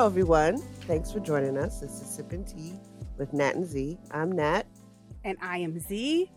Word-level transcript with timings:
Hello, 0.00 0.08
everyone. 0.08 0.56
Thanks 0.86 1.12
for 1.12 1.20
joining 1.20 1.58
us. 1.58 1.80
This 1.80 2.00
is 2.00 2.08
Sipping 2.08 2.42
Tea 2.46 2.72
with 3.18 3.34
Nat 3.34 3.54
and 3.54 3.66
Z. 3.66 3.98
I'm 4.10 4.32
Nat. 4.32 4.66
And 5.24 5.36
I 5.42 5.58
am 5.58 5.78
Z. 5.78 6.32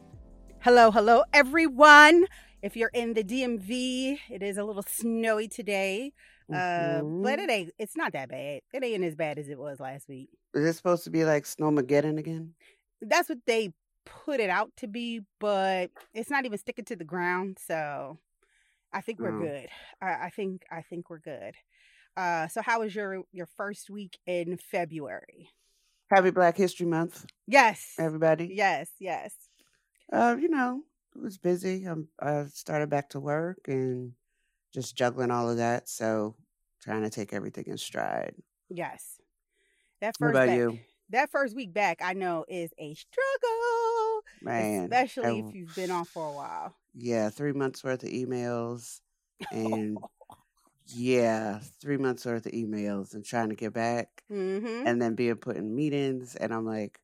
Hello, 0.59 0.91
hello, 0.91 1.23
everyone. 1.31 2.25
If 2.61 2.75
you're 2.75 2.91
in 2.93 3.13
the 3.13 3.23
DMV, 3.23 4.19
it 4.29 4.43
is 4.43 4.57
a 4.57 4.65
little 4.65 4.83
snowy 4.83 5.47
today. 5.47 6.11
Uh, 6.51 6.55
Mhm. 7.03 7.23
but 7.23 7.39
it 7.39 7.49
ain't, 7.49 7.73
it's 7.79 7.95
not 7.95 8.11
that 8.11 8.27
bad. 8.27 8.63
It 8.73 8.83
ain't 8.83 9.05
as 9.05 9.15
bad 9.15 9.39
as 9.39 9.47
it 9.47 9.57
was 9.57 9.79
last 9.79 10.09
week. 10.09 10.29
Is 10.53 10.65
it 10.65 10.73
supposed 10.73 11.05
to 11.05 11.09
be 11.09 11.23
like 11.23 11.45
Snowmageddon 11.45 12.17
again? 12.19 12.55
That's 12.99 13.29
what 13.29 13.45
they 13.45 13.71
put 14.03 14.41
it 14.41 14.49
out 14.49 14.75
to 14.75 14.87
be, 14.87 15.21
but 15.39 15.89
it's 16.13 16.29
not 16.29 16.43
even 16.43 16.57
sticking 16.57 16.83
to 16.83 16.97
the 16.97 17.05
ground. 17.05 17.59
So 17.65 18.17
I 18.91 18.99
think 18.99 19.19
we're 19.19 19.37
Oh. 19.37 19.39
good. 19.39 19.69
I, 20.01 20.25
I 20.25 20.29
think, 20.31 20.65
I 20.69 20.81
think 20.81 21.09
we're 21.09 21.19
good. 21.19 21.55
Uh, 22.15 22.47
so 22.47 22.61
how 22.61 22.81
was 22.81 22.93
your, 22.93 23.23
your 23.31 23.47
first 23.57 23.89
week 23.89 24.17
in 24.27 24.57
February? 24.57 25.49
Happy 26.13 26.29
Black 26.31 26.55
History 26.57 26.85
Month, 26.85 27.25
Yes. 27.47 27.93
everybody. 27.97 28.51
Yes, 28.53 28.89
yes. 28.99 29.33
Uh, 30.11 30.35
you 30.39 30.47
know, 30.49 30.81
it 31.15 31.21
was 31.21 31.37
busy. 31.39 31.87
Um, 31.87 32.07
I 32.21 32.45
started 32.53 32.89
back 32.89 33.09
to 33.09 33.19
work 33.19 33.57
and 33.67 34.11
just 34.73 34.95
juggling 34.95 35.31
all 35.31 35.49
of 35.49 35.57
that. 35.57 35.89
So 35.89 36.35
trying 36.83 37.01
to 37.01 37.09
take 37.09 37.33
everything 37.33 37.65
in 37.67 37.77
stride. 37.77 38.35
Yes. 38.69 39.19
That 40.01 40.13
What 40.19 40.27
first 40.27 40.35
about 40.35 40.47
back- 40.47 40.57
you? 40.57 40.79
that 41.09 41.31
first 41.31 41.55
week 41.55 41.73
back, 41.73 42.01
I 42.03 42.13
know 42.13 42.45
is 42.47 42.71
a 42.77 42.93
struggle, 42.93 44.21
Man, 44.41 44.83
especially 44.83 45.41
I- 45.41 45.47
if 45.47 45.55
you've 45.55 45.75
been 45.75 45.89
off 45.91 46.09
for 46.09 46.27
a 46.27 46.31
while. 46.33 46.75
yeah, 46.93 47.29
three 47.29 47.53
months 47.53 47.83
worth 47.83 48.03
of 48.03 48.09
emails 48.09 48.99
and 49.51 49.97
yeah, 50.93 51.59
three 51.81 51.97
months 51.97 52.25
worth 52.25 52.45
of 52.45 52.51
emails 52.51 53.13
and 53.13 53.25
trying 53.25 53.49
to 53.49 53.55
get 53.55 53.73
back 53.73 54.23
hmm 54.29 54.83
and 54.85 55.01
then 55.01 55.15
being 55.15 55.35
put 55.35 55.55
in 55.55 55.75
meetings 55.75 56.35
and 56.35 56.53
I'm 56.53 56.65
like, 56.65 56.99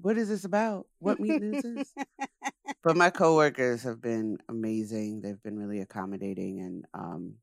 what 0.00 0.16
is 0.16 0.28
this 0.28 0.44
about? 0.44 0.86
What 1.00 1.20
meeting 1.20 1.54
is 1.54 1.62
this? 1.62 1.94
but 2.84 2.96
my 2.96 3.10
coworkers 3.10 3.82
have 3.82 4.00
been 4.00 4.38
amazing. 4.48 5.20
They've 5.20 5.42
been 5.42 5.58
really 5.58 5.80
accommodating 5.80 6.60
and 6.60 6.84
um, 6.94 7.34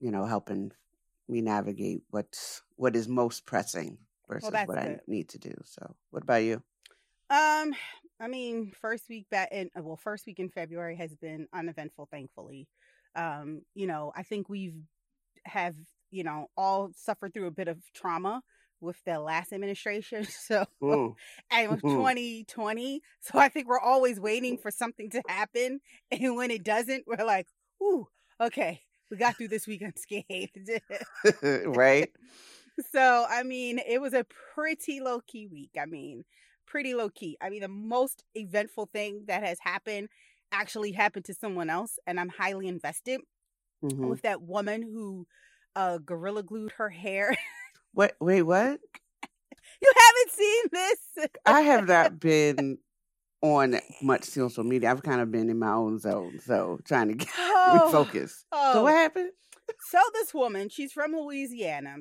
you 0.00 0.10
know, 0.10 0.24
helping 0.24 0.72
me 1.28 1.40
navigate 1.40 2.02
what's 2.10 2.62
what 2.76 2.96
is 2.96 3.08
most 3.08 3.46
pressing 3.46 3.98
versus 4.28 4.50
that's 4.50 4.68
what 4.68 4.78
I 4.78 4.98
need 5.06 5.28
to 5.30 5.38
do. 5.38 5.54
So 5.64 5.94
what 6.10 6.22
about 6.22 6.42
you? 6.42 6.62
Um, 7.30 7.74
I 8.20 8.28
mean, 8.28 8.72
first 8.80 9.08
week 9.08 9.28
back 9.30 9.50
in 9.52 9.70
well, 9.76 9.96
first 9.96 10.26
week 10.26 10.38
in 10.38 10.48
February 10.48 10.96
has 10.96 11.14
been 11.14 11.48
uneventful, 11.52 12.08
thankfully. 12.10 12.68
Um, 13.14 13.62
you 13.74 13.86
know, 13.86 14.12
I 14.16 14.22
think 14.22 14.48
we've 14.48 14.76
have 15.44 15.76
you 16.10 16.24
know 16.24 16.48
all 16.56 16.92
suffered 16.94 17.34
through 17.34 17.46
a 17.46 17.50
bit 17.52 17.68
of 17.68 17.82
trauma 17.94 18.42
with 18.80 19.02
the 19.04 19.20
last 19.20 19.52
administration. 19.52 20.26
So 20.30 20.66
Mm. 20.80 21.16
and 21.50 21.64
it 21.66 21.70
was 21.70 21.82
Mhm. 21.82 21.92
2020. 21.92 23.02
So 23.20 23.38
I 23.38 23.48
think 23.48 23.68
we're 23.68 23.80
always 23.80 24.20
waiting 24.20 24.58
for 24.58 24.70
something 24.70 25.10
to 25.10 25.22
happen. 25.28 25.80
And 26.10 26.36
when 26.36 26.50
it 26.50 26.64
doesn't, 26.64 27.04
we're 27.06 27.24
like, 27.24 27.48
ooh, 27.82 28.08
okay, 28.40 28.82
we 29.10 29.16
got 29.16 29.36
through 29.38 29.48
this 29.48 29.66
week 29.66 29.82
unscathed. 29.82 30.70
right? 31.66 32.10
so, 32.92 33.26
I 33.28 33.42
mean, 33.42 33.78
it 33.78 34.00
was 34.00 34.14
a 34.14 34.24
pretty 34.54 35.00
low 35.00 35.20
key 35.20 35.46
week. 35.46 35.72
I 35.78 35.86
mean, 35.86 36.24
pretty 36.66 36.94
low 36.94 37.10
key. 37.10 37.36
I 37.40 37.50
mean, 37.50 37.60
the 37.62 37.68
most 37.68 38.24
eventful 38.34 38.86
thing 38.86 39.24
that 39.26 39.42
has 39.42 39.58
happened 39.60 40.08
actually 40.52 40.92
happened 40.92 41.24
to 41.26 41.34
someone 41.34 41.70
else. 41.70 41.98
And 42.06 42.20
I'm 42.20 42.28
highly 42.30 42.68
invested 42.68 43.20
Mhm. 43.82 44.14
with 44.14 44.22
that 44.22 44.42
woman 44.42 44.82
who 44.82 45.26
uh 45.76 45.98
gorilla 45.98 46.42
glued 46.44 46.72
her 46.72 46.90
hair. 46.90 47.36
What 47.92 48.16
wait, 48.20 48.42
what? 48.42 48.80
you 49.82 49.92
haven't 49.96 50.32
seen 50.32 50.64
this? 50.72 51.28
I 51.44 51.62
have 51.62 51.86
not 51.86 52.18
been 52.20 52.78
on 53.42 53.76
much 54.02 54.24
social 54.24 54.64
media. 54.64 54.90
I've 54.92 55.02
kind 55.04 55.20
of 55.20 55.30
been 55.32 55.50
in 55.50 55.58
my 55.58 55.72
own 55.74 55.98
zone, 55.98 56.40
so 56.40 56.80
trying 56.84 57.08
to 57.08 57.14
get 57.16 57.28
Oh, 57.36 57.66
refocus. 57.66 58.44
oh. 58.52 58.72
So 58.72 58.84
what 58.84 58.94
happened? 58.94 59.32
So 59.80 60.00
this 60.14 60.34
woman, 60.34 60.68
she's 60.68 60.92
from 60.92 61.12
Louisiana, 61.12 61.98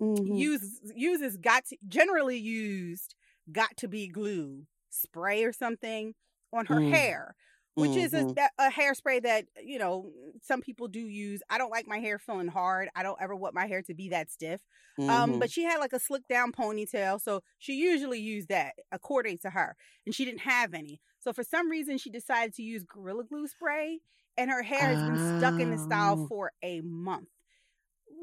Mhm. 0.00 0.46
uses 0.46 0.80
uses 0.96 1.36
got 1.38 1.66
to, 1.66 1.78
generally 1.88 2.38
used 2.38 3.14
got 3.52 3.76
to 3.78 3.88
be 3.88 4.08
glue 4.08 4.66
spray 4.90 5.44
or 5.44 5.52
something 5.52 6.14
on 6.52 6.66
her 6.66 6.80
Mm. 6.80 6.82
hair, 6.82 7.36
which 7.76 7.96
is 7.96 8.12
a, 8.14 8.22
Mhm. 8.24 8.34
that- 8.36 8.52
a 8.58 8.70
hairspray 8.70 9.22
that 9.22 9.46
you 9.62 9.78
know 9.78 10.10
some 10.42 10.60
people 10.60 10.88
do 10.88 11.00
use. 11.00 11.42
I 11.50 11.58
don't 11.58 11.70
like 11.70 11.86
my 11.86 11.98
hair 11.98 12.18
feeling 12.18 12.48
hard. 12.48 12.88
I 12.96 13.02
don't 13.02 13.20
ever 13.20 13.36
want 13.36 13.54
my 13.54 13.66
hair 13.66 13.82
to 13.82 13.94
be 13.94 14.08
that 14.10 14.30
stiff. 14.30 14.62
Um, 14.98 15.34
Mhm. 15.34 15.38
but 15.40 15.50
she 15.50 15.64
had 15.64 15.78
like 15.78 15.92
a 15.92 16.00
slick 16.00 16.26
down 16.26 16.52
ponytail, 16.52 17.20
so 17.20 17.42
she 17.58 17.74
usually 17.74 18.18
used 18.18 18.48
that 18.48 18.74
according 18.90 19.38
to 19.38 19.50
her, 19.50 19.76
and 20.06 20.14
she 20.14 20.24
didn't 20.24 20.40
have 20.40 20.74
any. 20.74 21.00
So 21.18 21.32
for 21.32 21.44
some 21.44 21.70
reason, 21.70 21.98
she 21.98 22.10
decided 22.10 22.54
to 22.54 22.62
use 22.62 22.82
Gorilla 22.84 23.24
Glue 23.24 23.46
spray, 23.46 24.00
and 24.38 24.50
her 24.50 24.62
hair 24.62 24.94
has 24.94 25.02
been 25.02 25.38
stuck 25.38 25.60
in 25.60 25.70
the 25.70 25.78
style 25.78 26.20
Oh. 26.22 26.26
for 26.28 26.52
a 26.62 26.80
month. 26.80 27.28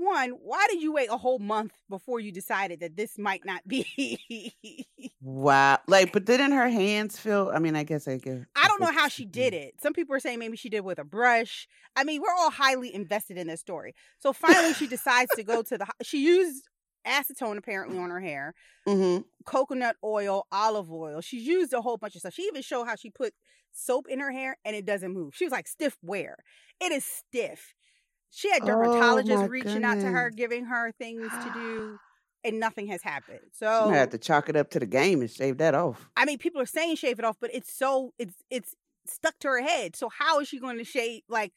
One, 0.03 0.31
why 0.31 0.65
did 0.69 0.81
you 0.81 0.93
wait 0.93 1.09
a 1.09 1.17
whole 1.17 1.39
month 1.39 1.73
before 1.89 2.19
you 2.19 2.31
decided 2.31 2.79
that 2.81 2.95
this 2.95 3.17
might 3.17 3.45
not 3.45 3.67
be? 3.67 4.53
Wow. 5.21 5.79
Like, 5.87 6.11
but 6.11 6.25
didn't 6.25 6.51
her 6.51 6.67
hands 6.67 7.17
feel? 7.17 7.49
I 7.53 7.59
mean, 7.59 7.75
I 7.77 7.83
guess 7.83 8.07
I 8.09 8.17
guess. 8.17 8.41
I 8.55 8.67
don't 8.67 8.81
know 8.81 8.91
how 8.91 9.07
she 9.07 9.23
did 9.23 9.53
it. 9.53 9.75
Some 9.81 9.93
people 9.93 10.15
are 10.15 10.19
saying 10.19 10.37
maybe 10.39 10.57
she 10.57 10.69
did 10.69 10.81
with 10.81 10.99
a 10.99 11.05
brush. 11.05 11.67
I 11.95 12.03
mean, 12.03 12.21
we're 12.21 12.33
all 12.37 12.51
highly 12.51 12.93
invested 12.93 13.37
in 13.37 13.47
this 13.47 13.61
story. 13.61 13.95
So 14.19 14.33
finally, 14.33 14.73
she 14.73 14.87
decides 14.89 15.33
to 15.35 15.43
go 15.43 15.61
to 15.61 15.77
the. 15.77 15.87
She 16.01 16.25
used 16.25 16.67
acetone 17.07 17.57
apparently 17.57 17.97
on 17.97 18.09
her 18.09 18.19
hair. 18.19 18.53
hmm 18.85 19.19
coconut 19.45 19.97
oil, 20.03 20.45
olive 20.51 20.91
oil. 20.91 21.21
She's 21.21 21.45
used 21.45 21.73
a 21.73 21.81
whole 21.81 21.97
bunch 21.97 22.15
of 22.15 22.19
stuff. 22.21 22.33
She 22.33 22.43
even 22.43 22.61
showed 22.61 22.85
how 22.85 22.95
she 22.95 23.09
put 23.09 23.33
soap 23.71 24.07
in 24.09 24.19
her 24.19 24.31
hair 24.31 24.57
and 24.63 24.75
it 24.75 24.85
doesn't 24.85 25.11
move. 25.13 25.35
She 25.35 25.45
was 25.45 25.51
like 25.51 25.67
stiff 25.67 25.97
wear. 26.01 26.37
It 26.81 26.91
is 26.91 27.03
stiff. 27.05 27.73
She 28.33 28.51
had 28.51 28.65
Oh, 28.65 28.65
dermatologists 28.65 29.45
my 29.45 29.47
reaching 29.47 29.83
out 29.83 29.99
to 29.99 30.09
her, 30.11 30.29
giving 30.31 30.65
her 30.65 30.91
things 30.91 31.37
to 31.39 31.51
do, 31.51 31.99
and 32.43 32.59
nothing 32.59 32.87
has 32.87 33.03
happened. 33.03 33.51
So 33.53 33.69
she 33.69 33.83
might 33.83 33.95
have 33.97 34.09
to 34.11 34.17
chalk 34.17 34.47
it 34.49 34.55
up 34.55 34.69
to 34.71 34.79
the 34.79 34.85
game 34.85 35.19
and 35.21 35.29
shave 35.29 35.57
that 35.57 35.75
off. 35.75 36.09
I 36.15 36.25
mean, 36.25 36.37
people 36.37 36.61
are 36.61 36.65
saying 36.65 36.95
shave 36.97 37.19
it 37.19 37.25
off, 37.25 37.37
but 37.39 37.53
it's 37.53 37.73
so 37.73 38.13
it's 38.19 38.43
it's 38.49 38.75
stuck 39.05 39.37
to 39.39 39.47
her 39.49 39.61
head. 39.61 39.95
So 39.95 40.09
how 40.09 40.39
is 40.39 40.47
she 40.47 40.59
going 40.59 40.77
to 40.77 40.83
shave? 40.83 41.23
Like, 41.27 41.53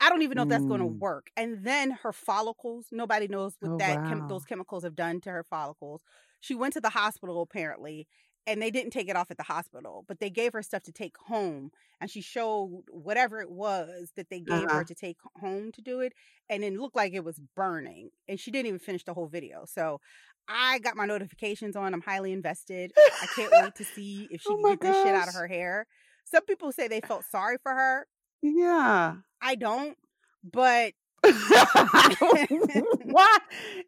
I 0.00 0.08
don't 0.08 0.22
even 0.22 0.36
know 0.36 0.42
if 0.42 0.48
that's 0.48 0.64
going 0.64 0.80
to 0.80 0.86
Mm. 0.86 1.00
work. 1.00 1.30
And 1.36 1.64
then 1.64 1.90
her 1.90 2.12
follicles. 2.12 2.86
Nobody 2.92 3.28
knows 3.28 3.56
what 3.60 3.72
Oh, 3.72 3.78
that 3.78 4.04
chem- 4.04 4.22
those 4.28 4.44
chemicals 4.44 4.84
have 4.84 4.94
done 4.94 5.20
to 5.22 5.30
her 5.30 5.44
follicles. 5.44 6.02
She 6.40 6.54
went 6.54 6.74
to 6.74 6.80
the 6.80 6.90
hospital 6.90 7.42
apparently, 7.42 8.06
and 8.46 8.62
they 8.62 8.70
didn't 8.70 8.92
take 8.92 9.08
it 9.08 9.16
off 9.16 9.30
at 9.30 9.36
the 9.36 9.42
hospital, 9.42 10.04
but 10.06 10.20
they 10.20 10.30
gave 10.30 10.52
her 10.52 10.62
stuff 10.62 10.82
to 10.84 10.92
take 10.92 11.16
home, 11.18 11.72
and 12.00 12.10
she 12.10 12.20
showed 12.20 12.84
whatever 12.90 13.40
it 13.40 13.50
was 13.50 14.12
that 14.16 14.30
they 14.30 14.40
gave 14.40 14.64
Uh-huh. 14.64 14.78
her 14.78 14.84
to 14.84 14.94
take 14.94 15.18
home 15.40 15.72
to 15.72 15.82
do 15.82 16.00
it, 16.00 16.12
and 16.48 16.62
it 16.64 16.72
looked 16.74 16.96
like 16.96 17.12
it 17.14 17.24
was 17.24 17.40
burning, 17.54 18.10
and 18.28 18.38
she 18.38 18.50
didn't 18.50 18.66
even 18.68 18.78
finish 18.80 19.04
the 19.04 19.14
whole 19.14 19.28
video. 19.28 19.64
So. 19.66 20.00
I 20.48 20.78
got 20.78 20.96
my 20.96 21.06
notifications 21.06 21.74
on. 21.74 21.92
I'm 21.92 22.02
highly 22.02 22.32
invested. 22.32 22.92
I 22.96 23.26
can't 23.34 23.50
wait 23.50 23.74
to 23.74 23.84
see 23.84 24.28
if 24.30 24.42
she 24.42 24.48
Oh 24.48 24.54
can 24.56 24.70
get 24.74 24.80
this 24.80 25.02
shit 25.02 25.12
out 25.12 25.26
of 25.26 25.34
her 25.34 25.48
hair. 25.48 25.88
Some 26.22 26.44
people 26.44 26.70
say 26.70 26.86
they 26.86 27.00
felt 27.00 27.24
sorry 27.24 27.56
for 27.60 27.74
her. 27.74 28.06
Yeah. 28.42 29.16
I 29.42 29.56
don't, 29.56 29.98
but 30.44 30.92
Why? 31.24 33.38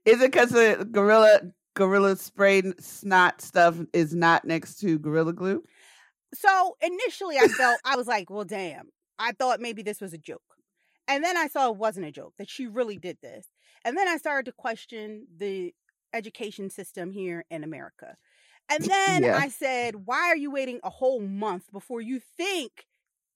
Is 0.05 0.21
it 0.21 0.33
because 0.33 0.51
the 0.51 0.85
gorilla 0.91 1.43
gorilla 1.79 2.17
spray 2.17 2.63
snot 2.81 3.41
stuff 3.41 3.79
is 3.93 4.15
not 4.15 4.45
next 4.45 4.77
to 4.81 4.99
gorilla 4.99 5.33
glue? 5.33 5.63
so 6.35 6.77
initially 6.81 7.39
I 7.39 7.49
felt 7.49 7.81
I 7.85 7.97
was 7.97 8.07
like, 8.07 8.31
well, 8.31 8.45
damn. 8.45 8.91
I 9.19 9.33
thought 9.33 9.61
maybe 9.61 9.83
this 9.83 10.01
was 10.01 10.13
a 10.13 10.19
joke. 10.19 10.43
And 11.09 11.25
then 11.25 11.37
I 11.37 11.49
saw 11.49 11.71
it 11.71 11.77
wasn't 11.77 12.07
a 12.07 12.13
joke, 12.13 12.35
that 12.39 12.51
she 12.51 12.67
really 12.67 12.99
did 12.99 13.19
this. 13.23 13.47
And 13.85 13.97
then 13.97 14.07
I 14.07 14.19
started 14.19 14.45
to 14.47 14.53
question 14.53 15.27
the 15.37 15.75
education 16.13 16.71
system 16.71 17.11
here 17.11 17.45
in 17.51 17.65
America. 17.65 18.17
And 18.71 18.91
then 18.91 19.25
Yeah. 19.25 19.33
I 19.33 19.49
said, 19.49 20.07
why 20.07 20.29
are 20.29 20.37
you 20.37 20.51
waiting 20.51 20.81
a 20.85 20.91
whole 20.91 21.21
month 21.21 21.73
before 21.73 22.03
you 22.03 22.21
think 22.21 22.87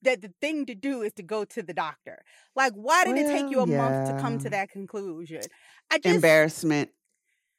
that 0.03 0.21
the 0.21 0.33
thing 0.41 0.65
to 0.67 0.75
do 0.75 1.01
is 1.01 1.13
to 1.13 1.23
go 1.23 1.45
to 1.45 1.63
the 1.63 1.73
doctor? 1.73 2.23
Like, 2.55 2.73
why 2.73 3.05
did 3.05 3.17
it 3.17 3.27
take 3.27 3.49
you 3.49 3.61
a 3.61 3.65
Well, 3.65 3.67
month 3.67 4.03
to 4.05 4.13
come 4.13 4.37
to 4.39 4.49
that 4.51 4.69
conclusion? 4.69 5.49
I 5.91 5.97
just 5.99 6.11
Embarrassment, 6.11 6.91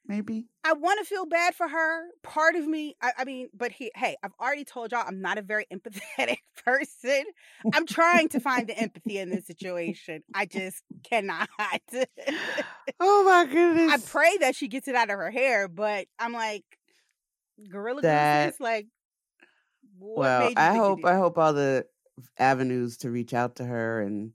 maybe. 0.07 0.47
I 0.65 0.73
want 0.73 0.99
to 1.01 1.05
feel 1.05 1.27
bad 1.27 1.55
for 1.55 1.69
her. 1.69 2.05
Part 2.23 2.57
of 2.57 2.67
me, 2.67 2.97
I, 3.03 3.13
I 3.19 3.25
mean, 3.25 3.49
but 3.55 3.73
he, 3.73 3.91
hey, 3.95 4.17
I've 4.23 4.33
already 4.41 4.65
told 4.65 4.93
y'all 4.93 5.05
I'm 5.07 5.21
not 5.21 5.39
a 5.39 5.43
very 5.43 5.67
empathetic 5.73 6.39
person. 6.65 7.25
I'm 7.73 7.87
trying 7.87 8.29
to 8.31 8.41
find 8.41 8.67
the 8.67 8.79
empathy 8.79 9.19
in 9.19 9.31
this 9.31 9.47
situation. 9.47 10.23
I 10.35 10.47
just 10.47 10.83
cannot. 11.03 11.49
Oh 13.01 13.25
my 13.25 13.51
goodness! 13.51 13.93
I 13.93 13.97
pray 14.07 14.37
that 14.39 14.55
she 14.55 14.69
gets 14.69 14.89
it 14.89 14.95
out 14.95 15.11
of 15.11 15.17
her 15.17 15.31
hair, 15.31 15.69
but 15.69 16.07
I'm 16.19 16.33
like, 16.33 16.65
Gorilla 17.69 18.03
That- 18.03 18.51
this? 18.51 18.61
Like, 18.61 18.87
what 19.99 20.19
well, 20.19 20.53
I 20.57 20.75
hope 20.77 21.05
I 21.05 21.17
hope 21.17 21.39
all 21.39 21.53
the 21.53 21.87
avenues 22.39 22.99
to 22.99 23.11
reach 23.11 23.35
out 23.35 23.57
to 23.57 23.65
her 23.65 24.01
and 24.03 24.33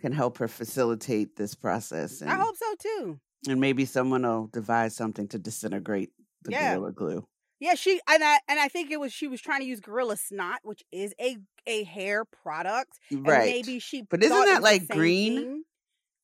can 0.00 0.12
help 0.12 0.38
her 0.38 0.48
facilitate 0.48 1.36
this 1.36 1.54
process. 1.54 2.20
And 2.20 2.30
I 2.30 2.34
hope 2.36 2.56
so 2.56 2.74
too. 2.80 3.20
And 3.46 3.60
maybe 3.60 3.84
someone 3.84 4.22
will 4.22 4.48
devise 4.48 4.96
something 4.96 5.28
to 5.28 5.38
disintegrate 5.38 6.12
the 6.42 6.52
Yeah. 6.52 6.74
gorilla 6.74 6.92
glue. 6.92 7.28
Yeah, 7.60 7.74
she 7.74 8.00
and 8.08 8.22
I 8.22 8.40
and 8.48 8.60
I 8.60 8.68
think 8.68 8.90
it 8.90 9.00
was 9.00 9.12
she 9.12 9.28
was 9.28 9.40
trying 9.40 9.60
to 9.60 9.66
use 9.66 9.80
gorilla 9.80 10.16
snot, 10.16 10.60
which 10.64 10.82
is 10.92 11.14
a 11.20 11.38
a 11.66 11.84
hair 11.84 12.24
product. 12.24 12.98
And 13.10 13.26
Right. 13.26 13.44
maybe 13.44 13.78
she 13.78 14.02
But 14.02 14.22
isn't 14.22 14.44
that 14.46 14.62
like 14.62 14.88
green? 14.88 15.36
thing. 15.38 15.64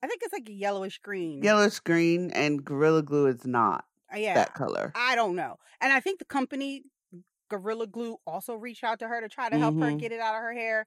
I 0.02 0.06
think 0.08 0.22
it's 0.22 0.32
like 0.32 0.49
a 0.49 0.52
yellowish 0.52 0.99
green. 1.00 1.43
Yellowish 1.43 1.81
green 1.81 2.31
and 2.32 2.64
gorilla 2.64 3.02
glue 3.02 3.26
is 3.26 3.46
not 3.46 3.87
Uh, 4.12 4.19
yeah. 4.19 4.34
that 4.34 4.55
color. 4.55 4.93
I 4.94 5.14
don't 5.14 5.37
know. 5.37 5.56
And 5.81 5.93
I 5.93 6.00
think 6.00 6.19
the 6.19 6.25
company 6.25 6.84
Gorilla 7.50 7.87
Glue 7.87 8.19
also 8.26 8.55
reached 8.56 8.84
out 8.84 8.99
to 9.00 9.08
her 9.08 9.20
to 9.20 9.28
try 9.28 9.50
to 9.50 9.58
help 9.58 9.78
her 9.78 9.93
Mhm. 9.93 9.99
get 9.99 10.12
it 10.12 10.20
out 10.20 10.34
of 10.34 10.40
her 10.43 10.52
hair. 10.55 10.87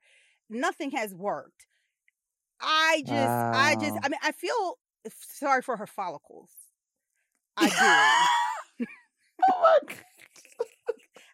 Nothing 0.49 0.91
has 0.91 1.13
worked. 1.13 1.67
I 2.59 3.03
just 3.05 3.45
I 3.53 3.75
just 3.75 3.97
I 4.03 4.09
mean 4.09 4.19
I 4.23 4.31
feel 4.31 4.79
sorry 5.11 5.61
for 5.61 5.77
her 5.77 5.87
follicles. 5.87 6.49
I 7.57 8.27
do. 8.79 8.85
Oh 9.49 9.77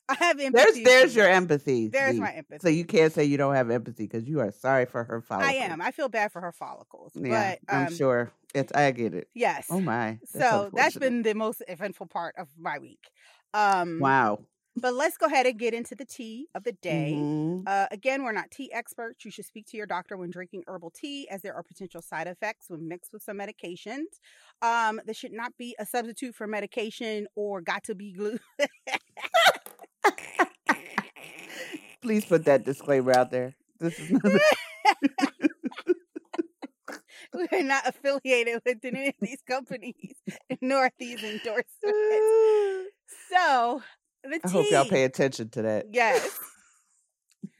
I 0.10 0.16
have 0.16 0.38
there's 0.38 0.48
empathy. 0.48 0.84
there's 0.84 1.14
for 1.14 1.20
your 1.20 1.30
empathy. 1.30 1.88
There's 1.88 2.16
Z. 2.16 2.22
my 2.22 2.32
empathy. 2.34 2.60
So 2.62 2.70
you 2.70 2.84
can't 2.84 3.14
say 3.14 3.24
you 3.24 3.38
don't 3.38 3.56
have 3.56 3.70
empathy 3.70 4.04
because 4.04 4.28
you 4.28 4.42
are 4.42 4.52
sorry 4.52 4.86
for 4.86 5.04
her 5.04 5.22
follicles. 5.22 5.54
I 5.54 5.66
am. 5.66 5.82
I 5.82 5.92
feel 5.92 6.10
bad 6.10 6.32
for 6.32 6.42
her 6.42 6.52
follicles. 6.52 7.14
Yeah, 7.16 7.56
but 7.66 7.74
um 7.74 7.86
I'm 7.86 7.96
sure. 7.96 8.32
It's 8.54 8.72
I 8.74 8.92
get 8.92 9.14
it. 9.14 9.30
yes. 9.34 9.68
Oh 9.70 9.80
my. 9.80 10.20
That's 10.34 10.46
so 10.46 10.70
that's 10.74 10.98
been 10.98 11.24
the 11.24 11.34
most 11.34 11.64
eventful 11.68 12.08
part 12.08 12.36
of 12.38 12.48
my 12.58 12.80
week. 12.80 13.00
Um 13.54 14.00
wow. 14.00 14.40
But 14.76 14.94
let's 14.94 15.18
go 15.18 15.28
ahead 15.28 15.46
and 15.46 15.60
get 15.60 15.74
into 15.74 15.96
the 15.96 16.06
tea 16.06 16.48
of 16.56 16.64
the 16.64 16.72
day. 16.74 17.14
Mhm. 17.16 17.64
Uh, 17.68 17.88
again, 17.92 18.24
we're 18.24 18.32
not 18.32 18.52
tea 18.52 18.72
experts. 18.72 19.26
You 19.26 19.32
should 19.32 19.46
speak 19.46 19.66
to 19.68 19.78
your 19.78 19.86
doctor 19.86 20.18
when 20.18 20.30
drinking 20.32 20.64
herbal 20.68 20.92
tea, 20.92 21.28
as 21.30 21.42
there 21.42 21.54
are 21.54 21.64
potential 21.64 22.02
side 22.02 22.28
effects 22.28 22.70
when 22.70 22.88
mixed 22.88 23.14
with 23.14 23.22
some 23.24 23.38
medications. 23.38 24.20
Um, 24.62 25.02
this 25.06 25.18
should 25.18 25.34
not 25.34 25.58
be 25.58 25.76
a 25.80 25.86
substitute 25.86 26.36
for 26.36 26.48
medication 26.48 27.28
or 27.36 27.62
got 27.62 27.84
to 27.86 27.96
be 27.96 28.14
glue. 28.14 28.40
Please 32.02 32.26
put 32.26 32.46
that 32.46 32.66
disclaimer 32.66 33.16
out 33.16 33.32
there. 33.32 33.56
This 33.80 33.98
is 34.00 34.12
not 34.12 34.22
We're 37.34 37.64
not 37.64 37.88
affiliated 37.88 38.62
with 38.66 38.84
any 38.84 39.10
of 39.10 39.16
these 39.20 39.42
companies, 39.48 40.14
nor 40.62 40.92
these 41.00 41.24
endorsements. 41.24 42.92
So 43.32 43.82
the 44.32 44.40
tea. 44.40 44.42
I 44.44 44.50
hope 44.50 44.66
y'all 44.72 44.86
pay 44.86 45.04
attention 45.04 45.50
to 45.50 45.62
that. 45.64 45.88
Yes. 45.92 46.40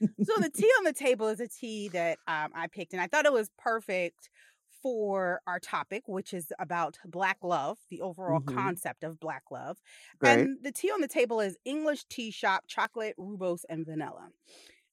so 0.00 0.32
the 0.40 0.50
tea 0.50 0.70
on 0.78 0.84
the 0.84 0.92
table 0.92 1.28
is 1.28 1.40
a 1.40 1.48
tea 1.48 1.88
that 1.88 2.18
um, 2.26 2.50
I 2.54 2.66
picked, 2.68 2.92
and 2.92 3.02
I 3.02 3.06
thought 3.06 3.26
it 3.26 3.32
was 3.32 3.50
perfect 3.58 4.30
for 4.82 5.40
our 5.46 5.58
topic, 5.58 6.02
which 6.06 6.34
is 6.34 6.52
about 6.58 6.98
black 7.06 7.38
love, 7.42 7.78
the 7.90 8.02
overall 8.02 8.40
Mhm. 8.40 8.54
concept 8.54 9.02
of 9.02 9.18
black 9.18 9.44
love. 9.50 9.78
Great. 10.18 10.40
And 10.40 10.58
the 10.62 10.72
tea 10.72 10.90
on 10.90 11.00
the 11.00 11.08
table 11.08 11.40
is 11.40 11.56
English 11.64 12.04
tea 12.04 12.30
shop 12.30 12.64
chocolate, 12.66 13.16
rooibos, 13.18 13.64
and 13.68 13.86
vanilla. 13.86 14.30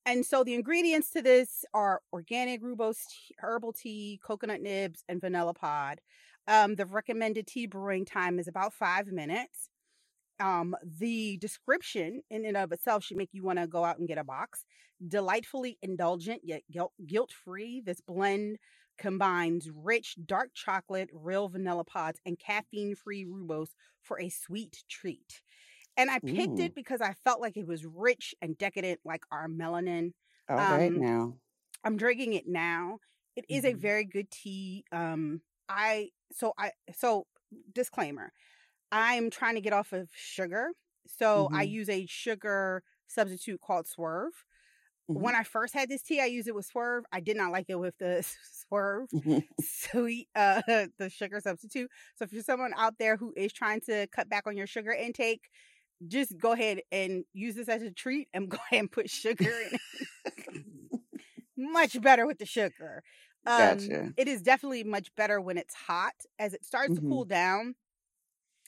And 0.06 0.26
so 0.26 0.44
the 0.44 0.54
ingredients 0.56 1.12
to 1.12 1.22
this 1.22 1.66
are 1.74 2.02
organic 2.14 2.62
rooibos, 2.62 3.06
tea, 3.10 3.36
herbal 3.40 3.74
tea, 3.74 4.20
coconut 4.24 4.62
nibs, 4.62 5.04
and 5.10 5.20
vanilla 5.22 5.54
pod. 5.54 6.00
Um, 6.48 6.76
the 6.76 6.86
recommended 6.86 7.46
tea 7.46 7.68
brewing 7.68 8.06
time 8.06 8.40
is 8.40 8.48
about 8.48 8.74
five 8.74 9.08
minutes. 9.08 9.70
Um, 10.42 10.76
the 10.84 11.38
description 11.38 12.24
in 12.32 12.46
and 12.46 12.58
of 12.58 12.74
itself 12.74 13.04
should 13.06 13.18
make 13.18 13.30
you 13.34 13.44
want 13.44 13.60
to 13.60 13.68
go 13.68 13.86
out 13.86 14.00
and 14.00 14.08
get 14.08 14.18
a 14.18 14.26
box. 14.26 14.66
Delightfully 15.08 15.78
indulgent 15.82 16.42
yet 16.44 16.64
guilt 17.06 17.32
free, 17.32 17.82
this 17.82 18.02
blend 18.02 18.58
combines 18.98 19.70
rich 19.72 20.18
dark 20.26 20.52
chocolate, 20.54 21.10
real 21.14 21.50
vanilla 21.50 21.86
pods, 21.86 22.20
and 22.26 22.40
caffeine 22.40 22.96
free 22.96 23.26
rooibos 23.26 23.70
for 24.02 24.20
a 24.20 24.30
sweet 24.30 24.84
treat. 24.90 25.42
And 25.98 26.12
I 26.12 26.20
picked 26.20 26.60
Ooh. 26.60 26.62
it 26.62 26.76
because 26.76 27.02
I 27.02 27.14
felt 27.14 27.42
like 27.42 27.58
it 27.58 27.68
was 27.68 27.86
rich 27.86 28.36
and 28.42 28.58
decadent, 28.58 29.02
like 29.06 29.24
our 29.32 29.48
melanin. 29.48 30.14
All 30.48 30.66
right 30.66 30.94
um, 30.94 30.96
now. 30.96 31.40
I'm 31.84 31.98
drinking 31.98 32.34
it 32.34 32.48
now. 32.48 33.00
It 33.36 33.46
is 33.50 33.66
a 33.66 33.74
Mhm. 33.74 33.74
very 33.74 34.06
good 34.06 34.30
tea. 34.32 34.86
Um, 34.92 35.42
I 35.70 36.10
so 36.32 36.54
I 36.58 36.72
so 36.94 37.28
disclaimer. 37.74 38.32
I'm 38.92 39.30
trying 39.30 39.56
to 39.56 39.62
get 39.62 39.74
off 39.74 39.94
of 39.94 40.10
sugar, 40.14 40.72
so 41.08 41.50
I 41.54 41.64
Mhm. 41.64 41.64
use 41.64 41.90
a 41.90 42.06
sugar 42.08 42.84
substitute 43.08 43.62
called 43.62 43.88
Swerve. 43.88 44.46
Mhm. 45.08 45.32
When 45.32 45.36
I 45.36 45.44
first 45.44 45.74
had 45.74 45.90
this 45.90 46.04
tea, 46.04 46.22
I 46.22 46.26
used 46.26 46.48
it 46.48 46.56
with 46.56 46.66
Swerve. 46.66 47.06
I 47.12 47.20
did 47.22 47.38
not 47.38 47.52
like 47.52 47.68
it 47.70 47.76
with 47.80 47.98
the 48.00 48.24
Swerve 48.44 49.10
Mhm. 49.12 49.42
sweet 49.60 50.30
uh 50.36 50.62
the 51.00 51.10
sugar 51.10 51.40
substitute. 51.42 51.92
So 52.16 52.26
if 52.26 52.34
you're 52.34 52.44
someone 52.44 52.74
out 52.78 52.98
there 53.00 53.18
who 53.18 53.34
is 53.38 53.54
trying 53.54 53.82
to 53.82 54.08
cut 54.08 54.30
back 54.30 54.48
on 54.48 54.58
your 54.58 54.68
sugar 54.68 54.92
intake, 54.94 55.50
just 56.08 56.38
go 56.40 56.54
ahead 56.54 56.82
and 56.92 57.26
use 57.34 57.56
this 57.56 57.70
as 57.70 57.84
a 57.84 57.92
treat 57.92 58.30
and 58.34 58.50
go 58.52 58.58
ahead 58.58 58.82
and 58.82 58.92
put 58.92 59.10
sugar 59.10 59.62
in 59.62 59.76
it. 59.76 59.82
much 61.58 62.02
better 62.02 62.26
with 62.26 62.38
the 62.40 62.46
sugar. 62.46 63.04
Um, 63.46 63.94
Gotcha. 63.96 64.14
It 64.18 64.28
is 64.28 64.42
definitely 64.42 64.84
much 64.84 65.14
better 65.16 65.40
when 65.42 65.58
it's 65.58 65.74
hot. 65.74 66.14
As 66.38 66.54
it 66.54 66.66
starts 66.66 66.96
to 66.96 67.02
Mhm. 67.02 67.02
cool 67.02 67.26
down, 67.26 67.76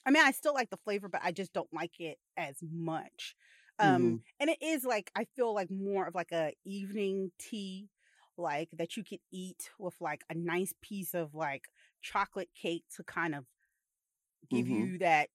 I 0.06 0.12
mean, 0.12 0.24
I 0.24 0.32
still 0.32 0.54
like 0.54 0.70
the 0.70 0.78
flavor, 0.78 1.10
but 1.10 1.22
I 1.24 1.32
just 1.32 1.54
don't 1.54 1.74
like 1.74 2.00
it 2.00 2.20
as 2.38 2.58
much. 2.62 3.36
Um, 3.80 4.16
Mhm. 4.16 4.24
and 4.40 4.50
it 4.50 4.62
is 4.62 4.84
like 4.84 5.12
I 5.16 5.26
feel 5.26 5.54
like 5.54 5.72
more 5.72 6.08
of 6.08 6.16
like 6.16 6.32
a 6.32 6.54
evening 6.66 7.32
tea, 7.40 7.90
like 8.38 8.70
that 8.74 8.98
you 8.98 9.04
could 9.04 9.20
eat 9.32 9.72
with 9.80 9.96
like 10.02 10.24
a 10.30 10.36
nice 10.36 10.74
piece 10.82 11.14
of 11.14 11.34
like 11.34 11.70
chocolate 12.02 12.50
cake 12.56 12.86
to 12.96 13.04
kind 13.04 13.36
of 13.36 13.46
give 14.50 14.68
Mhm. 14.68 14.70
you 14.70 14.98
that 15.00 15.30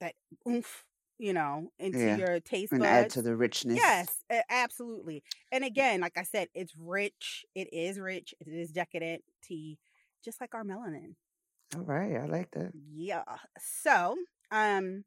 that 0.00 0.14
oomph, 0.48 0.84
you 1.18 1.32
know, 1.32 1.70
into 1.78 2.10
Yeah. 2.10 2.10
your 2.10 2.40
taste 2.40 2.76
buds. 2.78 2.78
and 2.78 2.86
add 2.86 3.10
to 3.10 3.22
the 3.22 3.36
richness. 3.36 4.08
Yes, 4.10 4.24
absolutely. 4.50 5.22
And 5.52 5.64
again, 5.64 6.00
like 6.00 6.18
I 6.18 6.24
said, 6.24 6.48
it's 6.54 6.76
rich. 6.76 7.46
It 7.54 7.72
is 7.72 8.00
rich. 8.00 8.34
It 8.40 8.48
is 8.48 8.72
decadent 8.72 9.24
tea, 9.42 9.78
just 10.24 10.40
like 10.40 10.54
our 10.54 10.64
melanin. 10.64 11.16
All 11.76 11.82
right. 11.82 12.16
I 12.16 12.26
like 12.26 12.50
that. 12.52 12.72
Yeah. 12.72 13.24
So, 13.58 14.16
um, 14.50 15.04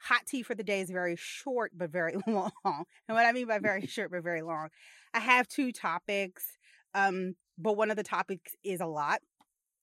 hot 0.00 0.26
tea 0.26 0.42
for 0.42 0.54
the 0.54 0.62
day 0.64 0.80
is 0.80 0.90
very 0.90 1.16
short 1.16 1.72
but 1.76 1.90
very 1.90 2.14
long. 2.26 2.52
And 2.64 3.16
what 3.16 3.26
I 3.26 3.32
mean 3.32 3.46
by 3.46 3.58
very 3.58 3.86
short 3.86 4.10
but 4.10 4.22
very 4.22 4.42
long, 4.42 4.68
I 5.14 5.20
have 5.20 5.48
two 5.48 5.72
topics. 5.72 6.58
Um, 6.94 7.36
but 7.58 7.76
one 7.76 7.90
of 7.90 7.96
the 7.96 8.02
topics 8.02 8.54
is 8.64 8.80
a 8.80 8.86
lot. 8.86 9.20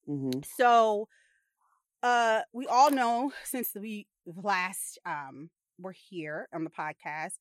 hmm 0.05 0.41
So, 0.57 1.07
uh, 2.03 2.41
we 2.53 2.67
all 2.67 2.91
know 2.91 3.31
since 3.43 3.71
we 3.75 4.07
last 4.25 5.00
um 5.05 5.50
were 5.79 5.93
here 6.09 6.48
on 6.53 6.63
the 6.63 6.69
podcast, 6.69 7.33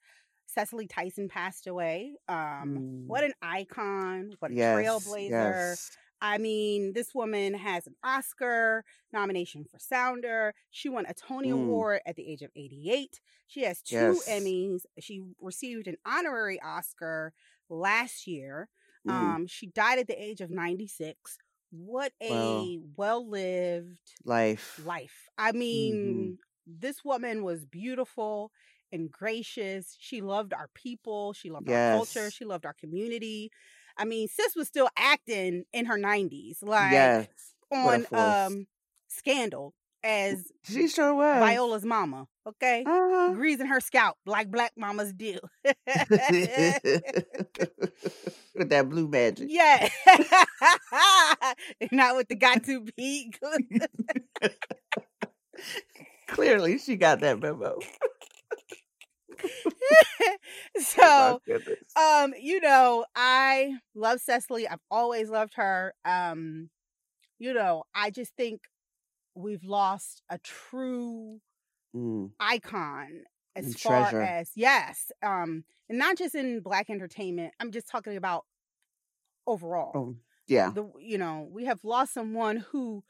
Cicely 0.47 0.87
Tyson 0.87 1.29
passed 1.29 1.67
away. 1.67 2.15
Um, 2.29 2.81
what 3.07 3.25
an 3.25 3.33
icon! 3.43 4.33
What 4.41 4.51
a 4.51 4.55
Mm. 4.55 4.59
yes. 4.59 5.07
trailblazer! 5.07 5.31
Yes. 5.31 5.91
I 6.25 6.39
mean, 6.39 6.93
this 6.93 7.15
woman 7.15 7.53
has 7.55 7.87
an 7.89 7.97
Oscar 8.05 8.85
nomination 9.13 9.65
for 9.65 9.79
Sounder. 9.81 10.55
She 10.71 10.89
won 10.89 11.05
a 11.07 11.15
Tony 11.15 11.49
Mm. 11.51 11.55
Award 11.65 12.01
at 12.07 12.15
the 12.17 12.27
age 12.27 12.43
of 12.43 12.51
88. 12.55 13.21
She 13.49 13.63
has 13.65 13.83
two 13.83 13.97
Yes. 13.97 14.29
Emmys. 14.29 14.83
She 15.01 15.25
received 15.41 15.89
an 15.89 15.97
honorary 16.07 16.61
Oscar 16.63 17.35
last 17.69 18.27
year. 18.29 18.69
Mm. 19.07 19.11
Um, 19.13 19.47
she 19.49 19.67
died 19.67 19.99
at 19.99 20.07
the 20.07 20.23
age 20.23 20.41
of 20.41 20.49
96. 20.51 21.39
What 21.71 22.13
a 22.23 22.79
well 22.97 23.29
lived 23.29 23.99
Life. 24.25 24.81
life. 24.85 25.29
I 25.37 25.51
mean, 25.53 25.95
Mm-hmm. 25.97 26.73
this 26.81 27.05
woman 27.05 27.43
was 27.43 27.65
beautiful 27.65 28.53
and 28.93 29.11
gracious. 29.11 29.97
She 29.99 30.21
loved 30.21 30.53
our 30.53 30.69
people. 30.75 31.33
She 31.33 31.51
loved 31.51 31.69
our 31.71 31.97
culture. 31.97 32.31
She 32.31 32.45
loved 32.45 32.65
our 32.67 32.75
community. 32.75 33.51
I 34.03 34.05
mean, 34.05 34.27
sis 34.27 34.57
was 34.57 34.67
still 34.67 34.89
acting 34.99 35.63
in 35.73 35.87
her 35.87 35.97
90s, 35.97 36.57
like 36.61 36.91
yes. 36.91 37.29
On 37.71 38.05
um 38.11 38.67
Scandal 39.07 39.75
as 40.03 40.51
She 40.65 40.89
sure 40.89 41.15
was. 41.15 41.39
Viola's 41.39 41.85
mama. 41.85 42.27
Okay. 42.45 42.83
Uh-huh. 42.85 43.33
Greasing 43.35 43.67
her 43.67 43.79
scalp 43.79 44.17
like 44.27 44.51
black 44.51 44.73
mamas 44.77 45.13
do. 45.13 45.39
With 45.65 45.77
that 48.71 48.89
blue 48.91 49.07
magic. 49.07 49.47
yeah. 49.49 49.89
Not 51.93 52.17
with 52.17 52.27
the 52.27 52.35
got 52.35 52.65
to 52.65 52.85
be. 52.97 53.33
Clearly, 56.27 56.79
she 56.79 56.97
got 56.97 57.21
that 57.21 57.41
memo. 57.41 57.79
so 60.79 61.41
um 61.97 62.35
you 62.41 62.61
know 62.61 63.05
i 63.17 63.75
love 63.95 64.21
cicely 64.21 64.69
i've 64.69 64.81
always 64.91 65.31
loved 65.31 65.55
her 65.55 65.95
um 66.05 66.71
you 67.39 67.55
know 67.55 67.85
i 67.95 68.11
just 68.11 68.37
think 68.37 68.63
we've 69.35 69.65
lost 69.65 70.23
a 70.31 70.39
true 70.39 71.41
Mm, 71.95 72.33
icon 72.41 73.25
as 73.57 73.67
And 73.67 73.75
far 73.75 74.15
treasure. 74.15 74.21
as 74.21 74.51
yes 74.57 75.13
um 75.23 75.65
and 75.89 75.99
not 75.99 76.17
just 76.19 76.35
in 76.35 76.61
black 76.61 76.91
entertainment 76.91 77.55
i'm 77.61 77.71
just 77.73 77.89
talking 77.89 78.17
about 78.17 78.45
overall 79.47 80.03
Oh, 80.03 80.17
yeah. 80.47 80.75
the 80.75 80.85
you 81.01 81.19
know 81.19 81.49
we 81.51 81.65
have 81.67 81.85
lost 81.85 82.15
someone 82.15 82.57
who 82.59 83.05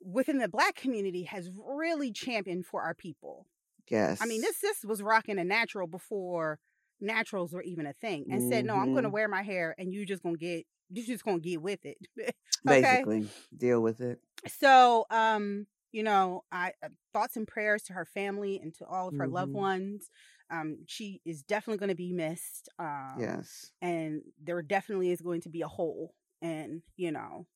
within 0.00 0.38
the 0.38 0.48
black 0.48 0.76
community 0.76 1.24
has 1.24 1.50
really 1.54 2.12
championed 2.12 2.66
for 2.66 2.82
our 2.82 2.94
people. 2.94 3.46
Yes. 3.90 4.20
I 4.20 4.26
mean, 4.26 4.40
this 4.42 4.58
sis 4.58 4.84
was 4.84 5.02
rocking 5.02 5.38
a 5.38 5.44
natural 5.44 5.86
before 5.86 6.58
naturals 7.00 7.52
were 7.52 7.62
even 7.62 7.86
a 7.86 7.92
thing 7.92 8.26
and 8.30 8.42
said, 8.42 8.64
No, 8.66 8.76
I'm 8.76 8.92
gonna 8.92 9.08
Mhm. 9.08 9.10
wear 9.10 9.28
my 9.28 9.42
hair 9.42 9.74
and 9.78 9.92
you 9.92 10.04
just 10.06 10.22
gonna 10.22 10.36
get 10.36 10.66
you're 10.90 11.06
just 11.06 11.24
gonna 11.24 11.40
get 11.40 11.62
with 11.62 11.80
it. 11.84 11.98
okay. 12.68 13.06
Basically, 13.06 13.30
deal 13.56 13.80
with 13.80 14.00
it. 14.00 14.20
So 14.46 15.06
um, 15.10 15.66
you 15.92 16.02
know, 16.02 16.44
I 16.52 16.72
uh, 16.82 16.88
thoughts 17.12 17.36
and 17.36 17.46
prayers 17.48 17.82
to 17.84 17.92
her 17.94 18.04
family 18.04 18.58
and 18.62 18.74
to 18.76 18.86
all 18.86 19.08
of 19.08 19.16
her 19.16 19.28
loved 19.28 19.52
Mhm. 19.52 19.54
ones. 19.54 20.10
Um, 20.50 20.78
she 20.86 21.20
is 21.24 21.42
definitely 21.42 21.78
gonna 21.78 21.94
be 21.94 22.12
missed. 22.12 22.68
Um 22.78 23.42
Yes. 23.42 23.72
and 23.80 24.22
there 24.42 24.60
definitely 24.62 25.10
is 25.10 25.20
going 25.20 25.40
to 25.42 25.48
be 25.48 25.62
a 25.62 25.68
hole 25.68 26.14
in, 26.42 26.82
you 26.96 27.12
know, 27.12 27.46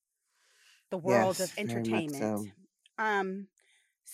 the 0.91 0.99
world 0.99 1.41
Yes, 1.41 1.41
of 1.41 1.53
entertainment. 1.57 2.35
so. 2.37 2.53
Um, 2.99 3.49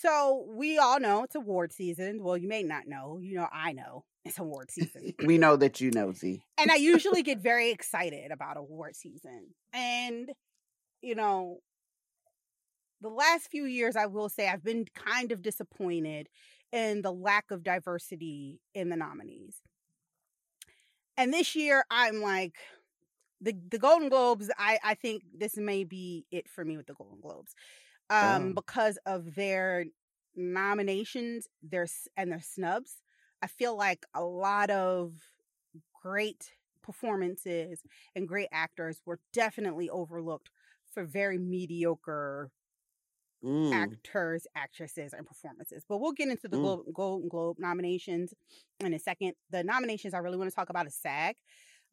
so 0.01 0.45
we 0.47 0.77
all 0.77 0.99
know 0.99 1.23
it's 1.23 1.35
award 1.35 1.73
season. 1.73 2.23
Well, 2.23 2.37
you 2.37 2.47
may 2.47 2.63
not 2.63 2.87
know. 2.87 3.19
You 3.21 3.35
know, 3.35 3.47
I 3.51 3.73
know 3.73 4.05
it's 4.23 4.39
award 4.39 4.71
season. 4.71 5.13
We 5.25 5.37
know 5.37 5.55
that 5.57 5.81
you 5.81 5.91
know, 5.91 6.13
Z. 6.13 6.41
and 6.57 6.71
I 6.71 6.75
usually 6.75 7.23
get 7.23 7.39
very 7.39 7.71
excited 7.71 8.31
about 8.31 8.57
award 8.57 8.95
season. 8.95 9.55
And, 9.73 10.31
you 11.01 11.15
know, 11.15 11.59
the 13.01 13.09
last 13.09 13.49
few 13.49 13.65
years, 13.65 13.95
I 13.95 14.05
will 14.05 14.29
say 14.29 14.47
I've 14.47 14.63
been 14.63 14.85
kind 14.93 15.31
of 15.31 15.41
disappointed 15.41 16.27
in 16.71 17.01
the 17.01 17.11
lack 17.11 17.51
of 17.51 17.63
diversity 17.63 18.61
in 18.73 18.89
the 18.89 18.97
nominees. 18.97 19.61
And 21.17 21.33
this 21.33 21.55
year, 21.55 21.83
I'm 21.89 22.21
like, 22.21 22.55
the 23.41 23.55
the 23.69 23.79
Golden 23.79 24.09
Globes. 24.09 24.49
I 24.57 24.79
I 24.83 24.93
think 24.95 25.23
this 25.37 25.57
may 25.57 25.83
be 25.83 26.25
it 26.31 26.47
for 26.47 26.63
me 26.63 26.77
with 26.77 26.87
the 26.87 26.93
Golden 26.93 27.19
Globes, 27.21 27.55
um, 28.09 28.53
Oh. 28.53 28.55
because 28.55 28.97
of 29.05 29.35
their 29.35 29.85
nominations, 30.35 31.47
their 31.61 31.87
and 32.17 32.31
their 32.31 32.41
snubs. 32.41 33.01
I 33.41 33.47
feel 33.47 33.75
like 33.77 34.05
a 34.13 34.23
lot 34.23 34.69
of 34.69 35.15
great 36.01 36.53
performances 36.83 37.83
and 38.15 38.27
great 38.27 38.49
actors 38.51 39.01
were 39.05 39.19
definitely 39.33 39.89
overlooked 39.89 40.51
for 40.91 41.05
very 41.05 41.37
mediocre 41.37 42.51
Mm. 43.43 43.99
actors, 44.03 44.47
actresses, 44.55 45.13
and 45.13 45.27
performances. 45.27 45.85
But 45.87 45.99
we'll 45.99 46.11
get 46.11 46.29
into 46.29 46.47
the 46.47 46.57
Mm. 46.57 46.79
Golden 46.93 47.29
Globe 47.29 47.57
nominations 47.59 48.33
in 48.79 48.93
a 48.93 48.99
second. 48.99 49.33
The 49.49 49.63
nominations 49.63 50.13
I 50.13 50.19
really 50.19 50.37
want 50.37 50.49
to 50.49 50.55
talk 50.55 50.69
about 50.69 50.87
is 50.87 50.95
SAG. 50.95 51.35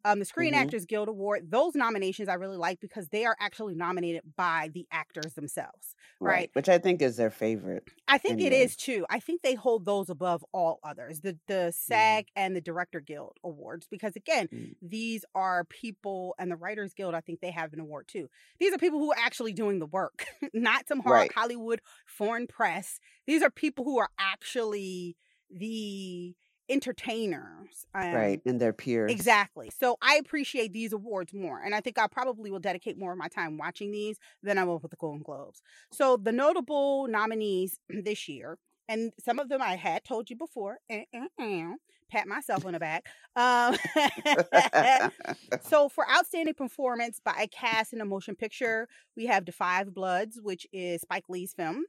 Um, 0.06 0.20
the 0.20 0.24
Screen 0.24 0.54
Mhm. 0.54 0.58
Actors 0.58 0.86
Guild 0.86 1.08
Award, 1.08 1.50
those 1.50 1.74
nominations 1.74 2.28
I 2.28 2.34
really 2.34 2.56
like 2.56 2.78
because 2.80 3.08
they 3.08 3.24
are 3.24 3.36
actually 3.40 3.74
nominated 3.74 4.22
by 4.36 4.70
the 4.72 4.86
actors 4.92 5.34
themselves. 5.34 5.94
right. 6.20 6.48
Which 6.54 6.68
I 6.68 6.78
think 6.78 7.02
is 7.02 7.16
their 7.16 7.30
favorite. 7.30 7.90
I 8.08 8.16
think 8.18 8.40
it 8.40 8.46
Anyway. 8.46 8.62
is 8.62 8.76
too. 8.76 9.04
I 9.10 9.18
think 9.20 9.42
they 9.42 9.54
hold 9.54 9.84
those 9.84 10.08
above 10.08 10.44
all 10.52 10.78
others, 10.84 11.20
the 11.22 11.38
the 11.48 11.72
SAG 11.72 12.28
and 12.36 12.54
the 12.56 12.60
Director 12.60 13.00
Guild 13.00 13.36
awards, 13.44 13.86
because 13.88 14.14
again, 14.16 14.46
Mm. 14.48 14.76
these 14.80 15.24
are 15.34 15.64
people, 15.64 16.34
and 16.38 16.50
the 16.50 16.56
Writers 16.56 16.94
Guild. 16.94 17.14
I 17.14 17.20
think 17.20 17.40
they 17.40 17.50
have 17.50 17.72
an 17.72 17.80
award 17.80 18.06
too. 18.08 18.30
These 18.60 18.72
are 18.72 18.78
people 18.78 19.00
who 19.00 19.10
are 19.12 19.18
actually 19.18 19.52
doing 19.52 19.78
the 19.80 19.86
work, 19.86 20.24
not 20.54 20.86
some 20.88 21.00
hard 21.00 21.12
Right. 21.22 21.32
Hollywood 21.32 21.80
foreign 22.06 22.46
press. 22.46 23.00
These 23.26 23.42
are 23.42 23.50
people 23.50 23.84
who 23.84 23.98
are 23.98 24.10
actually 24.18 25.16
the 25.50 26.34
entertainers, 26.68 27.86
um, 27.94 28.28
right. 28.28 28.40
And 28.44 28.60
their 28.60 28.72
peers. 28.72 29.30
Exactly. 29.30 29.70
So 29.70 29.96
I 30.02 30.16
appreciate 30.16 30.72
these 30.72 30.92
awards 30.92 31.32
more. 31.34 31.60
And 31.62 31.74
I 31.74 31.80
think 31.80 31.98
I 31.98 32.08
probably 32.08 32.50
will 32.50 32.60
dedicate 32.60 32.98
more 32.98 33.12
of 33.12 33.18
my 33.18 33.28
time 33.28 33.56
watching 33.58 33.92
these 33.92 34.18
than 34.42 34.58
I 34.58 34.64
will 34.64 34.78
with 34.80 34.90
the 34.90 34.96
Golden 34.96 35.22
Globes. 35.22 35.62
So 35.92 36.16
the 36.16 36.32
notable 36.32 37.06
nominees 37.08 37.78
this 37.88 38.28
year, 38.28 38.58
and 38.88 39.12
some 39.20 39.38
of 39.38 39.48
them 39.48 39.62
I 39.62 39.76
had 39.76 40.04
told 40.04 40.30
you 40.30 40.36
before, 40.36 40.78
eh, 40.90 41.04
eh, 41.12 41.28
eh, 41.40 41.74
pat 42.10 42.28
myself 42.28 42.64
on 42.66 42.72
the 42.72 42.80
back. 42.80 43.06
Um, 43.36 43.76
so 45.60 45.88
for 45.88 46.08
outstanding 46.10 46.54
performance 46.54 47.20
by 47.24 47.34
a 47.42 47.48
cast 47.48 47.92
in 47.92 48.00
a 48.00 48.04
motion 48.04 48.36
picture, 48.36 48.88
we 49.16 49.26
have 49.26 49.44
The 49.46 49.52
Five 49.52 49.94
Bloods, 49.94 50.40
which 50.42 50.66
is 50.72 51.02
Spike 51.02 51.28
Lee's 51.28 51.52
film, 51.54 51.84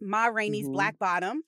Ma 0.00 0.26
Rainey's 0.26 0.68
Mhm. 0.68 0.70
Black 0.70 0.98
Bottom, 0.98 1.42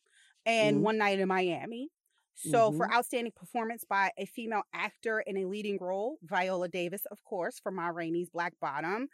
and 0.46 0.82
Mhm. 0.82 0.82
One 0.82 0.98
Night 0.98 1.20
in 1.20 1.28
Miami. 1.28 1.90
So 2.34 2.72
for 2.72 2.86
Mhm. 2.86 2.92
outstanding 2.92 3.32
performance 3.32 3.84
by 3.84 4.10
a 4.18 4.26
female 4.26 4.62
actor 4.72 5.20
in 5.20 5.36
a 5.36 5.46
leading 5.46 5.78
role, 5.78 6.18
Viola 6.22 6.68
Davis, 6.68 7.04
of 7.06 7.22
course, 7.24 7.58
for 7.60 7.70
Ma 7.72 7.88
Rainey's 7.88 8.30
Black 8.30 8.54
Bottom. 8.60 9.08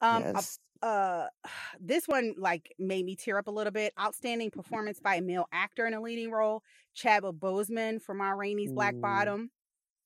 Um, 0.00 0.26
yes. 0.26 0.58
uh, 0.82 1.28
this 1.80 2.06
one 2.08 2.34
like 2.38 2.74
made 2.78 3.04
me 3.04 3.16
tear 3.16 3.38
up 3.38 3.46
a 3.48 3.50
little 3.52 3.72
bit. 3.72 3.92
Outstanding 4.00 4.50
performance 4.50 5.00
by 5.00 5.16
a 5.16 5.22
male 5.22 5.46
actor 5.52 5.86
in 5.86 5.94
a 5.94 6.00
leading 6.00 6.30
role, 6.30 6.62
Chadwick 6.94 7.36
Boseman 7.36 8.00
for 8.02 8.14
Ma 8.14 8.30
Rainey's 8.30 8.72
Black 8.72 8.96
Mm. 8.96 9.00
Bottom. 9.00 9.50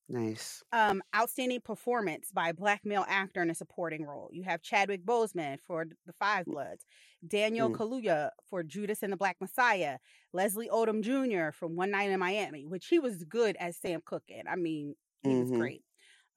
Nice. 0.08 0.62
Um, 0.74 1.02
outstanding 1.14 1.60
performance 1.60 2.30
by 2.32 2.48
a 2.48 2.54
black 2.54 2.80
male 2.86 3.04
actor 3.06 3.42
in 3.42 3.50
a 3.50 3.54
supporting 3.54 4.06
role. 4.06 4.30
You 4.32 4.42
have 4.44 4.62
Chadwick 4.62 5.04
Boseman 5.04 5.60
for 5.60 5.84
The 6.06 6.14
Five 6.14 6.48
Bloods, 6.48 6.86
Daniel 7.26 7.68
Mm. 7.68 7.70
Kaluuya 7.70 8.30
for 8.42 8.62
Judas 8.62 9.02
and 9.02 9.12
the 9.12 9.18
Black 9.18 9.36
Messiah, 9.38 9.98
Leslie 10.32 10.70
Odom 10.70 11.02
Jr. 11.02 11.52
from 11.52 11.76
One 11.76 11.90
Night 11.90 12.10
in 12.10 12.18
Miami, 12.18 12.66
which 12.66 12.86
he 12.86 12.98
was 12.98 13.24
good 13.24 13.54
as 13.56 13.76
Sam 13.76 14.00
Cooke 14.06 14.24
in. 14.28 14.48
I 14.48 14.56
mean, 14.56 14.94
he 15.20 15.36
was 15.36 15.50
Mhm. 15.50 15.52
great. 15.52 15.84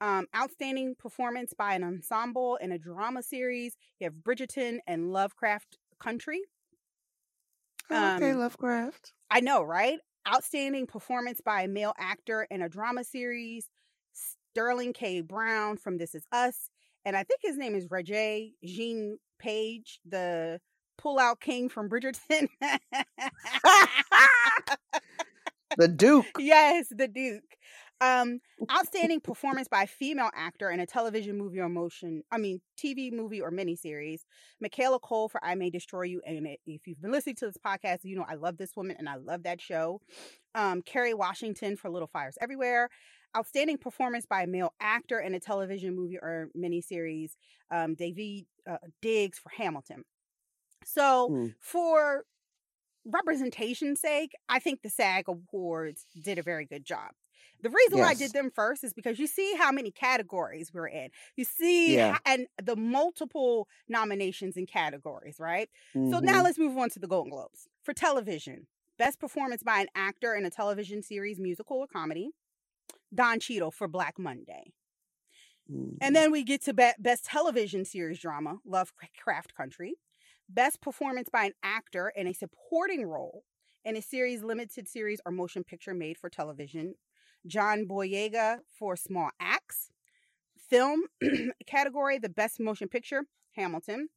Um, 0.01 0.27
outstanding 0.35 0.95
performance 0.95 1.53
by 1.53 1.73
an 1.75 1.83
ensemble 1.83 2.57
in 2.57 2.71
a 2.73 2.79
drama 2.79 3.23
series. 3.23 3.77
You 3.99 4.05
have 4.05 4.15
Bridgerton 4.15 4.79
and 4.85 5.13
Lovecraft 5.13 5.77
Country. 5.99 6.41
Oh, 7.89 8.09
okay, 8.09 8.31
Um, 8.31 8.35
Lovecraft. 8.35 9.15
I 9.29 9.41
know, 9.41 9.63
right? 9.63 9.99
Outstanding 10.27 10.87
performance 10.87 11.41
by 11.43 11.61
a 11.61 11.67
male 11.67 11.93
actor 11.97 12.47
in 12.49 12.61
a 12.61 12.69
drama 12.69 13.03
series. 13.03 13.69
Sterling 14.51 14.93
K. 14.93 15.21
Brown 15.21 15.77
from 15.77 15.97
This 15.97 16.15
Is 16.15 16.25
Us. 16.31 16.69
And 17.03 17.15
I 17.15 17.23
think 17.23 17.41
his 17.43 17.57
name 17.57 17.75
is 17.75 17.87
Regé 17.87 18.53
Jean 18.63 19.19
Page, 19.37 19.99
the 20.05 20.59
pull-out 20.97 21.39
king 21.41 21.69
from 21.69 21.89
Bridgerton. 21.89 22.47
The 25.77 25.87
Duke. 25.87 26.25
yes, 26.39 26.87
the 26.89 27.07
Duke. 27.07 27.43
Um, 28.01 28.39
outstanding 28.71 29.21
performance 29.21 29.67
by 29.67 29.83
a 29.83 29.87
female 29.87 30.29
actor 30.35 30.69
in 30.69 30.79
a 30.79 30.85
television 30.85 31.37
movie 31.37 31.59
or 31.59 31.69
motion, 31.69 32.23
I 32.31 32.37
mean, 32.37 32.61
TV 32.77 33.11
movie 33.11 33.41
or 33.41 33.51
miniseries. 33.51 34.21
Michaela 34.59 34.99
Coel 34.99 35.29
for 35.29 35.43
I 35.43 35.55
May 35.55 35.69
Destroy 35.69 36.03
You. 36.03 36.21
And 36.25 36.47
if 36.65 36.87
you've 36.87 37.01
been 37.01 37.11
listening 37.11 37.35
to 37.37 37.45
this 37.47 37.57
podcast, 37.57 37.99
you 38.03 38.15
know 38.17 38.25
I 38.27 38.35
love 38.35 38.57
this 38.57 38.75
woman 38.75 38.95
and 38.99 39.07
I 39.07 39.15
love 39.15 39.43
that 39.43 39.61
show. 39.61 40.01
Um, 40.53 40.81
Kerry 40.81 41.13
Washington 41.13 41.77
for 41.77 41.89
Little 41.89 42.07
Fires 42.07 42.37
Everywhere. 42.41 42.89
Outstanding 43.35 43.77
performance 43.77 44.25
by 44.25 44.43
a 44.43 44.47
male 44.47 44.73
actor 44.79 45.19
in 45.19 45.33
a 45.35 45.39
television 45.39 45.95
movie 45.95 46.17
or 46.17 46.49
miniseries. 46.57 47.31
Um, 47.71 47.95
David 47.95 48.45
uh, 48.69 48.77
Diggs 49.01 49.39
for 49.39 49.49
Hamilton. 49.49 50.03
So, 50.85 51.33
Hmm. 51.33 51.47
for 51.59 52.25
representation's 53.05 54.01
sake, 54.01 54.33
I 54.49 54.59
think 54.59 54.81
the 54.81 54.89
SAG 54.89 55.25
Awards 55.27 56.05
did 56.21 56.37
a 56.39 56.43
very 56.43 56.65
good 56.65 56.85
job. 56.85 57.11
The 57.61 57.69
reason 57.69 57.99
why 57.99 58.09
I 58.09 58.13
did 58.13 58.33
them 58.33 58.51
first 58.51 58.83
is 58.83 58.93
because 58.93 59.19
you 59.19 59.27
see 59.27 59.55
how 59.55 59.71
many 59.71 59.91
categories 59.91 60.71
we're 60.73 60.87
in. 60.87 61.09
You 61.35 61.45
see, 61.45 61.95
Yeah. 61.95 62.17
and 62.25 62.47
the 62.61 62.75
multiple 62.75 63.67
nominations 63.87 64.57
and 64.57 64.67
categories, 64.67 65.39
right? 65.39 65.69
So 65.93 66.19
Mhm. 66.19 66.21
now 66.21 66.43
let's 66.43 66.57
move 66.59 66.77
on 66.77 66.89
to 66.91 66.99
the 66.99 67.07
Golden 67.07 67.31
Globes. 67.31 67.67
For 67.83 67.93
television, 67.93 68.67
best 68.97 69.19
performance 69.19 69.63
by 69.63 69.79
an 69.81 69.87
actor 69.95 70.35
in 70.35 70.45
a 70.45 70.49
television 70.49 71.01
series, 71.01 71.39
musical, 71.39 71.77
or 71.77 71.87
comedy. 71.87 72.31
Don 73.13 73.39
Cheadle 73.39 73.71
for 73.71 73.87
Black 73.87 74.19
Monday. 74.19 74.73
Mhm. 75.69 75.97
And 76.01 76.15
then 76.15 76.31
we 76.31 76.43
get 76.43 76.61
to 76.63 76.73
be- 76.73 76.91
best 76.99 77.25
television 77.25 77.85
series 77.85 78.19
drama, 78.19 78.59
Lovecraft 78.65 79.55
Country. 79.55 79.95
Best 80.47 80.81
performance 80.81 81.29
by 81.29 81.45
an 81.45 81.53
actor 81.63 82.09
in 82.09 82.27
a 82.27 82.33
supporting 82.33 83.05
role 83.05 83.45
in 83.83 83.95
a 83.95 84.01
series, 84.01 84.43
limited 84.43 84.87
series, 84.87 85.21
or 85.25 85.31
motion 85.31 85.63
picture 85.63 85.93
made 85.93 86.17
for 86.17 86.29
television. 86.29 86.95
John 87.47 87.85
Boyega 87.87 88.59
for 88.69 88.95
Small 88.95 89.29
Axe. 89.39 89.91
Film 90.57 91.03
category, 91.67 92.17
the 92.19 92.29
best 92.29 92.59
motion 92.59 92.89
picture, 92.89 93.23
Hamilton. 93.53 94.09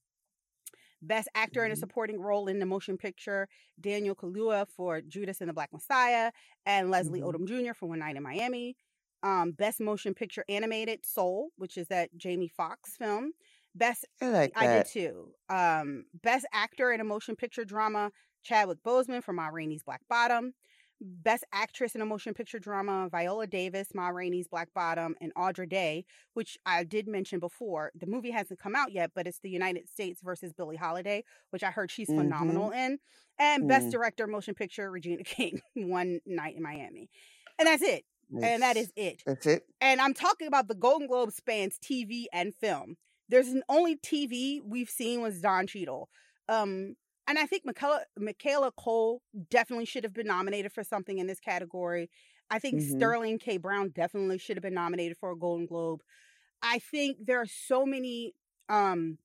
Best 1.01 1.29
actor 1.35 1.65
in 1.65 1.71
a 1.71 1.75
Mhm. 1.75 1.79
supporting 1.79 2.21
role 2.21 2.49
in 2.49 2.59
the 2.59 2.67
motion 2.67 2.99
picture, 2.99 3.49
Daniel 3.81 4.17
Kaluuya 4.17 4.67
for 4.69 5.01
Judas 5.01 5.41
and 5.41 5.49
the 5.49 5.55
Black 5.55 5.73
Messiah, 5.73 6.33
and 6.67 6.91
Leslie 6.91 7.21
Mhm. 7.21 7.23
Odom 7.23 7.47
Jr. 7.47 7.75
for 7.75 7.87
One 7.89 8.01
Night 8.01 8.17
in 8.17 8.23
Miami. 8.23 8.77
Um, 9.23 9.53
best 9.53 9.81
motion 9.81 10.15
picture 10.15 10.45
animated, 10.49 11.07
Soul, 11.07 11.51
which 11.57 11.77
is 11.77 11.89
that 11.89 12.17
Jamie 12.17 12.49
Foxx 12.49 12.97
film. 12.97 13.33
Best 13.75 14.07
I 14.21 14.29
like 14.29 14.57
I 14.57 14.67
did 14.67 14.85
too. 14.85 15.35
Um, 15.49 16.07
best 16.15 16.47
actor 16.53 16.91
in 16.93 17.01
a 17.01 17.05
motion 17.05 17.37
picture 17.37 17.65
drama, 17.65 18.11
Chadwick 18.43 18.83
Boseman 18.83 19.23
for 19.23 19.33
Ma 19.33 19.49
Rainey's 19.49 19.83
Black 19.85 20.03
Bottom. 20.09 20.55
Best 21.01 21.45
Actress 21.53 21.95
in 21.95 22.01
a 22.01 22.07
Motion 22.07 22.35
Picture 22.35 22.59
Drama, 22.59 23.09
Viola 23.11 23.47
Davis, 23.47 23.89
Ma 23.95 24.09
Rainey's 24.09 24.49
Black 24.49 24.69
Bottom, 24.75 25.15
and 25.21 25.33
Andra 25.37 25.67
Day, 25.69 26.05
which 26.35 26.59
I 26.67 26.85
did 26.85 27.07
mention 27.07 27.39
before. 27.39 27.93
The 27.95 28.07
movie 28.07 28.31
hasn't 28.33 28.59
come 28.61 28.75
out 28.75 28.93
yet, 28.93 29.13
but 29.15 29.27
it's 29.27 29.39
the 29.41 29.51
United 29.51 29.89
States 29.89 30.21
versus 30.23 30.53
Billie 30.53 30.77
Holiday, 30.77 31.25
which 31.51 31.63
I 31.63 31.71
heard 31.71 31.91
she's 31.91 32.09
Mhm. 32.09 32.17
phenomenal 32.17 32.71
in. 32.71 32.99
And 33.39 33.69
Best 33.69 33.87
Mm. 33.87 33.93
Director 33.93 34.27
Motion 34.27 34.55
Picture, 34.55 34.91
Regina 34.91 35.23
King, 35.25 35.63
One 35.75 36.21
Night 36.27 36.57
in 36.57 36.63
Miami. 36.63 37.09
And 37.59 37.67
that's 37.69 37.83
it. 37.83 38.05
And 38.43 38.63
that 38.63 38.77
is 38.77 38.93
it. 38.95 39.23
That's 39.25 39.47
it. 39.47 39.65
And 39.81 40.01
I'm 40.01 40.13
talking 40.15 40.49
about 40.49 40.69
the 40.69 40.75
Golden 40.75 41.07
Globe 41.07 41.33
spans 41.33 41.79
TV 41.79 42.27
and 42.33 42.55
film. 42.55 42.97
There's 43.29 43.49
an 43.49 43.63
only 43.69 43.97
TV 43.97 44.61
we've 44.65 44.91
seen 44.91 45.23
was 45.23 45.41
Don 45.41 45.67
Cheadle. 45.67 46.09
Um, 46.49 46.97
and 47.29 47.39
I 47.39 47.47
think 47.47 47.65
Michaela, 47.67 48.03
Michaela 48.19 48.73
Coel 48.73 49.23
definitely 49.51 49.87
should 49.87 50.05
have 50.05 50.15
been 50.15 50.29
nominated 50.29 50.73
for 50.73 50.85
something 50.85 51.19
in 51.19 51.29
this 51.29 51.41
category. 51.41 52.11
I 52.51 52.61
think 52.61 52.81
Mhm. 52.81 52.83
Sterling 52.83 53.39
K. 53.39 53.59
Brown 53.59 53.91
definitely 53.91 54.39
should 54.39 54.57
have 54.57 54.65
been 54.65 54.75
nominated 54.75 55.19
for 55.19 55.33
a 55.33 55.37
Golden 55.39 55.67
Globe. 55.67 56.03
I 56.63 56.79
think 56.81 57.19
there 57.27 57.41
are 57.41 57.47
so 57.47 57.87
many 57.87 58.35
um 58.69 59.19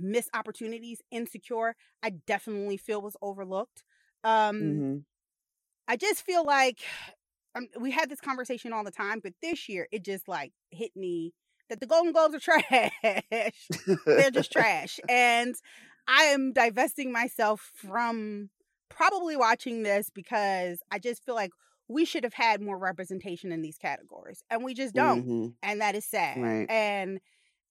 missed 0.00 0.30
opportunities. 0.34 1.02
Insecure, 1.10 1.76
I 2.02 2.10
definitely 2.10 2.78
feel 2.78 3.02
was 3.02 3.16
overlooked. 3.22 3.84
Um, 4.24 4.84
Mhm. 4.84 5.04
I 5.88 5.96
just 5.96 6.22
feel 6.22 6.44
like 6.44 6.80
um, 7.54 7.68
we 7.80 7.90
had 7.90 8.10
this 8.10 8.20
conversation 8.20 8.72
all 8.72 8.84
the 8.84 8.90
time, 8.90 9.20
but 9.22 9.34
this 9.42 9.68
year 9.68 9.88
it 9.92 10.04
just 10.04 10.28
like 10.28 10.52
hit 10.70 10.96
me 10.96 11.32
that 11.68 11.80
the 11.80 11.86
Golden 11.86 12.12
Globes 12.12 12.34
are 12.34 12.40
trash. 12.40 13.70
They're 14.16 14.30
just 14.30 14.52
trash. 14.52 15.00
And 15.08 15.54
I 16.08 16.24
am 16.24 16.52
divesting 16.52 17.12
myself 17.12 17.70
from 17.76 18.50
probably 18.90 19.36
watching 19.36 19.84
this 19.84 20.10
because 20.10 20.80
I 20.90 20.98
just 20.98 21.24
feel 21.24 21.36
like 21.36 21.52
we 21.88 22.04
should 22.06 22.24
have 22.24 22.34
had 22.34 22.62
more 22.62 22.78
representation 22.78 23.52
in 23.52 23.62
these 23.62 23.78
categories. 23.78 24.42
And 24.50 24.64
we 24.64 24.74
just 24.74 24.94
don't. 24.94 25.26
Mhm. 25.26 25.56
And 25.62 25.80
that 25.82 25.94
is 25.94 26.06
sad. 26.06 26.38
Right. 26.42 26.70
And 26.70 27.20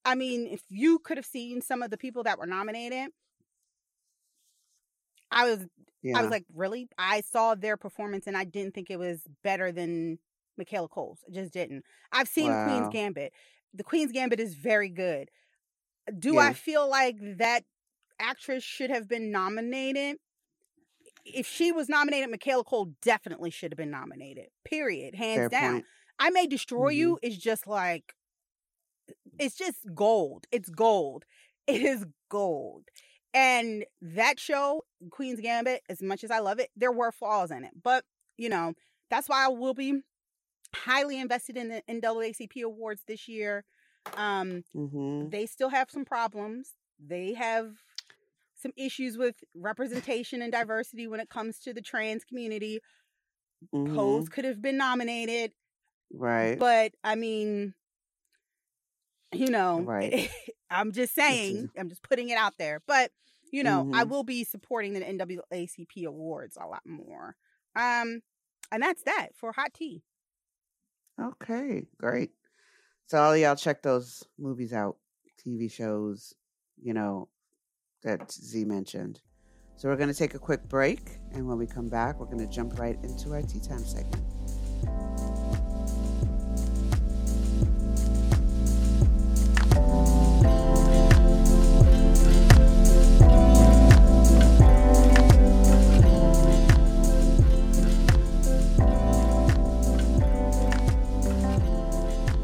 I 0.05 0.15
mean, 0.15 0.47
if 0.47 0.63
you 0.69 0.99
could 0.99 1.17
have 1.17 1.25
seen 1.25 1.61
some 1.61 1.83
of 1.83 1.91
the 1.91 1.97
people 1.97 2.23
that 2.23 2.39
were 2.39 2.47
nominated, 2.47 3.11
I 5.31 5.45
was 5.49 5.67
Yeah. 6.03 6.17
I 6.17 6.21
was 6.21 6.31
like, 6.31 6.45
really? 6.53 6.87
I 6.97 7.21
saw 7.21 7.55
their 7.55 7.77
performance 7.77 8.27
and 8.27 8.37
I 8.37 8.43
didn't 8.45 8.73
think 8.75 8.89
it 8.89 8.97
was 8.99 9.27
better 9.43 9.71
than 9.71 10.19
Michaela 10.57 10.87
Coel's. 10.87 11.23
I 11.27 11.31
just 11.33 11.53
didn't. 11.53 11.83
I've 12.11 12.27
seen 12.27 12.51
Wow. 12.51 12.67
Queen's 12.67 12.89
Gambit. 12.93 13.33
The 13.73 13.83
Queen's 13.83 14.11
Gambit 14.11 14.39
is 14.39 14.55
very 14.55 14.89
good. 14.89 15.29
Do 16.19 16.37
I 16.39 16.53
feel 16.53 16.87
like 16.89 17.17
that 17.37 17.65
actress 18.19 18.63
should 18.63 18.89
have 18.89 19.07
been 19.07 19.31
nominated? 19.31 20.17
If 21.25 21.47
she 21.47 21.71
was 21.71 21.89
nominated, 21.89 22.29
Michaela 22.29 22.63
Coel 22.63 22.93
definitely 23.01 23.49
should 23.49 23.71
have 23.71 23.77
been 23.77 23.91
nominated. 23.91 24.47
Period. 24.63 25.15
Hands 25.15 25.37
Fair 25.37 25.49
down. 25.49 25.73
point. 25.73 25.85
I 26.19 26.29
May 26.29 26.47
Destroy 26.47 26.93
Mhm. 26.93 26.97
You 26.97 27.19
is 27.21 27.37
just 27.37 27.67
like, 27.67 28.13
it's 29.39 29.55
just 29.55 29.79
gold. 29.93 30.45
It's 30.51 30.69
gold. 30.69 31.25
It 31.67 31.81
is 31.81 32.05
gold. 32.29 32.85
And 33.33 33.83
that 34.01 34.39
show, 34.39 34.85
Queen's 35.11 35.41
Gambit, 35.41 35.81
as 35.89 36.01
much 36.01 36.23
as 36.23 36.31
I 36.31 36.39
love 36.39 36.59
it, 36.59 36.69
there 36.77 36.93
were 36.93 37.11
flaws 37.11 37.51
in 37.51 37.65
it. 37.65 37.73
But, 37.83 38.05
you 38.37 38.47
know, 38.47 38.73
that's 39.09 39.27
why 39.27 39.43
I 39.43 39.49
will 39.49 39.73
be 39.73 39.99
highly 40.73 41.19
invested 41.19 41.57
in 41.57 41.67
the 41.67 41.83
NAACP 41.89 42.63
awards 42.63 43.03
this 43.05 43.27
year. 43.27 43.65
Um, 44.13 44.63
Mhm. 44.73 45.29
they 45.29 45.45
still 45.45 45.67
have 45.67 45.91
some 45.91 46.05
problems. 46.05 46.75
They 46.99 47.33
have 47.33 47.75
some 48.57 48.73
issues 48.77 49.17
with 49.17 49.43
representation 49.55 50.41
and 50.41 50.51
diversity 50.51 51.07
when 51.07 51.19
it 51.21 51.29
comes 51.29 51.59
to 51.61 51.73
the 51.73 51.81
trans 51.81 52.25
community. 52.25 52.81
Mhm. 53.73 54.27
Pose 54.27 54.29
could 54.29 54.45
have 54.45 54.61
been 54.61 54.77
nominated, 54.77 55.53
Right. 56.11 56.59
but 56.59 56.93
I 57.03 57.15
mean, 57.15 57.73
you 59.33 59.49
know, 59.49 59.87
Right. 59.87 60.29
I'm 60.69 60.91
just 60.91 61.13
saying, 61.13 61.69
I'm 61.77 61.89
just 61.89 62.03
putting 62.03 62.29
it 62.29 62.37
out 62.37 62.53
there. 62.57 62.81
But 62.87 63.11
you 63.51 63.63
know, 63.63 63.85
I 63.93 64.03
Mhm. 64.03 64.03
will 64.03 64.23
be 64.23 64.43
supporting 64.43 64.93
the 64.93 65.07
NAACP 65.07 66.05
awards 66.05 66.57
a 66.59 66.65
lot 66.67 66.85
more. 66.85 67.35
Um, 67.75 68.21
and 68.71 68.83
that's 68.83 69.03
that 69.03 69.29
for 69.35 69.53
hot 69.53 69.73
tea. 69.73 70.03
Okay, 71.19 71.87
great. 71.97 72.31
So 73.07 73.19
all 73.21 73.37
y'all 73.37 73.55
check 73.55 73.83
those 73.83 74.23
movies 74.37 74.73
out, 74.73 74.99
TV 75.37 75.67
shows, 75.69 76.35
you 76.77 76.93
know, 76.93 77.29
that 78.03 78.31
Z 78.31 78.65
mentioned. 78.65 79.21
So 79.75 79.89
we're 79.89 79.95
going 79.95 80.09
to 80.09 80.15
take 80.15 80.33
a 80.33 80.39
quick 80.39 80.67
break, 80.67 81.17
and 81.33 81.47
when 81.47 81.57
we 81.57 81.67
come 81.67 81.87
back, 81.87 82.19
we're 82.19 82.25
going 82.25 82.39
to 82.39 82.47
jump 82.47 82.79
right 82.79 82.97
into 83.03 83.33
our 83.33 83.41
tea 83.43 83.59
time 83.59 83.85
segment. 83.85 84.23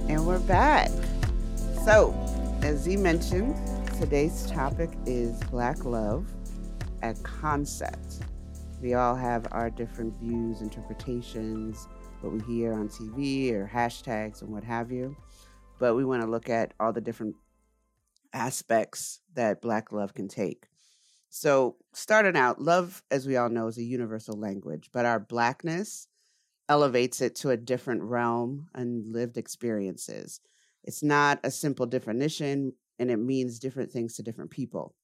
And 0.08 0.26
we're 0.26 0.40
back. 0.40 0.92
So, 1.84 2.14
as 2.62 2.82
Z 2.82 2.98
mentioned, 2.98 3.56
today's 3.94 4.50
topic 4.50 4.90
is 5.06 5.40
Black 5.52 5.86
Love, 5.86 6.26
a 7.04 7.14
concept. 7.22 8.22
We 8.82 8.96
all 8.96 9.14
have 9.16 9.48
our 9.52 9.70
different 9.70 10.20
views, 10.20 10.62
interpretations, 10.62 11.88
what 12.22 12.34
we 12.34 12.40
hear 12.40 12.74
on 12.74 12.90
TV 12.90 13.54
or 13.54 13.70
hashtags 13.72 14.42
and 14.42 14.52
what 14.52 14.64
have 14.64 14.92
you. 14.92 15.16
But 15.80 15.94
we 15.94 16.06
want 16.06 16.24
to 16.24 16.30
look 16.30 16.50
at 16.50 16.74
all 16.80 16.92
the 16.92 17.02
different 17.02 17.36
aspects 18.34 19.22
that 19.36 19.62
Black 19.62 19.92
love 19.92 20.16
can 20.16 20.28
take. 20.28 20.66
So, 21.30 21.76
starting 21.94 22.36
out, 22.36 22.60
love, 22.60 23.04
as 23.12 23.28
we 23.28 23.38
all 23.38 23.50
know, 23.50 23.68
is 23.68 23.78
a 23.78 23.84
universal 23.84 24.40
language, 24.40 24.90
but 24.92 25.06
our 25.06 25.20
Blackness 25.20 26.08
elevates 26.68 27.22
it 27.22 27.36
to 27.36 27.52
a 27.52 27.58
different 27.58 28.02
realm 28.02 28.70
and 28.74 29.14
lived 29.14 29.38
experiences. 29.38 30.40
It's 30.84 31.04
not 31.04 31.40
a 31.44 31.52
simple 31.52 31.86
definition 31.86 32.74
and 33.00 33.12
it 33.12 33.18
means 33.18 33.60
different 33.60 33.92
things 33.92 34.16
to 34.16 34.24
different 34.24 34.52
people. 34.52 34.96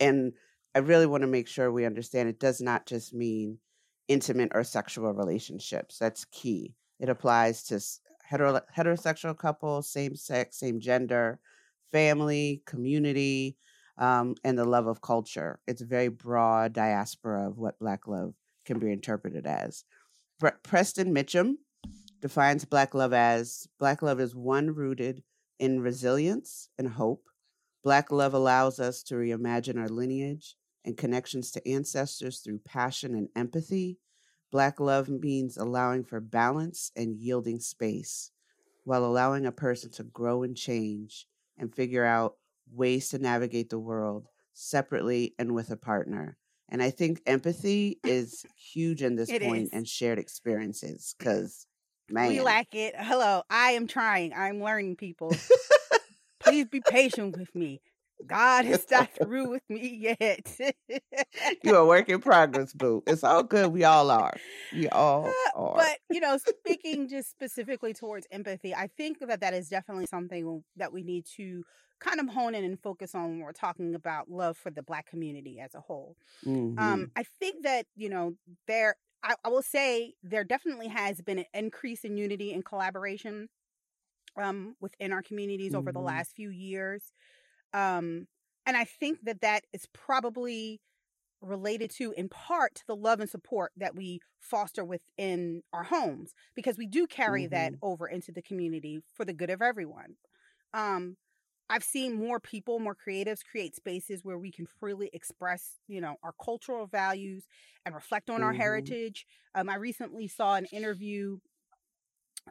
And 0.00 0.32
I 0.74 0.80
really 0.80 1.06
want 1.06 1.22
to 1.22 1.28
make 1.28 1.48
sure 1.48 1.72
we 1.72 1.84
understand 1.84 2.28
it 2.28 2.40
does 2.40 2.60
not 2.60 2.86
just 2.86 3.14
mean 3.14 3.58
intimate 4.06 4.52
or 4.54 4.64
sexual 4.64 5.12
relationships. 5.12 5.98
That's 5.98 6.24
key. 6.26 6.74
It 7.00 7.08
applies 7.08 7.62
to 7.64 7.80
hetero, 8.24 8.60
heterosexual 8.76 9.36
couples, 9.36 9.90
same 9.90 10.16
sex, 10.16 10.58
same 10.58 10.80
gender, 10.80 11.40
family, 11.92 12.62
community, 12.66 13.56
um, 13.98 14.34
and 14.44 14.58
the 14.58 14.64
love 14.64 14.86
of 14.86 15.00
culture. 15.00 15.58
It's 15.66 15.82
a 15.82 15.86
very 15.86 16.08
broad 16.08 16.72
diaspora 16.72 17.48
of 17.48 17.58
what 17.58 17.78
Black 17.78 18.06
love 18.06 18.34
can 18.64 18.78
be 18.78 18.92
interpreted 18.92 19.46
as. 19.46 19.84
Bre- 20.38 20.48
Preston 20.62 21.12
Mitchum 21.14 21.54
defines 22.20 22.64
Black 22.64 22.94
love 22.94 23.12
as 23.12 23.66
Black 23.78 24.02
love 24.02 24.20
is 24.20 24.34
one 24.34 24.74
rooted 24.74 25.22
in 25.58 25.80
resilience 25.80 26.70
and 26.78 26.88
hope. 26.88 27.28
Black 27.82 28.10
love 28.12 28.34
allows 28.34 28.80
us 28.80 29.02
to 29.04 29.14
reimagine 29.14 29.78
our 29.78 29.88
lineage 29.88 30.56
and 30.84 30.96
connections 30.96 31.50
to 31.52 31.68
ancestors 31.68 32.40
through 32.40 32.60
passion 32.60 33.14
and 33.14 33.28
empathy. 33.36 33.98
Black 34.50 34.80
love 34.80 35.08
means 35.08 35.56
allowing 35.56 36.04
for 36.04 36.20
balance 36.20 36.90
and 36.96 37.16
yielding 37.16 37.60
space 37.60 38.32
while 38.84 39.04
allowing 39.04 39.46
a 39.46 39.52
person 39.52 39.90
to 39.92 40.04
grow 40.04 40.42
and 40.42 40.56
change 40.56 41.28
and 41.58 41.74
figure 41.74 42.04
out 42.04 42.38
ways 42.70 43.10
to 43.10 43.18
navigate 43.18 43.70
the 43.70 43.78
world 43.78 44.28
separately 44.54 45.34
and 45.38 45.54
with 45.54 45.70
a 45.70 45.76
partner. 45.76 46.38
And 46.68 46.82
I 46.82 46.90
think 46.90 47.22
empathy 47.26 48.00
is 48.04 48.46
huge 48.56 49.02
in 49.02 49.16
this 49.16 49.32
point 49.32 49.70
and 49.72 49.88
shared 49.88 50.18
experiences 50.18 51.14
because, 51.18 51.67
man. 52.10 52.28
We 52.28 52.40
lack 52.40 52.74
it. 52.74 52.94
Hello, 52.96 53.42
I 53.50 53.72
am 53.72 53.86
trying. 53.86 54.32
I'm 54.34 54.60
learning, 54.62 54.96
people. 54.96 55.34
Please 56.40 56.66
be 56.66 56.80
patient 56.80 57.36
with 57.36 57.54
me. 57.54 57.80
God 58.26 58.64
is 58.64 58.84
not 58.90 59.10
through 59.14 59.48
with 59.50 59.62
me 59.68 60.14
yet. 60.20 60.58
You're 61.62 61.76
a 61.76 61.86
work 61.86 62.08
in 62.08 62.20
progress, 62.20 62.72
boo. 62.72 63.02
It's 63.06 63.22
all 63.22 63.44
good. 63.44 63.72
We 63.72 63.84
all 63.84 64.10
are. 64.10 64.34
We 64.72 64.88
all 64.88 65.32
are. 65.54 65.74
but 65.76 65.98
you 66.10 66.20
know 66.20 66.36
speaking 66.38 67.08
just 67.08 67.30
specifically 67.30 67.92
towards 67.94 68.26
empathy 68.30 68.74
i 68.74 68.86
think 68.96 69.18
that 69.20 69.40
that 69.40 69.54
is 69.54 69.68
definitely 69.68 70.06
something 70.06 70.62
that 70.76 70.92
we 70.92 71.02
need 71.02 71.24
to 71.36 71.62
kind 72.00 72.20
of 72.20 72.28
hone 72.28 72.54
in 72.54 72.64
and 72.64 72.78
focus 72.80 73.14
on 73.14 73.30
when 73.30 73.38
we're 73.40 73.52
talking 73.52 73.94
about 73.94 74.30
love 74.30 74.56
for 74.56 74.70
the 74.70 74.82
black 74.82 75.06
community 75.06 75.58
as 75.60 75.74
a 75.74 75.80
whole 75.80 76.16
Mhm. 76.46 76.78
um 76.78 77.10
i 77.16 77.22
think 77.40 77.62
that 77.64 77.86
you 77.96 78.08
know 78.08 78.34
there 78.66 78.96
I, 79.22 79.34
I 79.44 79.48
will 79.48 79.62
say 79.62 80.14
there 80.22 80.44
definitely 80.44 80.88
has 80.88 81.20
been 81.20 81.38
an 81.40 81.46
increase 81.54 82.04
in 82.04 82.16
unity 82.16 82.52
and 82.52 82.64
collaboration 82.64 83.48
um 84.36 84.76
within 84.80 85.12
our 85.12 85.22
communities 85.22 85.74
over 85.74 85.92
the 85.92 86.00
Mhm. 86.00 86.06
last 86.06 86.34
few 86.36 86.50
years 86.50 87.12
um 87.74 88.26
and 88.66 88.76
i 88.76 88.84
think 88.84 89.20
that 89.24 89.40
that 89.40 89.64
is 89.72 89.86
probably 89.92 90.80
related 91.40 91.90
to 91.90 92.12
in 92.12 92.28
part 92.28 92.74
to 92.76 92.84
the 92.88 92.96
love 92.96 93.20
and 93.20 93.30
support 93.30 93.72
that 93.76 93.94
we 93.94 94.20
foster 94.40 94.84
within 94.84 95.62
our 95.72 95.84
homes 95.84 96.34
because 96.54 96.78
we 96.78 96.86
do 96.86 97.06
carry 97.06 97.46
mm-hmm. 97.46 97.48
that 97.48 97.74
over 97.82 98.08
into 98.08 98.32
the 98.32 98.42
community 98.42 99.00
for 99.14 99.24
the 99.24 99.32
good 99.34 99.50
of 99.50 99.62
everyone 99.62 100.16
um 100.74 101.16
i've 101.70 101.84
seen 101.84 102.14
more 102.14 102.40
people 102.40 102.78
more 102.78 102.96
creatives 102.96 103.40
create 103.44 103.74
spaces 103.74 104.24
where 104.24 104.38
we 104.38 104.50
can 104.50 104.66
freely 104.66 105.10
express 105.12 105.72
you 105.86 106.00
know 106.00 106.16
our 106.22 106.34
cultural 106.42 106.86
values 106.86 107.44
and 107.84 107.94
reflect 107.94 108.30
on 108.30 108.36
mm-hmm. 108.36 108.44
our 108.44 108.52
heritage 108.52 109.26
um 109.54 109.68
i 109.68 109.76
recently 109.76 110.28
saw 110.28 110.54
an 110.54 110.66
interview 110.66 111.38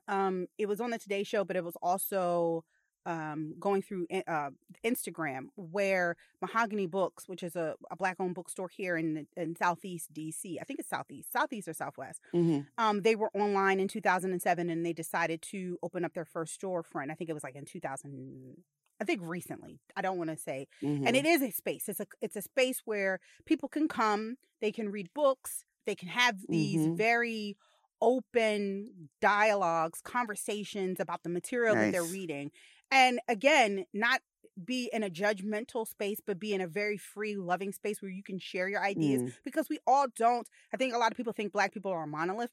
um 0.07 0.47
it 0.57 0.67
was 0.67 0.79
on 0.79 0.91
the 0.91 0.99
today 0.99 1.23
show 1.23 1.43
but 1.43 1.55
it 1.55 1.63
was 1.63 1.77
also 1.81 2.63
um, 3.07 3.55
going 3.57 3.81
through 3.81 4.05
uh, 4.27 4.49
Instagram 4.85 5.45
where 5.55 6.17
Mahogany 6.41 6.87
Books, 6.87 7.27
which 7.27 7.41
is 7.41 7.55
a, 7.55 7.75
a 7.89 7.95
black 7.95 8.17
owned 8.19 8.35
bookstore 8.35 8.67
here 8.67 8.97
in 8.97 9.25
in 9.37 9.55
Southeast 9.55 10.13
DC, 10.13 10.57
I 10.59 10.65
think 10.65 10.81
it's 10.81 10.89
Southeast, 10.89 11.31
Southeast 11.31 11.69
or 11.69 11.73
Southwest. 11.73 12.19
Mm-hmm. 12.35 12.61
Um, 12.77 13.01
they 13.01 13.15
were 13.15 13.31
online 13.33 13.79
in 13.79 13.87
2007 13.87 14.69
and 14.69 14.85
they 14.85 14.91
decided 14.91 15.41
to 15.43 15.79
open 15.81 16.03
up 16.03 16.13
their 16.13 16.25
first 16.25 16.59
storefront. 16.59 17.09
I 17.09 17.15
think 17.15 17.29
it 17.29 17.33
was 17.33 17.43
like 17.43 17.55
in 17.55 17.63
2000. 17.63 18.57
I 18.99 19.03
think 19.03 19.21
recently. 19.23 19.79
I 19.95 20.01
don't 20.01 20.17
want 20.17 20.29
to 20.29 20.37
say, 20.37 20.67
mm-hmm. 20.83 21.05
and 21.05 21.15
it 21.15 21.25
is 21.25 21.41
a 21.41 21.51
space. 21.51 21.87
It's 21.87 21.99
a 21.99 22.07
it's 22.21 22.35
a 22.35 22.41
space 22.41 22.81
where 22.85 23.19
people 23.45 23.69
can 23.69 23.87
come. 23.87 24.37
They 24.61 24.71
can 24.71 24.89
read 24.89 25.09
books. 25.13 25.63
They 25.85 25.95
can 25.95 26.09
have 26.09 26.37
these 26.49 26.81
mm-hmm. 26.81 26.95
very 26.95 27.57
open 28.01 29.09
dialogues, 29.21 30.01
conversations 30.01 30.99
about 30.99 31.23
the 31.23 31.29
material 31.29 31.75
nice. 31.75 31.85
that 31.85 31.91
they're 31.91 32.03
reading. 32.03 32.51
And 32.91 33.19
again, 33.27 33.85
not 33.93 34.21
be 34.63 34.89
in 34.91 35.03
a 35.03 35.09
judgmental 35.09 35.87
space, 35.87 36.19
but 36.25 36.39
be 36.39 36.53
in 36.53 36.61
a 36.61 36.67
very 36.67 36.97
free, 36.97 37.35
loving 37.35 37.71
space 37.71 38.01
where 38.01 38.11
you 38.11 38.23
can 38.23 38.39
share 38.39 38.67
your 38.67 38.83
ideas 38.83 39.21
mm. 39.21 39.33
because 39.43 39.69
we 39.69 39.79
all 39.85 40.07
don't. 40.15 40.47
I 40.73 40.77
think 40.77 40.93
a 40.93 40.97
lot 40.97 41.11
of 41.11 41.17
people 41.17 41.33
think 41.33 41.51
black 41.51 41.73
people 41.73 41.91
are 41.91 42.03
a 42.03 42.07
monolith. 42.07 42.51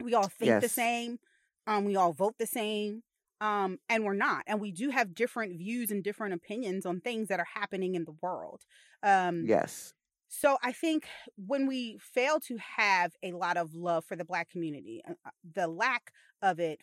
We 0.00 0.14
all 0.14 0.28
think 0.28 0.48
yes. 0.48 0.62
the 0.62 0.68
same. 0.68 1.18
Um, 1.66 1.84
we 1.84 1.96
all 1.96 2.12
vote 2.12 2.34
the 2.38 2.46
same. 2.46 3.02
Um, 3.44 3.78
and 3.90 4.04
we're 4.04 4.14
not. 4.14 4.44
And 4.46 4.58
we 4.58 4.72
do 4.72 4.88
have 4.88 5.14
different 5.14 5.58
views 5.58 5.90
and 5.90 6.02
different 6.02 6.32
opinions 6.32 6.86
on 6.86 7.00
things 7.00 7.28
that 7.28 7.40
are 7.40 7.46
happening 7.52 7.94
in 7.94 8.04
the 8.04 8.14
world. 8.22 8.62
Um, 9.02 9.44
yes. 9.46 9.92
So 10.28 10.56
I 10.62 10.72
think 10.72 11.06
when 11.36 11.66
we 11.66 11.98
fail 12.00 12.40
to 12.40 12.56
have 12.56 13.12
a 13.22 13.32
lot 13.32 13.58
of 13.58 13.74
love 13.74 14.06
for 14.06 14.16
the 14.16 14.24
black 14.24 14.48
community, 14.48 15.02
uh, 15.06 15.12
uh 15.26 15.30
the 15.54 15.68
lack 15.68 16.10
of 16.40 16.58
it, 16.58 16.80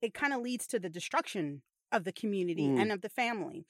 it 0.00 0.14
kind 0.14 0.32
of 0.32 0.40
leads 0.40 0.66
to 0.68 0.78
the 0.78 0.88
destruction 0.88 1.62
of 1.92 2.04
the 2.04 2.12
community 2.12 2.66
mm. 2.66 2.80
and 2.80 2.90
of 2.90 3.02
the 3.02 3.10
family. 3.10 3.66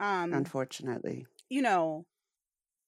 Um, 0.00 0.32
Unfortunately, 0.32 1.26
you 1.48 1.62
know, 1.62 2.04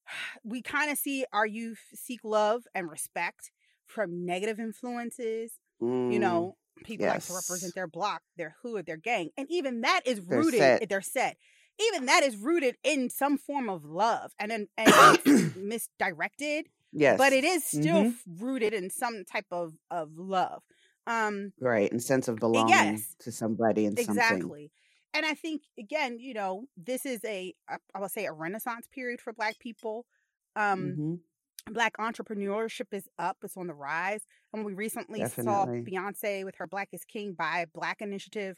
we 0.43 0.61
kind 0.61 0.91
of 0.91 0.99
see 0.99 1.25
our 1.33 1.47
youth 1.47 1.81
seek 1.95 2.21
love 2.25 2.65
and 2.75 2.91
respect 2.91 3.53
from 3.87 4.27
negative 4.27 4.59
influences. 4.59 5.53
Mm. 5.81 6.13
You 6.13 6.19
know, 6.19 6.57
people 6.85 7.07
yes. 7.07 7.15
like 7.15 7.25
to 7.25 7.33
represent 7.33 7.75
their 7.75 7.87
block, 7.87 8.23
their 8.37 8.57
hood, 8.63 8.87
their 8.87 8.97
gang, 8.97 9.31
and 9.37 9.47
even 9.51 9.83
that 9.83 10.01
is 10.05 10.21
rooted. 10.21 10.61
They're 10.61 10.79
set. 10.79 10.89
They're 10.89 11.01
set. 11.01 11.37
Even 11.81 12.07
that 12.07 12.25
is 12.25 12.37
rooted 12.37 12.77
in 12.83 13.09
some 13.09 13.39
form 13.39 13.69
of 13.69 13.85
love, 13.85 14.33
and 14.39 14.53
and, 14.53 14.69
and 14.77 15.57
misdirected. 15.57 16.67
Yes, 16.93 17.19
but 17.19 17.33
it 17.33 17.45
is 17.45 17.65
still 17.65 18.05
mm-hmm. 18.05 18.45
rooted 18.45 18.73
in 18.73 18.91
some 18.91 19.25
type 19.25 19.47
of 19.51 19.75
of 19.91 20.11
love. 20.17 20.63
Um, 21.07 21.53
right, 21.61 21.91
and 21.91 22.03
sense 22.03 22.29
of 22.29 22.37
belonging 22.37 22.69
yes, 22.69 23.15
to 23.21 23.33
somebody 23.33 23.87
and 23.87 23.99
exactly. 23.99 24.39
Something. 24.39 24.71
And 25.15 25.25
I 25.25 25.35
think 25.35 25.63
again, 25.79 26.19
you 26.21 26.35
know, 26.35 26.65
this 26.77 27.07
is 27.07 27.25
a 27.25 27.55
I 27.95 27.99
will 27.99 28.09
say 28.09 28.27
a 28.27 28.33
renaissance 28.33 28.87
period 28.93 29.21
for 29.21 29.33
Black 29.33 29.59
people. 29.59 30.07
Um, 30.55 30.81
mm-hmm. 30.81 31.73
Black 31.73 31.97
entrepreneurship 31.99 32.93
is 32.93 33.09
up; 33.19 33.39
it's 33.43 33.57
on 33.57 33.69
the 33.69 33.75
rise. 33.75 34.23
And 34.53 34.65
we 34.65 34.75
recently 34.75 35.21
Definitely. 35.21 35.53
saw 35.53 35.67
Beyonce 35.67 36.45
with 36.45 36.57
her 36.57 36.67
"Black 36.67 36.89
is 36.93 37.05
King" 37.05 37.35
by 37.35 37.67
Black 37.75 38.01
initiative, 38.01 38.57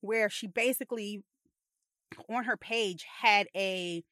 where 0.00 0.28
she 0.28 0.46
basically 0.46 1.22
on 2.28 2.44
her 2.44 2.56
page 2.56 3.06
had 3.20 3.46
a 3.54 4.02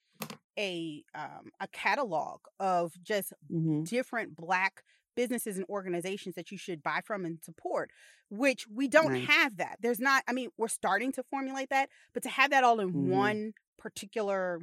a 0.58 1.04
um, 1.14 1.50
a 1.60 1.68
catalog 1.68 2.40
of 2.60 2.92
just 3.02 3.32
mm-hmm. 3.52 3.82
different 3.84 4.36
Black 4.36 4.82
businesses 5.16 5.56
and 5.56 5.66
organizations 5.68 6.34
that 6.34 6.50
you 6.52 6.58
should 6.58 6.82
buy 6.82 7.00
from 7.04 7.24
and 7.24 7.38
support, 7.42 7.90
which 8.30 8.66
we 8.72 8.86
don't 8.86 9.12
nice. 9.12 9.26
have 9.26 9.56
that. 9.56 9.78
There's 9.80 9.98
not, 9.98 10.22
I 10.28 10.32
mean, 10.32 10.50
we're 10.58 10.68
starting 10.68 11.10
to 11.12 11.24
formulate 11.24 11.70
that, 11.70 11.88
but 12.12 12.22
to 12.24 12.28
have 12.28 12.50
that 12.50 12.62
all 12.62 12.78
in 12.80 12.88
mm-hmm. 12.90 13.10
one 13.10 13.52
particular 13.78 14.60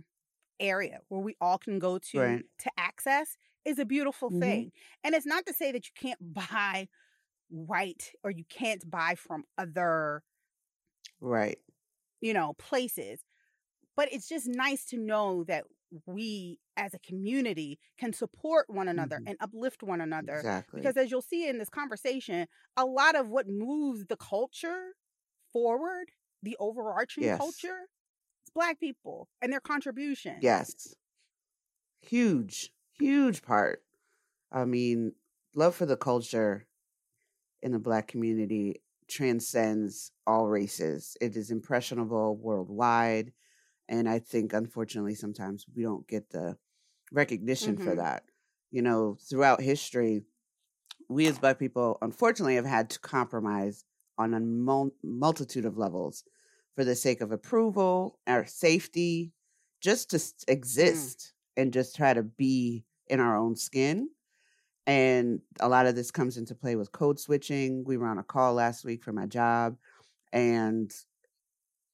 area 0.59 0.99
where 1.09 1.21
we 1.21 1.35
all 1.41 1.57
can 1.57 1.79
go 1.79 1.97
to 1.97 2.19
right. 2.19 2.43
to 2.59 2.71
access 2.77 3.35
is 3.65 3.79
a 3.79 3.85
beautiful 3.85 4.29
mm-hmm. 4.29 4.39
thing. 4.39 4.71
And 5.03 5.15
it's 5.15 5.25
not 5.25 5.45
to 5.45 5.53
say 5.53 5.71
that 5.71 5.85
you 5.85 5.91
can't 5.95 6.19
buy 6.33 6.87
white 7.49 8.11
or 8.23 8.31
you 8.31 8.43
can't 8.49 8.89
buy 8.89 9.15
from 9.15 9.43
other 9.59 10.23
right 11.21 11.59
you 12.19 12.33
know 12.33 12.53
places 12.57 13.19
but 13.95 14.11
it's 14.11 14.27
just 14.27 14.47
nice 14.47 14.85
to 14.85 14.97
know 14.97 15.43
that 15.43 15.65
we 16.07 16.59
as 16.75 16.93
a 16.93 16.99
community 16.99 17.79
can 17.99 18.13
support 18.13 18.65
one 18.67 18.87
another 18.87 19.17
mm-hmm. 19.17 19.27
and 19.27 19.37
uplift 19.39 19.83
one 19.83 20.01
another. 20.01 20.37
Exactly. 20.37 20.81
Because 20.81 20.97
as 20.97 21.11
you'll 21.11 21.21
see 21.21 21.47
in 21.47 21.59
this 21.59 21.69
conversation, 21.69 22.47
a 22.75 22.85
lot 22.85 23.15
of 23.15 23.29
what 23.29 23.45
moves 23.47 24.05
the 24.07 24.17
culture 24.17 24.93
forward, 25.51 26.05
the 26.41 26.57
overarching 26.59 27.25
yes. 27.25 27.37
culture, 27.37 27.87
it's 28.43 28.51
black 28.55 28.79
people 28.79 29.27
and 29.41 29.53
their 29.53 29.59
contribution. 29.59 30.37
Yes. 30.41 30.95
Huge, 32.01 32.71
huge 32.99 33.41
part. 33.41 33.81
I 34.51 34.65
mean, 34.65 35.13
love 35.55 35.75
for 35.75 35.85
the 35.85 35.97
culture 35.97 36.67
in 37.61 37.71
the 37.71 37.79
black 37.79 38.07
community 38.07 38.81
transcends 39.07 40.11
all 40.25 40.47
races. 40.47 41.17
It 41.21 41.35
is 41.35 41.51
impressionable 41.51 42.35
worldwide. 42.35 43.33
And 43.89 44.07
I 44.07 44.19
think, 44.19 44.53
unfortunately, 44.53 45.15
sometimes 45.15 45.65
we 45.75 45.83
don't 45.83 46.07
get 46.07 46.29
the 46.29 46.57
recognition 47.11 47.75
mm-hmm. 47.75 47.85
for 47.85 47.95
that. 47.95 48.23
You 48.71 48.81
know, 48.81 49.17
throughout 49.29 49.61
history, 49.61 50.23
we 51.09 51.27
as 51.27 51.37
Black 51.37 51.59
people, 51.59 51.97
unfortunately, 52.01 52.55
have 52.55 52.65
had 52.65 52.89
to 52.91 52.99
compromise 52.99 53.85
on 54.17 54.33
a 54.33 54.39
mul- 54.39 54.95
multitude 55.03 55.65
of 55.65 55.77
levels 55.77 56.23
for 56.75 56.83
the 56.83 56.95
sake 56.95 57.21
of 57.21 57.31
approval, 57.31 58.19
our 58.25 58.45
safety, 58.45 59.31
just 59.81 60.09
to 60.11 60.17
mm. 60.17 60.43
exist. 60.47 61.32
And 61.57 61.73
just 61.73 61.95
try 61.95 62.13
to 62.13 62.23
be 62.23 62.85
in 63.07 63.19
our 63.19 63.37
own 63.37 63.55
skin. 63.55 64.09
And 64.85 65.39
a 65.59 65.69
lot 65.69 65.85
of 65.85 65.95
this 65.95 66.11
comes 66.11 66.37
into 66.37 66.55
play 66.55 66.75
with 66.75 66.91
code 66.91 67.19
switching. 67.19 67.83
We 67.85 67.97
were 67.97 68.07
on 68.07 68.17
a 68.17 68.23
call 68.23 68.53
last 68.53 68.83
week 68.83 69.03
for 69.03 69.13
my 69.13 69.25
job, 69.25 69.77
and 70.33 70.91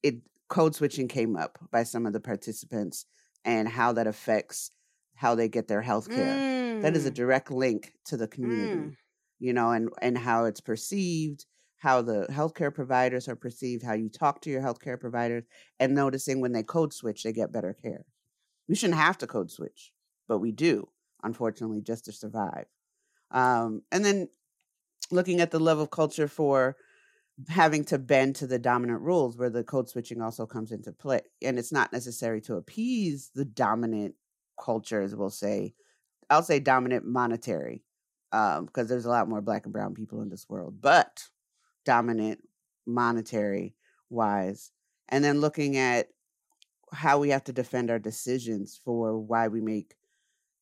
it 0.02 0.16
code 0.48 0.74
switching 0.74 1.06
came 1.06 1.36
up 1.36 1.58
by 1.70 1.84
some 1.84 2.06
of 2.06 2.12
the 2.12 2.20
participants 2.20 3.06
and 3.44 3.68
how 3.68 3.92
that 3.92 4.06
affects 4.06 4.72
how 5.14 5.34
they 5.34 5.48
get 5.48 5.68
their 5.68 5.82
health 5.82 6.08
care. 6.08 6.36
Mm. 6.36 6.82
That 6.82 6.96
is 6.96 7.06
a 7.06 7.10
mm. 7.10 7.14
direct 7.14 7.50
link 7.50 7.92
to 8.06 8.16
the 8.16 8.26
community, 8.26 8.74
mm. 8.74 8.96
you 9.38 9.52
know, 9.52 9.70
and, 9.70 9.90
and 10.00 10.16
how 10.18 10.46
it's 10.46 10.60
perceived, 10.60 11.44
how 11.76 12.02
the 12.02 12.26
healthcare 12.30 12.74
providers 12.74 13.28
are 13.28 13.36
perceived, 13.36 13.84
how 13.84 13.92
you 13.92 14.08
talk 14.08 14.40
to 14.42 14.50
your 14.50 14.62
healthcare 14.62 14.98
providers, 14.98 15.44
and 15.78 15.94
noticing 15.94 16.40
when 16.40 16.52
they 16.52 16.62
code 16.62 16.92
switch, 16.92 17.22
they 17.22 17.32
get 17.32 17.52
better 17.52 17.74
care. 17.74 18.04
We 18.70 18.76
shouldn't 18.76 19.00
have 19.00 19.18
to 19.18 19.26
code 19.26 19.50
switch, 19.50 19.92
but 20.28 20.38
we 20.38 20.52
do, 20.52 20.88
unfortunately, 21.24 21.80
just 21.80 22.04
to 22.04 22.12
survive. 22.12 22.66
Um, 23.32 23.82
and 23.90 24.04
then 24.04 24.28
looking 25.10 25.40
at 25.40 25.50
the 25.50 25.58
love 25.58 25.80
of 25.80 25.90
culture 25.90 26.28
for 26.28 26.76
having 27.48 27.84
to 27.86 27.98
bend 27.98 28.36
to 28.36 28.46
the 28.46 28.60
dominant 28.60 29.00
rules 29.00 29.36
where 29.36 29.50
the 29.50 29.64
code 29.64 29.88
switching 29.88 30.22
also 30.22 30.46
comes 30.46 30.70
into 30.70 30.92
play 30.92 31.20
and 31.42 31.58
it's 31.58 31.72
not 31.72 31.92
necessary 31.92 32.40
to 32.40 32.54
appease 32.54 33.30
the 33.34 33.46
dominant 33.46 34.14
cultures 34.62 35.16
we'll 35.16 35.30
say 35.30 35.72
i'll 36.28 36.42
say 36.42 36.60
dominant 36.60 37.02
monetary 37.06 37.82
um, 38.32 38.66
because 38.66 38.88
there's 38.88 39.06
a 39.06 39.10
lot 39.10 39.26
more 39.26 39.40
black 39.40 39.64
and 39.64 39.72
brown 39.72 39.94
people 39.94 40.20
in 40.20 40.28
this 40.28 40.46
world 40.50 40.74
but 40.82 41.24
dominant 41.86 42.40
monetary 42.86 43.74
wise 44.10 44.70
and 45.08 45.24
then 45.24 45.40
looking 45.40 45.78
at 45.78 46.08
how 46.92 47.18
we 47.18 47.30
have 47.30 47.44
to 47.44 47.52
defend 47.52 47.90
our 47.90 47.98
decisions 47.98 48.80
for 48.84 49.18
why 49.18 49.48
we 49.48 49.60
make 49.60 49.94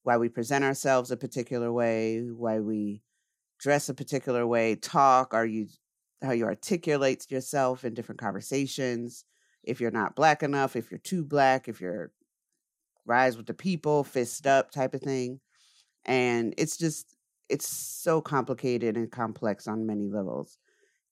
why 0.03 0.17
we 0.17 0.29
present 0.29 0.65
ourselves 0.65 1.11
a 1.11 1.17
particular 1.17 1.73
way 1.73 2.21
why 2.21 2.61
we 2.61 3.03
dress 3.59 3.89
a 3.89 3.95
particular 3.95 4.47
way 4.47 4.75
talk 4.75 5.35
are 5.35 5.47
you 5.47 5.67
how 6.23 6.33
you 6.33 6.45
articulate 6.45 7.31
yourself 7.31 7.85
in 7.85 7.95
different 7.95 8.21
conversations. 8.21 9.25
If 9.63 9.81
you're 9.81 9.91
not 9.91 10.17
black 10.17 10.43
enough, 10.43 10.77
if 10.77 10.91
you're 10.91 10.99
too 10.99 11.25
black, 11.25 11.69
if 11.69 11.81
you're 11.81 12.13
rise 13.07 13.37
with 13.37 13.47
the 13.47 13.55
people, 13.55 14.05
fist 14.05 14.47
up 14.47 14.71
type 14.71 14.95
of 14.95 15.01
thing. 15.01 15.41
And 16.05 16.55
it's 16.59 16.77
just, 16.77 17.17
it's 17.49 17.69
so 17.69 18.21
complicated 18.21 18.97
and 18.97 19.11
complex 19.11 19.67
on 19.67 19.87
many 19.87 20.09
levels. 20.09 20.59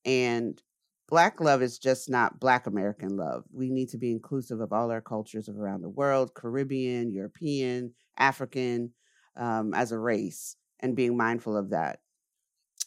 And 0.04 0.60
black 1.08 1.40
love 1.40 1.62
is 1.62 1.78
just 1.78 2.10
not 2.10 2.40
black 2.40 2.66
American 2.66 3.16
love. 3.16 3.44
We 3.52 3.70
need 3.70 3.88
to 3.90 3.98
be 3.98 4.10
inclusive 4.12 4.60
of 4.60 4.72
all 4.72 4.90
our 4.90 5.00
cultures 5.00 5.48
of 5.48 5.58
around 5.58 5.82
the 5.82 5.88
world 5.88 6.34
Caribbean, 6.34 7.12
European, 7.12 7.94
African. 8.18 8.94
um, 9.36 9.74
as 9.74 9.92
a 9.92 9.98
race 9.98 10.56
and 10.80 10.96
being 10.96 11.16
mindful 11.16 11.56
of 11.58 11.70
that. 11.70 12.00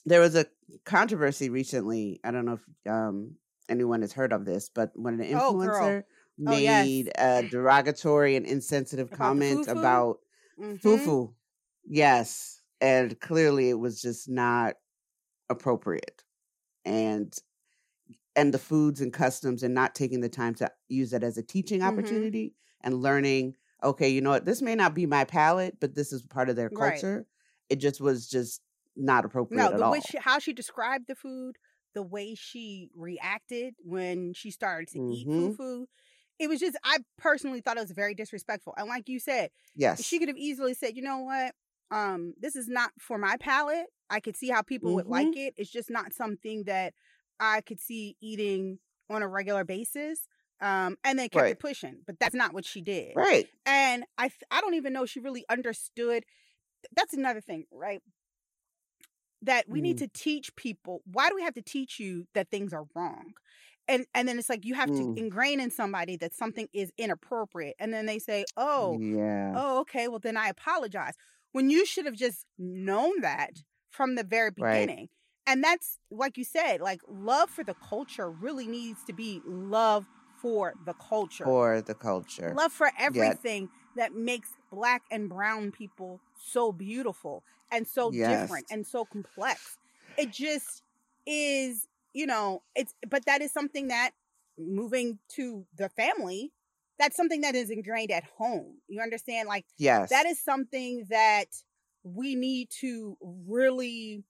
There 0.05 0.21
was 0.21 0.35
a 0.35 0.45
controversy 0.85 1.49
recently. 1.49 2.19
I 2.23 2.31
don't 2.31 2.45
know 2.45 2.53
if 2.53 2.91
um, 2.91 3.35
anyone 3.67 4.01
has 4.01 4.13
heard 4.13 4.33
of 4.33 4.45
this, 4.45 4.69
but 4.69 4.91
when 4.95 5.19
an 5.19 5.27
Oh, 5.31 5.57
influencer 5.57 6.03
Oh, 6.45 6.57
yes. 6.57 7.03
made 7.03 7.11
a 7.17 7.43
derogatory 7.43 8.35
and 8.35 8.45
insensitive 8.45 9.11
About 9.11 9.37
comment 9.37 9.41
fufu? 9.41 9.67
about 9.67 10.19
Mhm. 10.57 10.81
fufu, 10.83 11.35
yes, 11.85 12.61
and 12.81 13.19
clearly 13.19 13.69
it 13.69 13.79
was 13.79 14.01
just 14.01 14.29
not 14.29 14.75
appropriate, 15.49 16.23
and 16.85 17.35
and 18.35 18.53
the 18.53 18.59
foods 18.59 19.01
and 19.01 19.13
customs 19.13 19.63
and 19.63 19.73
not 19.73 19.95
taking 19.95 20.21
the 20.21 20.29
time 20.29 20.55
to 20.55 20.71
use 20.87 21.13
it 21.13 21.23
as 21.23 21.37
a 21.37 21.43
teaching 21.43 21.81
Mhm. 21.81 21.83
opportunity 21.83 22.55
and 22.81 23.01
learning 23.01 23.55
okay 23.83 24.09
you 24.09 24.21
know 24.21 24.29
what 24.31 24.45
this 24.45 24.61
may 24.61 24.75
not 24.75 24.93
be 24.95 25.05
my 25.05 25.23
palate 25.25 25.79
but 25.79 25.95
this 25.95 26.13
is 26.13 26.21
part 26.23 26.49
of 26.49 26.55
their 26.55 26.69
Right. 26.69 27.07
culture 27.09 27.27
it 27.69 27.77
just 27.77 28.01
was 28.01 28.29
just 28.29 28.61
not 28.95 29.25
appropriate 29.25 29.49
No, 29.49 29.71
at 29.71 29.81
the 29.81 29.83
all 29.83 29.89
way 29.89 29.99
she, 30.01 30.17
how 30.17 30.39
she 30.39 30.53
described 30.53 31.07
the 31.07 31.15
food, 31.15 31.57
the 31.93 32.03
way 32.03 32.35
she 32.35 32.89
reacted 32.93 33.75
when 33.79 34.33
she 34.33 34.51
started 34.51 34.89
to 34.89 35.01
eat 35.07 35.29
Mhm. 35.29 35.57
fufu, 35.57 35.85
it 36.37 36.47
was 36.47 36.59
just. 36.59 36.77
I 36.83 36.99
personally 37.17 37.61
thought 37.61 37.77
it 37.77 37.81
was 37.81 37.91
very 37.91 38.13
disrespectful. 38.13 38.73
And 38.77 38.87
like 38.87 39.09
you 39.09 39.19
said, 39.19 39.49
yes 39.75 40.01
she 40.01 40.19
could 40.19 40.27
have 40.29 40.37
easily 40.37 40.73
said, 40.73 40.95
"You 40.95 41.01
know 41.01 41.19
what? 41.19 41.55
Um, 41.91 42.33
this 42.37 42.55
is 42.55 42.67
not 42.67 42.91
for 42.99 43.17
my 43.17 43.37
palate. 43.37 43.87
I 44.09 44.19
could 44.19 44.37
see 44.37 44.49
how 44.49 44.61
people 44.61 44.93
would 44.93 45.07
like 45.07 45.29
Mm-hmm. 45.29 45.35
it. 45.35 45.53
It's 45.57 45.71
just 45.71 45.89
not 45.89 46.13
something 46.13 46.63
that 46.65 46.93
I 47.39 47.61
could 47.61 47.79
see 47.79 48.17
eating 48.21 48.79
on 49.09 49.21
a 49.23 49.27
regular 49.27 49.63
basis." 49.65 50.27
Um, 50.61 50.97
and 51.05 51.17
then 51.17 51.29
kept 51.29 51.49
Right. 51.49 51.51
it 51.51 51.59
pushing, 51.59 52.01
but 52.05 52.19
that's 52.19 52.35
not 52.35 52.53
what 52.53 52.65
she 52.65 52.81
did. 52.81 53.15
right 53.15 53.49
And 53.65 54.03
I, 54.17 54.29
I 54.51 54.59
don't 54.61 54.73
even 54.73 54.91
know 54.93 55.05
she 55.05 55.19
really 55.21 55.45
understood. 55.49 56.25
That's 56.95 57.13
another 57.13 57.41
thing, 57.41 57.65
right? 57.71 58.01
That 59.41 59.69
we 59.69 59.79
need 59.81 59.97
Mm. 59.97 59.99
to 59.99 60.07
teach 60.09 60.53
people. 60.57 61.01
Why 61.05 61.29
do 61.29 61.35
we 61.35 61.43
have 61.43 61.53
to 61.53 61.61
teach 61.61 61.97
you 61.97 62.27
that 62.33 62.49
things 62.51 62.73
are 62.73 62.85
wrong? 62.93 63.33
And 63.87 64.05
and 64.13 64.27
then 64.27 64.37
it's 64.37 64.49
like 64.49 64.65
you 64.65 64.75
have 64.75 64.91
Mm. 64.91 64.93
to 64.93 65.17
ingrain 65.17 65.61
in 65.61 65.71
somebody 65.71 66.17
that 66.17 66.33
something 66.33 66.67
is 66.73 66.91
inappropriate, 66.97 67.75
and 67.79 67.93
then 67.93 68.05
they 68.05 68.19
say, 68.19 68.47
"Oh, 68.57 69.01
yeah 69.01 69.55
oh, 69.55 69.79
okay, 69.81 70.07
well 70.09 70.19
then 70.19 70.37
I 70.37 70.49
apologize. 70.49 71.15
When 71.53 71.69
you 71.69 71.85
should 71.85 72.05
have 72.05 72.15
just 72.15 72.45
known 72.57 73.21
that 73.21 73.63
from 73.91 74.15
the 74.15 74.23
very 74.25 74.51
Right. 74.57 74.93
And 75.49 75.63
that's 75.63 75.99
like 76.11 76.37
you 76.37 76.45
said, 76.45 76.81
like 76.81 77.01
love 77.07 77.49
for 77.49 77.63
the 77.63 77.75
culture 77.75 78.31
really 78.31 78.67
needs 78.67 79.03
to 79.05 79.13
be 79.13 79.41
love 79.45 80.07
for 80.35 80.75
the 80.79 80.93
culture. 80.93 81.45
for 81.45 81.81
the 81.81 81.95
culture 81.95 82.55
love 82.55 82.71
for 82.73 82.91
everything 82.97 83.69
that 83.95 84.13
makes 84.13 84.55
black 84.71 85.03
and 85.11 85.29
brown 85.29 85.71
people 85.71 86.21
so 86.35 86.71
beautiful 86.71 87.43
and 87.71 87.87
so 87.87 88.11
different 88.11 88.65
and 88.69 88.87
so 88.87 89.05
complex. 89.05 89.77
It 90.17 90.31
just 90.31 90.83
is, 91.25 91.87
you 92.13 92.25
know, 92.25 92.63
it's 92.75 92.93
but 93.07 93.25
that 93.25 93.41
is 93.41 93.51
something 93.53 93.87
that 93.89 94.11
moving 94.57 95.19
to 95.29 95.67
the 95.75 95.89
family, 95.89 96.53
that's 96.97 97.15
something 97.15 97.41
that 97.41 97.55
is 97.55 97.69
ingrained 97.69 98.11
at 98.11 98.23
home. 98.23 98.81
You 98.87 99.01
understand? 99.01 99.47
Like 99.47 99.65
yes 99.77 100.11
that 100.11 100.25
is 100.25 100.43
something 100.43 101.05
that 101.09 101.47
we 102.03 102.35
need 102.35 102.69
to 102.81 103.17
really 103.21 104.23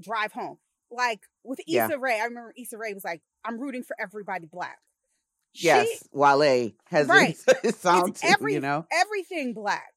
drive 0.00 0.32
home. 0.32 0.58
Like 0.90 1.20
with 1.44 1.60
Yeah. 1.66 1.86
Issa 1.86 1.98
Rae, 1.98 2.20
I 2.20 2.24
remember 2.24 2.52
Issa 2.56 2.76
Rae 2.78 2.92
was 2.94 3.04
like, 3.04 3.22
I'm 3.44 3.58
rooting 3.60 3.82
for 3.82 3.96
everybody 4.00 4.46
black. 4.46 4.78
She- 5.54 5.66
yes 5.66 6.08
wale 6.12 6.70
has 6.86 7.06
Right. 7.10 7.36
song 7.74 8.08
it's 8.10 8.20
too 8.20 8.28
every, 8.28 8.54
you 8.54 8.60
know 8.60 8.86
everything 8.92 9.52
black. 9.54 9.92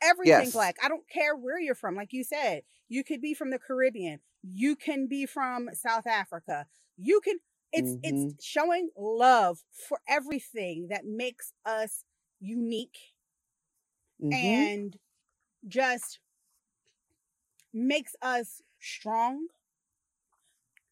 Everything 0.00 0.44
Yes. 0.44 0.52
black. 0.52 0.76
I 0.82 0.88
don't 0.88 1.08
care 1.08 1.34
where 1.34 1.58
you're 1.58 1.74
from. 1.74 1.96
Like 1.96 2.12
you 2.12 2.22
said, 2.22 2.62
you 2.88 3.02
could 3.02 3.20
be 3.20 3.34
from 3.34 3.50
the 3.50 3.58
Caribbean. 3.58 4.20
You 4.42 4.76
can 4.76 5.08
be 5.08 5.26
from 5.26 5.68
South 5.74 6.06
Africa. 6.06 6.66
You 6.96 7.20
can 7.20 7.38
it's 7.72 7.92
Mhm. 7.96 8.00
it's 8.02 8.44
showing 8.44 8.90
love 8.96 9.58
for 9.88 10.00
everything 10.08 10.88
that 10.90 11.04
makes 11.04 11.52
us 11.64 12.04
unique 12.40 12.98
Mhm. 14.22 14.32
and 14.32 14.98
just 15.66 16.20
makes 17.72 18.14
us 18.22 18.62
strong. 18.80 19.48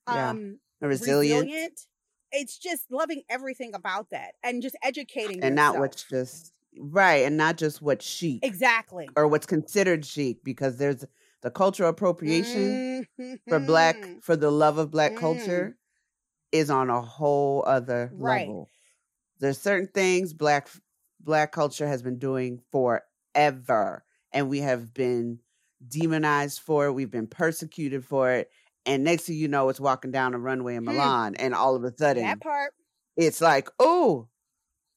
Yeah. 0.06 0.32
Um 0.32 0.60
resilient, 0.80 1.50
resilient. 1.50 1.86
It's 2.32 2.58
just 2.58 2.90
loving 2.90 3.22
everything 3.28 3.74
about 3.74 4.10
that 4.10 4.34
and 4.42 4.60
just 4.62 4.76
educating 4.82 5.42
and 5.42 5.54
not 5.54 5.78
what's 5.78 6.04
just 6.04 6.52
right 6.78 7.24
and 7.24 7.36
not 7.36 7.56
just 7.56 7.80
what's 7.80 8.04
chic 8.04 8.42
exactly 8.42 9.08
or 9.16 9.26
what's 9.28 9.46
considered 9.46 10.04
chic 10.04 10.42
because 10.44 10.76
there's 10.76 11.04
the 11.42 11.50
cultural 11.50 11.88
appropriation 11.90 12.82
for 13.48 13.60
black 13.60 14.08
Mhm. 14.08 14.22
for 14.22 14.36
the 14.36 14.50
love 14.50 14.78
of 14.78 14.90
black 14.90 15.14
Mm. 15.14 15.18
culture 15.20 15.76
is 16.52 16.70
on 16.70 16.90
a 16.90 17.02
whole 17.02 17.64
other 17.66 18.14
Right. 18.16 18.48
level 18.48 18.70
there's 19.40 19.58
certain 19.60 19.88
things 19.88 20.34
black 20.34 20.68
black 21.20 21.52
culture 21.52 21.86
has 21.88 22.02
been 22.02 22.18
doing 22.18 22.60
forever 22.72 24.04
and 24.32 24.48
we 24.50 24.60
have 24.60 24.94
been 24.94 25.40
demonized 25.86 26.60
for 26.60 26.86
it 26.86 26.92
we've 26.92 27.10
been 27.10 27.26
persecuted 27.26 28.04
for 28.04 28.30
it 28.32 28.50
and 28.86 29.04
next 29.04 29.24
thing 29.26 29.36
you 29.36 29.48
know 29.48 29.68
it's 29.68 29.80
walking 29.80 30.10
down 30.10 30.34
a 30.34 30.38
runway 30.38 30.74
in 30.76 30.84
Hmm. 30.86 30.86
milan 30.86 31.34
and 31.36 31.54
all 31.54 31.76
of 31.76 31.84
a 31.84 31.96
sudden 31.96 32.14
that 32.14 32.40
part. 32.40 32.74
it's 33.16 33.40
like 33.40 33.68
oh 33.80 34.28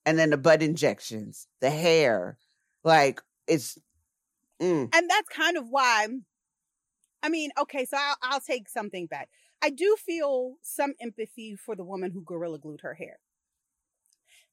and 0.06 0.20
then 0.20 0.32
the 0.32 0.38
butt 0.38 0.64
injections 0.64 1.48
the 1.62 1.70
hair 1.72 2.38
like 2.84 3.22
it's 3.48 3.80
mm, 4.62 4.94
And 4.94 5.10
that's 5.10 5.30
kind 5.30 5.58
of 5.58 5.68
why 5.70 6.08
I 7.22 7.30
mean, 7.30 7.52
okay, 7.58 7.86
so 7.86 7.98
I'll, 8.00 8.16
I'll 8.22 8.40
take 8.40 8.70
something 8.70 9.08
back. 9.08 9.30
I 9.62 9.70
do 9.70 9.98
feel 9.98 10.56
some 10.62 10.94
empathy 11.02 11.56
for 11.56 11.76
the 11.76 11.84
woman 11.84 12.12
who 12.12 12.22
gorilla 12.24 12.60
glued 12.60 12.82
her 12.82 12.94
hair. 12.94 13.20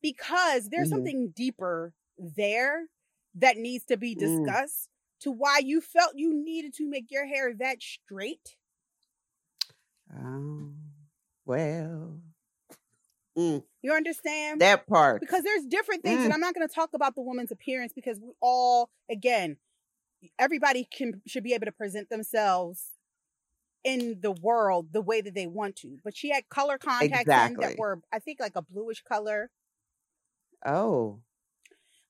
Because 0.02 0.68
there's 0.68 0.88
Mhm. 0.88 0.88
something 0.88 1.30
deeper 1.30 1.94
there 2.18 2.88
that 3.34 3.56
needs 3.56 3.84
to 3.86 3.96
be 3.96 4.14
Mm. 4.14 4.56
Discussed 5.18 5.22
to 5.22 5.30
why 5.32 5.58
you 5.62 5.80
felt 5.80 6.12
you 6.16 6.34
needed 6.34 6.74
to 6.74 6.88
make 6.88 7.10
your 7.10 7.26
hair 7.26 7.54
that 7.54 7.82
straight. 7.82 8.56
oh, 10.12 10.72
well 11.44 12.20
mm, 13.36 13.62
You 13.82 13.92
understand? 13.92 14.60
that 14.60 14.86
part 14.86 15.20
because 15.20 15.42
there's 15.44 15.64
different 15.64 16.02
things 16.04 16.24
and 16.24 16.32
Mm. 16.32 16.34
i'm 16.34 16.40
not 16.40 16.54
going 16.54 16.66
to 16.66 16.74
talk 16.74 16.90
about 16.94 17.14
the 17.14 17.22
woman's 17.22 17.50
appearance 17.52 17.92
because 17.94 18.20
we 18.20 18.32
all 18.40 18.90
again 19.10 19.56
everybody 20.38 20.84
can 20.84 21.22
should 21.26 21.44
be 21.44 21.54
able 21.54 21.66
to 21.66 21.72
present 21.72 22.08
themselves 22.10 22.92
in 23.84 24.20
the 24.20 24.32
world 24.32 24.92
the 24.92 25.02
way 25.02 25.20
that 25.20 25.34
they 25.34 25.46
want 25.46 25.76
to 25.76 25.98
but 26.04 26.16
she 26.16 26.30
had 26.30 26.48
color 26.48 26.78
contacts 26.78 27.32
Exactly. 27.32 27.66
that 27.66 27.76
were 27.78 28.00
i 28.12 28.18
think 28.18 28.40
like 28.40 28.56
a 28.56 28.62
bluish 28.62 29.02
color 29.02 29.50
oh 30.66 31.20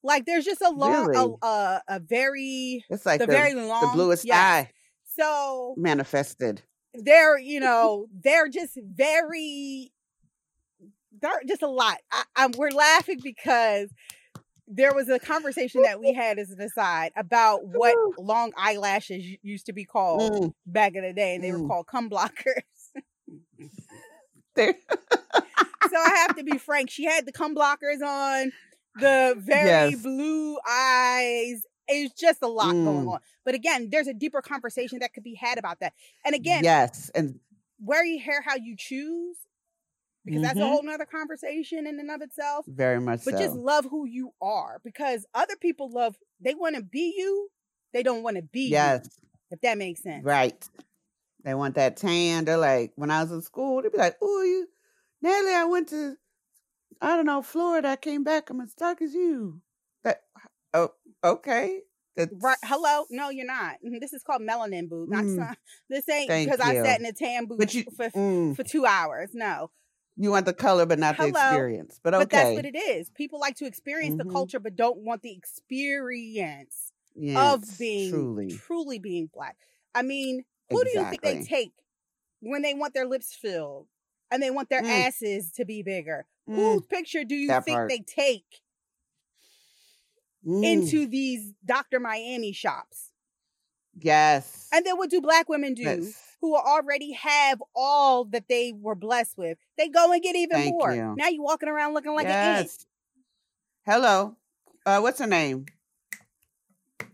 like 0.06 0.24
there's 0.24 0.44
just 0.44 0.62
a 0.62 0.70
long 0.70 1.08
Really? 1.08 1.36
a, 1.42 1.46
a, 1.46 1.82
a 1.88 2.00
very 2.00 2.84
it's 2.88 3.04
like 3.04 3.20
the, 3.20 3.26
the, 3.26 3.32
very 3.32 3.54
long 3.54 3.80
the 3.82 3.88
bluest 3.88 4.24
yes. 4.24 4.36
eye 4.38 4.70
so 5.16 5.74
manifested 5.76 6.62
they're 6.94 7.38
you 7.38 7.60
know 7.68 8.06
they're 8.22 8.48
just 8.48 8.78
very 8.82 9.92
they're 11.20 11.42
just 11.46 11.62
a 11.62 11.68
lot 11.68 11.98
I, 12.12 12.22
I'm, 12.36 12.52
we're 12.56 12.70
laughing 12.70 13.20
because 13.22 13.90
there 14.68 14.94
was 14.94 15.08
a 15.08 15.18
conversation 15.18 15.82
that 15.82 16.00
we 16.00 16.12
had 16.12 16.38
as 16.38 16.50
an 16.50 16.60
aside 16.60 17.12
about 17.16 17.64
what 17.66 17.94
long 18.18 18.52
eyelashes 18.56 19.24
used 19.42 19.66
to 19.66 19.72
be 19.72 19.84
called 19.84 20.20
Mm, 20.20 20.52
back 20.66 20.94
in 20.94 21.02
the 21.02 21.12
day 21.12 21.34
and 21.34 21.44
they 21.44 21.52
were 21.52 21.58
Mm. 21.58 21.68
called 21.68 21.86
cum 21.86 22.08
blockers 22.10 22.62
so 24.56 25.96
i 25.96 26.08
have 26.26 26.36
to 26.36 26.42
be 26.44 26.58
frank 26.58 26.90
she 26.90 27.04
had 27.04 27.26
the 27.26 27.32
cum 27.32 27.54
blockers 27.54 28.02
on 28.02 28.52
the 29.00 29.34
very 29.38 29.90
Yes. 29.92 30.02
blue 30.02 30.58
eyes 30.68 31.64
it's 31.88 32.18
just 32.20 32.42
a 32.42 32.48
lot 32.48 32.72
going 32.72 33.06
Mm. 33.06 33.12
on. 33.12 33.20
But 33.44 33.54
again 33.54 33.90
there's 33.90 34.08
a 34.08 34.14
deeper 34.14 34.42
conversation 34.42 34.98
that 35.00 35.12
could 35.14 35.22
be 35.22 35.34
had 35.34 35.56
about 35.58 35.78
that. 35.80 35.92
And 36.24 36.34
again 36.34 36.64
yes 36.64 37.10
and 37.14 37.38
wear 37.80 38.04
your 38.04 38.20
hair 38.20 38.42
how 38.42 38.56
you 38.56 38.74
choose 38.76 39.36
because 40.24 40.42
that's 40.42 40.58
a 40.58 40.62
Mhm. 40.62 40.68
whole 40.68 40.82
nother 40.82 41.04
conversation 41.06 41.86
in 41.86 42.00
and 42.00 42.10
of 42.10 42.22
itself. 42.22 42.66
Very 42.66 43.00
much 43.00 43.24
but 43.24 43.34
so. 43.34 43.38
just 43.38 43.54
love 43.54 43.84
who 43.84 44.04
you 44.06 44.32
are 44.40 44.80
because 44.82 45.24
other 45.34 45.54
people 45.56 45.88
love 45.90 46.16
they 46.40 46.54
want 46.54 46.74
to 46.74 46.82
be 46.82 47.14
you 47.16 47.48
they 47.92 48.02
don't 48.02 48.22
want 48.24 48.36
to 48.36 48.42
be 48.42 48.62
you 48.64 48.70
yes. 48.70 49.20
if 49.52 49.60
that 49.60 49.78
makes 49.78 50.02
sense. 50.02 50.24
Right. 50.24 50.68
They 51.44 51.54
want 51.54 51.76
that 51.76 51.96
tan 51.96 52.44
they're 52.46 52.56
like 52.56 52.92
when 52.96 53.12
i 53.12 53.22
was 53.22 53.30
in 53.30 53.42
school 53.42 53.80
they'd 53.80 53.92
be 53.92 53.98
like 53.98 54.16
oh 54.20 54.42
you 54.42 54.66
Natalie, 55.22 55.54
i 55.54 55.64
went 55.64 55.88
to 55.90 56.16
i 57.00 57.08
don't 57.16 57.26
know 57.26 57.42
florida 57.42 57.88
i 57.88 57.96
came 57.96 58.24
back 58.24 58.50
i'm 58.50 58.60
as 58.60 58.74
dark 58.74 59.00
as 59.02 59.14
you. 59.14 59.60
That 60.04 60.22
oh 60.74 60.90
okay 61.24 61.80
That's, 62.16 62.32
right 62.42 62.58
hello? 62.64 63.04
No 63.10 63.28
you're 63.30 63.46
not. 63.46 63.76
This 63.82 64.12
is 64.12 64.22
called 64.22 64.42
melanin 64.42 64.88
boob 64.88 65.08
not 65.10 65.24
Mm. 65.24 65.56
this 65.90 66.08
ain't 66.08 66.30
because 66.44 66.60
i 66.60 66.74
sat 66.74 67.00
in 67.00 67.06
a 67.06 67.12
tan 67.12 67.46
booth 67.46 67.74
you- 67.74 67.84
for 67.96 68.10
Mm, 68.10 68.56
for 68.56 68.62
two 68.64 68.86
hours 68.86 69.30
no. 69.34 69.70
You 70.16 70.30
want 70.30 70.46
the 70.46 70.54
color 70.54 70.86
but 70.86 70.98
not 70.98 71.18
the 71.18 71.28
experience 71.28 72.00
but 72.02 72.14
okay 72.14 72.22
but 72.22 72.30
that's 72.30 72.56
what 72.56 72.64
it 72.66 72.76
is. 72.76 73.10
People 73.10 73.38
like 73.38 73.56
to 73.56 73.66
experience 73.66 74.16
the 74.16 74.24
Mhm. 74.24 74.32
culture 74.32 74.60
but 74.60 74.76
don't 74.76 74.98
want 74.98 75.22
the 75.22 75.32
experience 75.32 76.92
Yes, 77.14 77.36
of 77.36 77.78
being 77.78 78.10
truly. 78.10 78.48
truly 78.48 78.98
being 78.98 79.28
black. 79.32 79.56
I 79.94 80.02
mean, 80.02 80.44
who 80.70 80.82
do 80.84 80.90
you 80.90 81.04
think 81.06 81.22
they 81.22 81.38
take 81.42 81.72
when 82.40 82.62
they 82.62 82.74
want 82.74 82.94
their 82.94 83.06
lips 83.06 83.34
filled 83.34 83.88
and 84.30 84.42
they 84.42 84.50
want 84.50 84.68
their 84.68 84.82
Mm, 84.82 85.06
asses 85.06 85.50
to 85.52 85.64
be 85.64 85.82
bigger? 85.82 86.26
mm, 86.48 86.54
Whose 86.56 86.86
picture 86.86 87.24
do 87.24 87.34
you 87.34 87.48
that 87.48 87.64
think 87.64 87.76
part. 87.76 87.90
they 87.90 88.00
take 88.00 88.44
Mm, 90.46 90.64
into 90.64 91.06
these 91.06 91.52
Dr. 91.64 91.98
Miami 92.00 92.52
shops? 92.52 93.10
yes. 93.98 94.68
And 94.72 94.84
then 94.84 94.96
what 94.96 95.10
do 95.10 95.20
black 95.20 95.48
women 95.48 95.74
do 95.74 95.82
Yes. 95.82 96.14
who 96.40 96.54
already 96.56 97.12
have 97.12 97.62
all 97.74 98.24
that 98.26 98.48
they 98.48 98.72
were 98.72 98.94
blessed 98.94 99.38
with? 99.38 99.58
They 99.78 99.88
go 99.88 100.12
and 100.12 100.22
get 100.22 100.36
even 100.36 100.58
Thank 100.58 100.74
more. 100.74 100.92
you. 100.94 101.14
Now 101.16 101.28
you're 101.28 101.42
walking 101.42 101.68
around 101.68 101.94
looking 101.94 102.14
like 102.14 102.26
an 102.26 102.32
ant. 102.58 102.86
Hello. 103.86 104.36
Uh, 104.84 105.00
what's 105.00 105.18
her 105.20 105.26
name? 105.26 105.66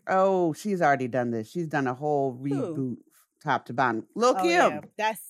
Oh, 0.08 0.52
she's 0.54 0.82
already 0.82 1.08
done 1.08 1.30
this. 1.30 1.50
She's 1.50 1.66
done 1.68 1.86
a 1.86 1.94
whole 1.94 2.32
Who? 2.32 2.74
reboot, 2.74 2.96
top 3.42 3.66
to 3.66 3.72
bottom. 3.72 4.06
Look 4.14 4.38
Oh 4.38 4.42
Kim. 4.42 4.50
yeah, 4.50 4.80
that's. 4.96 5.20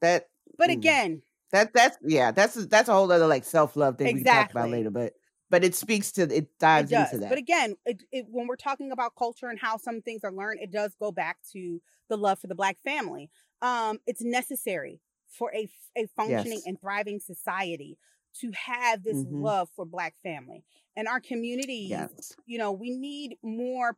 That 0.00 0.26
But 0.56 0.70
mm, 0.70 0.74
again, 0.76 1.22
that 1.52 1.72
that's 1.72 1.98
yeah. 2.02 2.32
That's 2.32 2.54
that's 2.66 2.88
a 2.88 2.92
whole 2.92 3.10
other 3.10 3.26
like 3.26 3.44
self 3.44 3.76
love 3.76 3.98
thing 3.98 4.12
we 4.12 4.20
can 4.20 4.28
talk 4.28 4.50
about 4.50 4.70
later. 4.70 4.90
But 4.90 5.14
but 5.50 5.64
it 5.64 5.74
speaks 5.74 6.12
to 6.12 6.22
it 6.22 6.58
it 6.74 6.88
dives 6.88 6.88
does. 6.88 7.12
into 7.12 7.18
that. 7.18 7.28
But 7.28 7.38
again, 7.38 7.74
it, 7.84 8.02
it, 8.12 8.26
when 8.28 8.46
we're 8.46 8.56
talking 8.56 8.92
about 8.92 9.16
culture 9.16 9.48
and 9.48 9.58
how 9.58 9.76
some 9.76 10.02
things 10.02 10.22
are 10.24 10.32
learned, 10.32 10.60
it 10.60 10.70
does 10.70 10.94
go 11.00 11.10
back 11.12 11.38
to 11.52 11.80
the 12.08 12.16
love 12.16 12.38
for 12.38 12.46
the 12.46 12.54
black 12.54 12.78
family. 12.84 13.30
Um, 13.60 13.98
it's 14.06 14.22
necessary 14.22 15.00
for 15.28 15.52
a 15.54 15.68
a 15.96 16.06
functioning 16.16 16.58
Yes. 16.58 16.66
and 16.66 16.80
thriving 16.80 17.18
society 17.20 17.98
to 18.40 18.52
have 18.52 19.02
this 19.02 19.24
Mhm. 19.24 19.42
love 19.42 19.68
for 19.74 19.84
black 19.84 20.14
family. 20.22 20.64
And 20.96 21.08
our 21.08 21.20
communities, 21.20 21.90
yes. 21.90 22.36
you 22.46 22.58
know, 22.58 22.70
we 22.72 22.90
need 22.90 23.36
more 23.42 23.96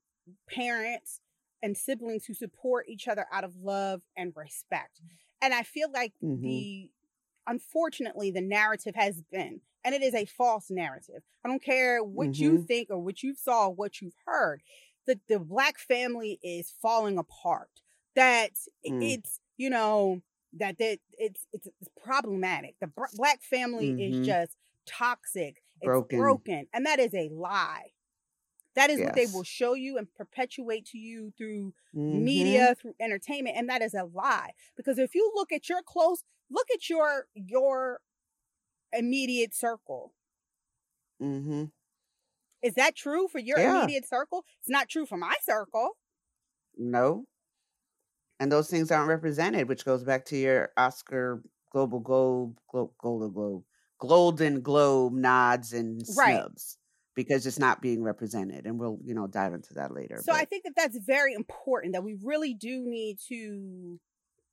parents 0.48 1.20
and 1.62 1.76
siblings 1.76 2.24
who 2.24 2.34
support 2.34 2.88
each 2.88 3.06
other 3.08 3.26
out 3.30 3.44
of 3.44 3.56
love 3.56 4.02
and 4.16 4.32
respect. 4.34 5.00
And 5.42 5.54
I 5.54 5.64
feel 5.64 5.92
like 5.92 6.14
Mhm. 6.22 6.42
the 6.42 6.90
unfortunately 7.46 8.30
the 8.32 8.42
narrative 8.42 8.94
has 8.96 9.22
been 9.22 9.60
and 9.84 9.94
it 9.94 10.02
is 10.02 10.14
a 10.14 10.26
false 10.26 10.70
narrative. 10.70 11.22
I 11.44 11.48
don't 11.48 11.62
care 11.62 12.04
what 12.04 12.40
you 12.40 12.58
Mhm. 12.58 12.68
think 12.68 12.90
or 12.90 12.98
what 13.00 13.22
you 13.22 13.34
saw, 13.34 13.68
what 13.70 14.00
you've 14.02 14.16
heard. 14.26 14.62
That 15.06 15.20
the 15.28 15.40
black 15.40 15.78
family 15.78 16.40
is 16.42 16.70
falling 16.82 17.18
apart. 17.18 17.82
That 18.16 18.52
Mm. 18.86 19.00
it's, 19.00 19.40
you 19.58 19.70
know, 19.70 20.22
that 20.54 20.78
that 20.78 21.00
it's 21.18 21.46
it's, 21.52 21.68
it's 21.80 21.90
problematic. 22.04 22.76
The 22.80 22.88
br- 22.88 23.06
black 23.14 23.42
family 23.42 23.90
Mhm. 23.90 23.98
is 23.98 24.20
just 24.20 24.56
toxic. 24.86 25.62
It's 25.80 26.00
Broken. 26.00 26.10
broken. 26.10 26.68
And 26.74 26.86
that 26.86 27.00
is 27.00 27.14
a 27.14 27.28
lie. 27.30 27.91
That 28.74 28.90
is 28.90 29.00
what 29.00 29.14
they 29.14 29.26
will 29.26 29.42
show 29.44 29.74
you 29.74 29.98
and 29.98 30.12
perpetuate 30.14 30.86
to 30.86 30.98
you 30.98 31.30
through 31.36 31.74
Mhm. 31.94 32.22
media, 32.22 32.74
through 32.74 32.94
entertainment, 33.00 33.56
and 33.56 33.68
that 33.68 33.82
is 33.82 33.92
a 33.94 34.04
lie. 34.04 34.52
Because 34.76 34.98
if 34.98 35.14
you 35.14 35.30
look 35.34 35.52
at 35.52 35.68
your 35.68 35.82
close, 35.82 36.24
look 36.50 36.70
at 36.70 36.88
your 36.88 37.28
your 37.34 38.00
immediate 38.92 39.54
circle. 39.54 40.14
Mm-hmm. 41.20 41.64
Is 42.62 42.74
that 42.74 42.94
true 42.94 43.28
for 43.28 43.38
your 43.38 43.58
Yeah. 43.58 43.82
immediate 43.82 44.06
circle? 44.06 44.44
It's 44.60 44.68
not 44.68 44.88
true 44.88 45.06
for 45.06 45.16
my 45.16 45.36
circle. 45.42 45.98
No. 46.76 47.26
And 48.40 48.50
those 48.50 48.68
things 48.70 48.90
aren't 48.90 49.08
represented, 49.08 49.68
which 49.68 49.84
goes 49.84 50.02
back 50.04 50.24
to 50.26 50.36
your 50.36 50.72
Oscar 50.76 51.42
Global 51.70 52.00
Globe, 52.00 52.58
Glo- 52.68 52.94
Golden 52.98 53.32
Globe, 53.32 53.64
Golden 53.98 54.60
Globe 54.62 55.12
nods 55.12 55.72
and 55.72 56.02
Right. 56.16 56.44
Because 57.14 57.46
it's 57.46 57.58
not 57.58 57.82
being 57.82 58.02
represented. 58.02 58.66
And 58.66 58.78
we'll, 58.78 58.98
you 59.04 59.14
know, 59.14 59.26
dive 59.26 59.54
into 59.54 59.74
that 59.74 59.92
later. 59.92 60.20
So 60.22 60.32
I 60.32 60.44
think 60.44 60.64
that 60.64 60.74
that's 60.76 60.96
very 60.98 61.34
important 61.34 61.92
that 61.94 62.02
we 62.04 62.16
really 62.22 62.54
do 62.54 62.82
need 62.86 63.18
to 63.28 64.00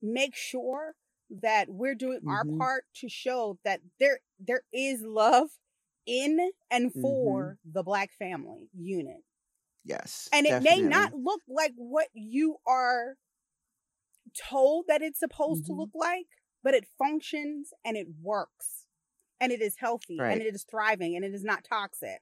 make 0.02 0.36
sure 0.36 0.96
that 1.42 1.70
we're 1.70 1.96
doing 1.96 2.22
our 2.28 2.44
Mhm. 2.44 2.58
part 2.58 2.86
to 2.96 3.10
show 3.10 3.60
that 3.64 3.82
there 4.00 4.20
there 4.40 4.64
is 4.74 5.02
love 5.02 5.50
in 6.06 6.52
and 6.72 6.92
Mhm. 6.94 7.02
for 7.02 7.60
the 7.64 7.84
black 7.84 8.12
family 8.14 8.70
unit. 8.74 9.24
yes. 9.84 10.28
And 10.32 10.46
it 10.46 10.62
may 10.62 10.82
not 10.82 11.14
look 11.14 11.42
like 11.48 11.74
what 11.76 12.10
you 12.14 12.58
are 12.66 13.18
told 14.50 14.86
that 14.88 15.02
it's 15.02 15.20
supposed 15.20 15.66
to 15.66 15.72
Mhm. 15.74 15.78
look 15.78 15.90
like, 15.96 16.28
but 16.64 16.74
it 16.74 16.86
functions 16.98 17.74
and 17.84 17.98
it 17.98 18.08
works. 18.22 18.86
And 19.40 19.52
it 19.52 19.62
is 19.62 19.78
healthy 19.78 20.18
Right. 20.20 20.34
and 20.34 20.42
it 20.42 20.54
is 20.54 20.64
thriving 20.64 21.16
and 21.16 21.24
it 21.26 21.34
is 21.34 21.44
not 21.44 21.64
toxic. 21.64 22.22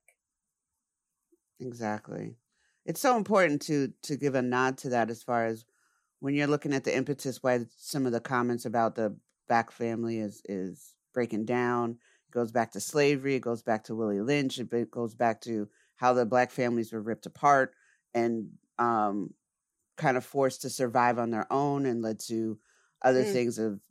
Exactly. 1.60 2.38
It's 2.86 3.02
so 3.02 3.18
important 3.18 3.62
to 3.64 3.90
to 4.04 4.16
give 4.16 4.36
a 4.36 4.42
nod 4.42 4.78
to 4.80 4.90
that 4.90 5.10
as 5.10 5.24
far 5.24 5.46
as 5.46 5.66
when 6.20 6.34
you're 6.36 6.48
looking 6.48 6.74
at 6.74 6.84
the 6.84 6.96
impetus 6.96 7.44
why 7.44 7.66
some 7.78 8.06
of 8.06 8.12
the 8.12 8.22
comments 8.22 8.66
about 8.66 8.96
the 8.96 9.18
black 9.48 9.72
family 9.72 10.20
is 10.20 10.42
is 10.46 10.96
breaking 11.14 11.46
down. 11.46 11.92
It 11.94 12.32
goes 12.32 12.52
back 12.52 12.72
to 12.74 12.80
slavery, 12.80 13.36
it 13.36 13.42
goes 13.42 13.64
back 13.64 13.84
to 13.86 13.96
Willie 13.96 14.22
Lynch, 14.22 14.60
it 14.60 14.92
goes 14.92 15.16
back 15.16 15.42
to 15.42 15.70
how 15.96 16.14
the 16.14 16.26
black 16.26 16.52
families 16.52 16.94
were 16.94 17.02
ripped 17.02 17.26
apart 17.26 17.76
and 18.14 18.52
um 18.80 19.34
kind 19.98 20.18
of 20.18 20.26
forced 20.26 20.62
to 20.64 20.70
survive 20.70 21.20
on 21.20 21.32
their 21.32 21.52
own 21.52 21.86
and 21.86 22.02
led 22.02 22.20
to 22.20 22.60
other 23.04 23.24
Mm. 23.24 23.34
things 23.34 23.60
of 23.60 23.82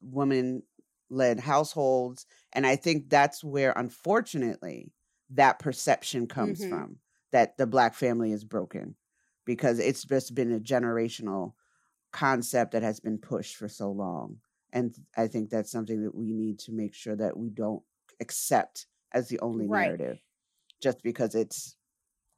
women 0.00 0.62
led 1.10 1.40
households 1.40 2.26
and 2.52 2.66
i 2.66 2.76
think 2.76 3.08
that's 3.10 3.42
where 3.42 3.72
unfortunately 3.76 4.92
that 5.30 5.58
perception 5.58 6.26
comes 6.26 6.64
Mhm. 6.64 6.64
from 6.64 6.98
that 7.32 7.56
the 7.56 7.66
black 7.66 7.94
family 7.94 8.32
is 8.32 8.44
broken 8.44 8.96
because 9.44 9.78
it's 9.78 10.04
just 10.04 10.34
been 10.34 10.52
a 10.52 10.60
generational 10.60 11.54
concept 12.12 12.72
that 12.72 12.82
has 12.82 13.00
been 13.00 13.18
pushed 13.18 13.56
for 13.56 13.68
so 13.68 13.90
long 13.90 14.40
and 14.72 14.96
i 15.16 15.26
think 15.28 15.50
that's 15.50 15.70
something 15.72 16.02
that 16.04 16.14
we 16.14 16.32
need 16.32 16.58
to 16.58 16.72
make 16.72 16.94
sure 16.94 17.16
that 17.16 17.36
we 17.36 17.50
don't 17.50 17.82
accept 18.20 18.86
as 19.12 19.28
the 19.28 19.40
only 19.40 19.68
Right. 19.68 19.68
narrative 19.68 20.20
just 20.82 21.02
because 21.02 21.34
it's 21.34 21.76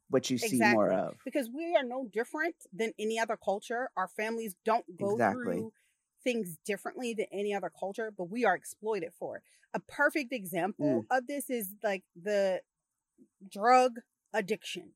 what 0.09 0.29
you 0.29 0.37
see 0.37 0.63
more 0.63 0.91
of 0.91 1.19
Because 1.23 1.49
we 1.49 1.75
are 1.75 1.83
no 1.83 2.05
different 2.11 2.55
than 2.73 2.93
any 2.99 3.19
other 3.19 3.37
culture. 3.37 3.89
Our 3.95 4.07
families 4.07 4.55
don't 4.65 4.97
go 4.97 5.19
Exactly. 5.19 5.67
through 5.71 5.71
things 6.23 6.57
differently 6.65 7.13
than 7.13 7.27
any 7.31 7.53
other 7.53 7.69
culture, 7.69 8.11
but 8.11 8.25
we 8.25 8.45
are 8.45 8.55
exploited 8.55 9.13
for 9.13 9.37
it. 9.37 9.43
A 9.73 9.79
perfect 9.79 10.33
example 10.33 11.05
of 11.09 11.27
this 11.27 11.49
is 11.49 11.73
like 11.83 12.03
the 12.15 12.61
drug 13.49 13.99
addiction. 14.33 14.93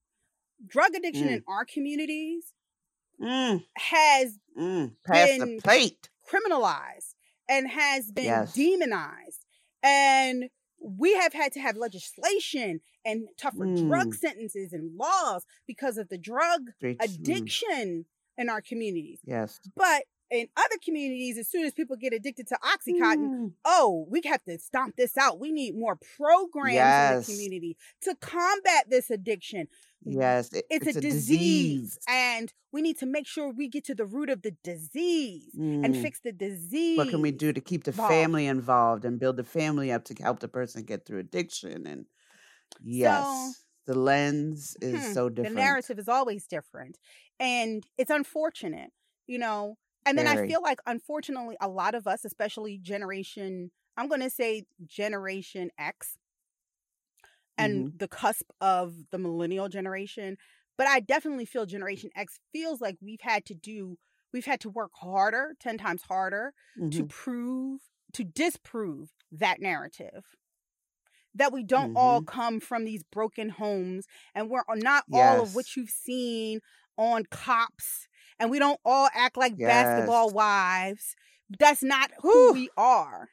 Drug 0.65 0.95
addiction 0.95 1.27
Mm. 1.27 1.33
in 1.35 1.43
our 1.47 1.65
communities 1.65 2.53
mm, 3.21 3.63
has 3.77 4.39
mm, 4.57 4.91
the 5.37 5.47
been 5.47 5.61
plate 5.63 6.09
criminalized 6.29 7.15
and 7.49 7.69
has 7.69 8.11
been 8.11 8.25
Yes. 8.25 8.53
demonized. 8.53 9.45
And 9.83 10.49
we 10.81 11.13
have 11.15 11.33
had 11.33 11.51
to 11.53 11.59
have 11.59 11.77
legislation 11.77 12.81
and 13.05 13.27
tougher 13.37 13.67
drug 13.67 14.13
Mm. 14.13 14.17
sentences 14.17 14.73
and 14.73 14.97
laws 14.97 15.45
because 15.67 15.97
of 15.97 16.09
the 16.09 16.17
drug 16.17 16.61
mm, 16.81 16.95
addiction 17.01 18.05
in 18.37 18.49
our 18.49 18.61
communities. 18.61 19.19
yes 19.25 19.59
But 19.75 20.03
in 20.29 20.47
other 20.57 20.75
communities, 20.83 21.37
as 21.37 21.47
soon 21.47 21.65
as 21.65 21.73
people 21.73 21.95
get 21.95 22.13
addicted 22.13 22.47
to 22.47 22.57
Oxycontin, 22.63 23.29
Mm. 23.29 23.53
oh, 23.65 24.05
we 24.09 24.21
have 24.25 24.43
to 24.43 24.59
stomp 24.59 24.95
this 24.97 25.17
out. 25.17 25.39
We 25.39 25.51
need 25.51 25.75
more 25.75 25.95
programs 26.17 26.73
Yes. 26.75 27.29
in 27.29 27.33
the 27.35 27.37
community 27.37 27.77
to 28.01 28.15
combat 28.15 28.89
this 28.89 29.09
addiction. 29.09 29.67
Yes, 30.03 30.51
it- 30.53 30.65
It's, 30.69 30.95
a, 30.95 31.01
disease, 31.01 31.97
and 32.07 32.53
we 32.71 32.81
need 32.81 32.97
to 32.99 33.05
make 33.05 33.25
sure 33.27 33.51
we 33.51 33.67
get 33.67 33.83
to 33.85 33.95
the 33.95 34.05
root 34.05 34.29
of 34.29 34.41
the 34.41 34.51
disease 34.63 35.53
and 35.55 35.95
Mm. 35.95 36.01
fix 36.01 36.19
the 36.19 36.31
disease. 36.31 36.97
What 36.97 37.09
can 37.09 37.21
we 37.21 37.31
do 37.31 37.51
to 37.53 37.61
keep 37.61 37.83
the 37.85 37.91
involved. 37.91 38.11
family 38.13 38.45
involved 38.47 39.05
and 39.05 39.19
build 39.19 39.37
the 39.37 39.43
family 39.43 39.91
up 39.91 40.03
to 40.05 40.13
help 40.21 40.39
the 40.39 40.47
person 40.47 40.83
get 40.83 41.05
through 41.05 41.19
addiction? 41.19 41.87
And 41.87 42.05
yes, 42.83 43.63
the 43.85 43.95
lens 43.97 44.75
is 44.81 45.07
Hmm, 45.07 45.13
so 45.13 45.29
different. 45.29 45.55
The 45.55 45.61
narrative 45.61 45.99
is 45.99 46.07
always 46.07 46.45
different. 46.47 46.97
And 47.39 47.85
it's 47.97 48.11
unfortunate, 48.11 48.91
you 49.25 49.39
know. 49.39 49.77
And 50.07 50.17
then 50.17 50.27
I 50.27 50.37
feel 50.37 50.61
like, 50.63 50.79
unfortunately, 50.87 51.57
a 51.61 51.69
lot 51.69 51.95
of 51.95 52.07
us, 52.07 52.25
especially 52.25 52.79
generation, 52.79 53.71
I'm 53.97 54.09
going 54.09 54.21
to 54.21 54.29
say 54.31 54.65
Generation 54.85 55.71
X 55.77 56.17
and 57.57 57.85
Mm-hmm. 57.85 57.97
the 57.97 58.07
cusp 58.07 58.45
of 58.61 59.09
the 59.11 59.17
millennial 59.17 59.69
generation. 59.69 60.37
But 60.77 60.87
I 60.87 60.99
definitely 60.99 61.45
feel 61.45 61.65
Generation 61.65 62.11
X 62.15 62.39
feels 62.51 62.81
like 62.81 62.97
we've 63.01 63.21
had 63.21 63.45
to 63.45 63.55
do, 63.55 63.97
we've 64.31 64.45
had 64.45 64.59
to 64.61 64.69
work 64.69 64.91
harder, 64.95 65.55
10 65.59 65.77
times 65.77 66.03
harder 66.03 66.53
to 66.91 67.03
Mhm. 67.03 67.07
prove, 67.07 67.81
to 68.13 68.23
disprove 68.23 69.09
that 69.31 69.59
narrative. 69.59 70.23
That 71.33 71.53
we 71.53 71.63
don't 71.63 71.91
all 71.93 72.21
come 72.21 72.59
from 72.59 72.83
these 72.83 73.03
broken 73.03 73.49
homes 73.49 74.07
and 74.33 74.49
we're 74.49 74.63
not 74.69 75.05
all 75.11 75.41
of 75.41 75.53
what 75.53 75.75
you've 75.75 75.89
seen 75.89 76.61
on 76.97 77.25
cops 77.25 78.07
and 78.39 78.49
we 78.49 78.59
don't 78.59 78.79
all 78.85 79.09
act 79.13 79.37
like 79.37 79.57
basketball 79.57 80.31
wives. 80.31 81.15
That's 81.59 81.83
not 81.83 82.11
who 82.21 82.29
Whew. 82.29 82.53
we 82.53 82.69
are. 82.77 83.29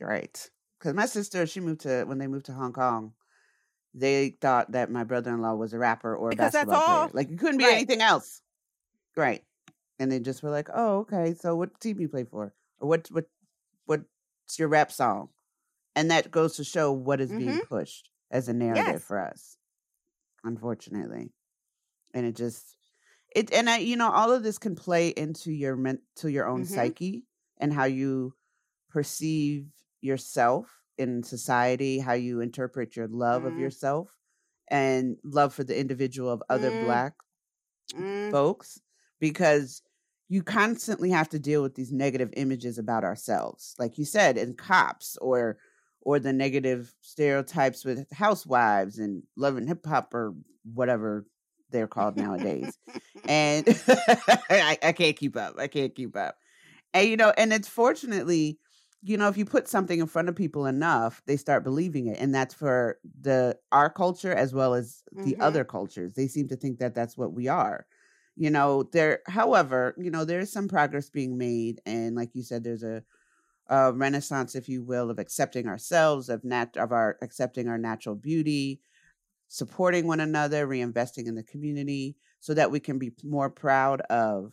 Right. 0.00 0.50
Because 0.78 0.94
my 0.94 1.06
sister, 1.06 1.46
she 1.46 1.60
moved 1.60 1.82
to, 1.82 2.04
when 2.04 2.18
they 2.18 2.26
moved 2.26 2.46
to 2.46 2.52
Hong 2.52 2.72
Kong, 2.72 3.12
they 3.94 4.30
thought 4.40 4.72
that 4.72 4.90
my 4.90 5.04
brother-in-law 5.04 5.54
was 5.54 5.72
a 5.72 5.78
rapper 5.78 6.14
or 6.14 6.28
a 6.28 6.30
Because 6.30 6.52
basketball 6.52 6.76
all. 6.80 6.98
player. 7.08 7.10
Like 7.14 7.30
you 7.30 7.36
couldn't 7.36 7.58
be 7.58 7.64
Right. 7.64 7.74
anything 7.74 8.00
else. 8.02 8.42
Right. 9.16 9.44
And 9.98 10.10
they 10.10 10.18
just 10.18 10.42
were 10.42 10.50
like, 10.50 10.68
"Oh, 10.74 10.98
okay. 11.00 11.34
So 11.34 11.54
what 11.54 11.78
team 11.80 12.00
you 12.00 12.08
play 12.08 12.24
for? 12.24 12.52
Or 12.80 12.88
what 12.88 13.08
what 13.12 13.26
what's 13.86 14.58
your 14.58 14.66
rap 14.68 14.90
song?" 14.90 15.28
And 15.94 16.10
that 16.10 16.32
goes 16.32 16.56
to 16.56 16.64
show 16.64 16.90
what 16.90 17.20
is 17.20 17.30
being 17.30 17.48
mm-hmm. 17.50 17.66
pushed 17.68 18.10
as 18.32 18.48
a 18.48 18.52
narrative 18.52 18.84
Yes. 18.94 19.04
for 19.04 19.20
us. 19.20 19.56
Unfortunately. 20.42 21.30
And 22.12 22.26
it 22.26 22.34
just 22.34 22.76
it 23.34 23.52
and 23.52 23.68
I 23.70 23.78
you 23.78 23.96
know 23.96 24.10
all 24.10 24.32
of 24.32 24.42
this 24.42 24.58
can 24.58 24.74
play 24.74 25.08
into 25.10 25.52
your 25.52 25.76
men 25.76 26.00
to 26.16 26.30
your 26.30 26.46
own 26.48 26.64
Mhm. 26.64 26.64
psyche 26.64 27.24
and 27.58 27.72
how 27.72 27.84
you 27.84 28.34
perceive 28.90 29.68
yourself 30.00 30.82
in 30.98 31.22
society, 31.22 31.98
how 31.98 32.12
you 32.14 32.40
interpret 32.40 32.96
your 32.96 33.08
love 33.08 33.44
of 33.44 33.56
Mm. 33.56 33.58
yourself 33.58 34.16
and 34.68 35.18
love 35.24 35.54
for 35.54 35.64
the 35.64 35.78
individual 35.78 36.30
of 36.30 36.42
other 36.50 36.70
Mm. 36.70 36.72
black 36.72 37.14
Mm, 37.94 38.04
folks 38.30 38.80
because 39.20 39.82
you 40.28 40.42
constantly 40.42 41.10
have 41.10 41.28
to 41.28 41.38
deal 41.38 41.62
with 41.62 41.74
these 41.74 41.92
negative 41.92 42.30
images 42.36 42.78
about 42.78 43.04
ourselves 43.04 43.74
like 43.78 43.98
you 43.98 44.04
said 44.04 44.36
in 44.38 44.54
cops 44.54 45.16
or 45.18 45.58
or 46.00 46.18
the 46.18 46.32
negative 46.32 46.94
stereotypes 47.00 47.84
with 47.84 48.10
housewives 48.12 48.98
and 48.98 49.22
love 49.36 49.56
and 49.56 49.68
hip 49.68 49.84
hop 49.86 50.12
or 50.14 50.34
whatever 50.74 51.26
they're 51.74 51.88
called 51.88 52.16
nowadays. 52.18 52.78
And 53.28 53.66
I, 54.50 54.78
I 54.82 54.92
can't 54.92 55.16
keep 55.16 55.36
up 55.36 55.56
i 55.58 55.68
can't 55.68 55.94
keep 55.94 56.16
up. 56.16 56.38
And 56.94 57.08
you 57.08 57.16
know 57.16 57.32
and 57.36 57.52
it's 57.52 57.68
fortunately 57.68 58.58
you 59.02 59.16
know 59.16 59.28
if 59.28 59.36
you 59.36 59.44
put 59.44 59.68
something 59.68 60.00
in 60.00 60.06
front 60.06 60.28
of 60.28 60.36
people 60.36 60.66
enough 60.66 61.22
they 61.26 61.36
start 61.36 61.64
believing 61.64 62.06
it 62.08 62.18
and 62.18 62.34
that's 62.34 62.54
for 62.54 62.98
the 63.20 63.58
our 63.72 63.90
culture 63.90 64.34
as 64.34 64.54
well 64.54 64.74
as 64.74 65.04
the 65.22 65.36
Mhm. 65.36 65.40
other 65.40 65.64
cultures. 65.64 66.14
They 66.14 66.28
seem 66.28 66.48
to 66.48 66.56
think 66.56 66.78
that 66.80 66.94
that's 66.94 67.16
what 67.18 67.32
we 67.34 67.48
are. 67.48 67.86
You 68.36 68.50
know 68.50 68.84
there 68.84 69.22
however 69.26 69.94
you 69.98 70.10
know 70.10 70.24
there's 70.24 70.52
some 70.52 70.68
progress 70.68 71.10
being 71.10 71.38
made 71.38 71.80
and 71.86 72.16
like 72.16 72.30
you 72.34 72.42
said 72.42 72.64
there's 72.64 72.84
a, 72.84 73.04
a 73.68 73.92
renaissance 73.92 74.54
if 74.54 74.68
you 74.68 74.82
will 74.82 75.10
of 75.10 75.18
accepting 75.18 75.66
ourselves 75.68 76.28
of 76.28 76.44
nat 76.44 76.76
of 76.76 76.92
our 76.92 77.18
accepting 77.22 77.68
our 77.68 77.78
natural 77.78 78.14
beauty 78.14 78.80
supporting 79.54 80.06
one 80.06 80.20
another 80.20 80.66
reinvesting 80.66 81.26
in 81.26 81.34
the 81.34 81.42
community 81.42 82.16
so 82.40 82.54
that 82.54 82.70
we 82.70 82.80
can 82.80 82.98
be 82.98 83.12
more 83.22 83.50
proud 83.50 84.00
of 84.02 84.52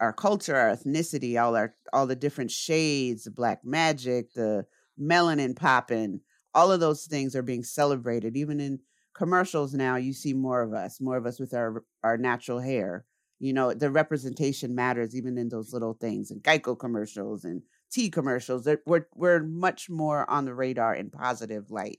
our 0.00 0.12
culture 0.12 0.56
our 0.56 0.74
ethnicity 0.74 1.40
all 1.40 1.54
our 1.54 1.74
all 1.92 2.06
the 2.06 2.16
different 2.16 2.50
shades 2.50 3.24
the 3.24 3.30
black 3.30 3.64
magic 3.64 4.32
the 4.34 4.66
melanin 5.00 5.54
popping 5.56 6.20
all 6.54 6.70
of 6.70 6.80
those 6.80 7.04
things 7.06 7.34
are 7.34 7.42
being 7.42 7.64
celebrated. 7.64 8.36
Even 8.36 8.60
in 8.60 8.78
commercials 9.14 9.74
now 9.74 9.96
you 9.96 10.12
see 10.12 10.32
more 10.32 10.62
of 10.62 10.72
us 10.72 11.00
more 11.00 11.16
of 11.16 11.26
us 11.26 11.38
with 11.38 11.52
our 11.54 11.84
our 12.02 12.16
natural 12.16 12.60
hair. 12.60 13.04
You 13.40 13.52
know 13.52 13.74
the 13.74 13.90
representation 13.90 14.74
matters 14.74 15.14
even 15.14 15.36
in 15.36 15.48
those 15.48 15.72
little 15.72 15.94
things 15.94 16.30
and 16.30 16.42
geico 16.42 16.78
commercials 16.78 17.44
and 17.44 17.62
tea 17.90 18.10
commercials. 18.10 18.64
That 18.64 18.80
we're, 18.86 19.06
we're 19.14 19.42
much 19.42 19.90
more 19.90 20.28
on 20.30 20.44
the 20.44 20.54
radar 20.54 20.94
in 20.94 21.10
positive 21.10 21.70
light 21.70 21.98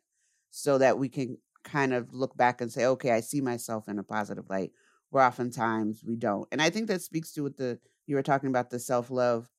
so 0.49 0.77
that 0.77 0.97
we 0.97 1.09
can 1.09 1.37
kind 1.65 1.93
of 1.93 2.13
look 2.13 2.37
back 2.37 2.61
and 2.61 2.71
say 2.71 2.85
okay 2.85 3.11
i 3.11 3.19
see 3.19 3.41
myself 3.41 3.89
in 3.89 3.99
a 3.99 4.03
positive 4.03 4.49
light 4.49 4.71
where 5.09 5.25
oftentimes 5.25 6.03
we 6.05 6.15
don't 6.15 6.47
and 6.51 6.61
i 6.61 6.69
think 6.69 6.87
that 6.87 7.01
speaks 7.01 7.33
to 7.33 7.43
what 7.43 7.57
the 7.57 7.77
you 8.07 8.15
were 8.15 8.23
talking 8.23 8.49
about 8.49 8.69
the 8.69 8.79
self-love 8.79 9.49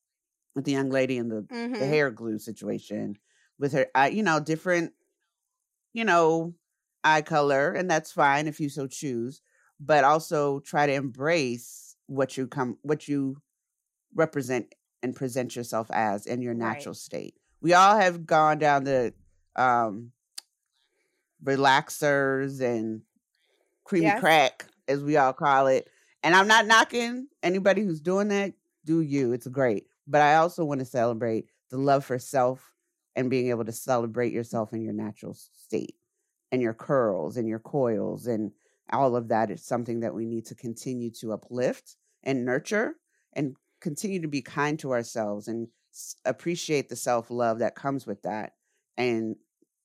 with 0.55 0.65
the 0.65 0.71
young 0.71 0.89
lady 0.89 1.17
and 1.19 1.29
the 1.31 1.45
the 1.51 1.55
mhm. 1.55 1.89
hair 1.89 2.09
glue 2.09 2.39
situation 2.39 3.17
with 3.59 3.73
her 3.73 3.87
uh, 3.95 4.09
you 4.11 4.23
know 4.23 4.39
different 4.39 4.93
you 5.93 6.03
know 6.05 6.53
eye 7.03 7.21
color 7.21 7.71
and 7.73 7.89
that's 7.89 8.11
fine 8.11 8.47
if 8.47 8.59
you 8.59 8.69
so 8.69 8.87
choose 8.87 9.41
but 9.79 10.03
also 10.03 10.59
try 10.61 10.85
to 10.87 10.93
embrace 10.93 11.95
what 12.07 12.37
you 12.37 12.47
come 12.47 12.77
what 12.81 13.07
you 13.07 13.41
represent 14.15 14.73
and 15.03 15.15
present 15.15 15.55
yourself 15.55 15.89
as 15.91 16.25
in 16.25 16.41
your 16.41 16.53
Right. 16.53 16.75
natural 16.75 16.95
state 16.95 17.35
we 17.61 17.73
all 17.73 17.97
have 17.97 18.25
gone 18.25 18.57
down 18.57 18.83
the 18.83 19.13
um 19.55 20.11
relaxers 21.43 22.61
and 22.61 23.01
creamy 23.83 24.07
Yes. 24.07 24.19
crack 24.19 24.65
as 24.87 25.03
we 25.03 25.17
all 25.17 25.33
call 25.33 25.67
it 25.67 25.89
and 26.23 26.35
i'm 26.35 26.47
not 26.47 26.65
knocking 26.65 27.27
anybody 27.43 27.81
who's 27.83 28.01
doing 28.01 28.27
that 28.29 28.53
do 28.85 29.01
you 29.01 29.33
it's 29.33 29.47
great 29.47 29.85
but 30.07 30.21
i 30.21 30.35
also 30.35 30.65
want 30.65 30.79
to 30.79 30.85
celebrate 30.85 31.45
the 31.69 31.77
love 31.77 32.03
for 32.03 32.17
self 32.19 32.71
and 33.15 33.29
being 33.29 33.49
able 33.49 33.65
to 33.65 33.71
celebrate 33.71 34.33
yourself 34.33 34.73
in 34.73 34.81
your 34.81 34.93
natural 34.93 35.33
state 35.33 35.95
and 36.51 36.61
your 36.61 36.73
curls 36.73 37.37
and 37.37 37.47
your 37.47 37.59
coils 37.59 38.27
and 38.27 38.51
all 38.91 39.15
of 39.15 39.27
that 39.27 39.51
is 39.51 39.63
something 39.63 39.99
that 39.99 40.13
we 40.13 40.25
need 40.25 40.45
to 40.45 40.55
continue 40.55 41.11
to 41.11 41.33
uplift 41.33 41.97
and 42.23 42.45
nurture 42.45 42.95
and 43.33 43.55
continue 43.81 44.21
to 44.21 44.27
be 44.27 44.41
kind 44.41 44.79
to 44.79 44.91
ourselves 44.91 45.47
and 45.47 45.67
appreciate 46.25 46.89
the 46.89 46.95
self-love 46.95 47.59
that 47.59 47.75
comes 47.75 48.05
with 48.07 48.21
that 48.23 48.53
and 48.97 49.35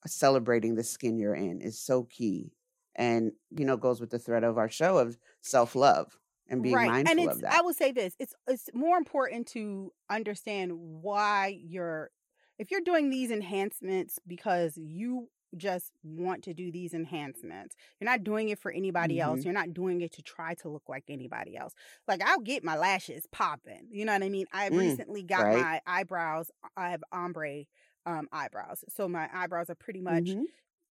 celebrating 0.07 0.75
the 0.75 0.85
skin 0.85 1.19
you're 1.19 1.35
in 1.35 1.61
is 1.61 1.79
so 1.79 2.05
key 2.05 2.53
and 2.95 3.33
you 3.51 3.65
know 3.65 3.77
goes 3.77 4.01
with 4.01 4.11
the 4.11 4.19
thread 4.19 4.45
of 4.45 4.59
our 4.59 4.69
show 4.69 4.99
of 4.99 5.19
self-love 5.43 6.19
and 6.49 6.63
being 6.63 6.83
right. 6.83 6.85
mindful 6.85 7.29
and 7.29 7.29
of 7.29 7.41
that 7.41 7.57
I 7.57 7.61
will 7.63 7.75
say 7.75 7.93
this. 7.93 8.15
It's 8.19 8.35
it's 8.47 8.69
more 8.75 8.97
important 8.97 9.49
to 9.49 9.93
understand 10.11 10.73
why 10.75 11.59
you're 11.61 12.11
if 12.59 12.71
you're 12.71 12.81
doing 12.81 13.11
these 13.11 13.31
enhancements 13.31 14.19
because 14.27 14.77
you 14.77 15.29
just 15.57 15.93
want 16.03 16.43
to 16.45 16.55
do 16.55 16.73
these 16.73 16.95
enhancements. 16.95 17.75
You're 18.01 18.09
not 18.11 18.25
doing 18.25 18.49
it 18.49 18.59
for 18.59 18.71
anybody 18.71 19.21
else. 19.21 19.45
Mhm. 19.45 19.45
You're 19.45 19.53
not 19.53 19.75
doing 19.75 20.01
it 20.01 20.13
to 20.13 20.23
try 20.23 20.55
to 20.57 20.71
look 20.71 20.89
like 20.89 21.05
anybody 21.09 21.57
else. 21.57 21.75
Like 22.09 22.23
I'll 22.23 22.41
get 22.41 22.65
my 22.65 22.77
lashes 22.77 23.27
popping. 23.33 23.89
You 23.91 24.05
know 24.07 24.13
what 24.15 24.23
I 24.23 24.29
mean? 24.31 24.47
I 24.53 24.69
Mm, 24.71 25.03
recently 25.09 25.23
got 25.25 25.49
right. 25.49 25.51
my 25.51 25.81
eyebrows. 25.87 26.51
I 26.77 26.91
have 26.91 27.05
ombre 27.13 27.65
um 28.07 28.29
eyebrows. 28.33 28.85
So 28.89 29.09
my 29.09 29.29
eyebrows 29.33 29.71
are 29.71 29.75
pretty 29.75 30.01
much 30.01 30.37
Mhm. 30.37 30.45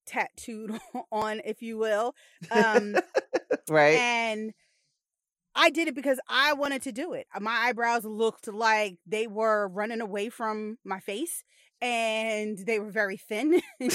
tattooed 0.05 0.71
on, 1.11 1.41
if 1.45 1.61
you 1.61 1.77
will. 1.77 2.15
Um 2.51 3.01
right 3.69 4.03
and 4.03 4.53
I 5.55 5.69
did 5.69 5.87
it 5.87 5.95
because 5.95 6.19
I 6.27 6.53
wanted 6.53 6.81
to 6.83 6.91
do 6.91 7.13
it. 7.13 7.27
My 7.39 7.51
eyebrows 7.67 8.05
looked 8.05 8.47
like 8.47 8.97
they 9.05 9.27
were 9.27 9.67
running 9.67 10.01
away 10.01 10.29
from 10.29 10.77
my 10.83 10.99
face 10.99 11.43
and 11.81 12.57
they 12.57 12.79
were 12.79 12.91
very 12.91 13.17
thin. 13.17 13.61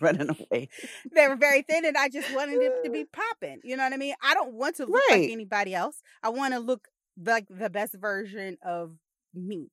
Running 0.00 0.28
away 0.30 0.68
they 1.14 1.28
were 1.28 1.36
very 1.36 1.62
thin 1.62 1.84
and 1.84 1.96
I 1.96 2.08
just 2.08 2.28
wanted 2.30 2.62
it 2.62 2.74
to 2.84 2.90
be 2.90 3.04
popping. 3.04 3.60
You 3.62 3.76
know 3.76 3.84
what 3.84 3.92
I 3.92 3.96
mean? 3.96 4.14
I 4.22 4.34
don't 4.34 4.54
want 4.54 4.76
to 4.76 4.86
look 4.86 5.08
Right. 5.08 5.08
like 5.08 5.24
anybody 5.28 5.74
else. 5.74 6.02
I 6.22 6.30
want 6.30 6.54
to 6.54 6.60
look 6.60 6.88
like 7.24 7.46
the 7.48 7.70
best 7.70 7.94
version 7.94 8.56
of 8.64 8.92
me. 9.34 9.68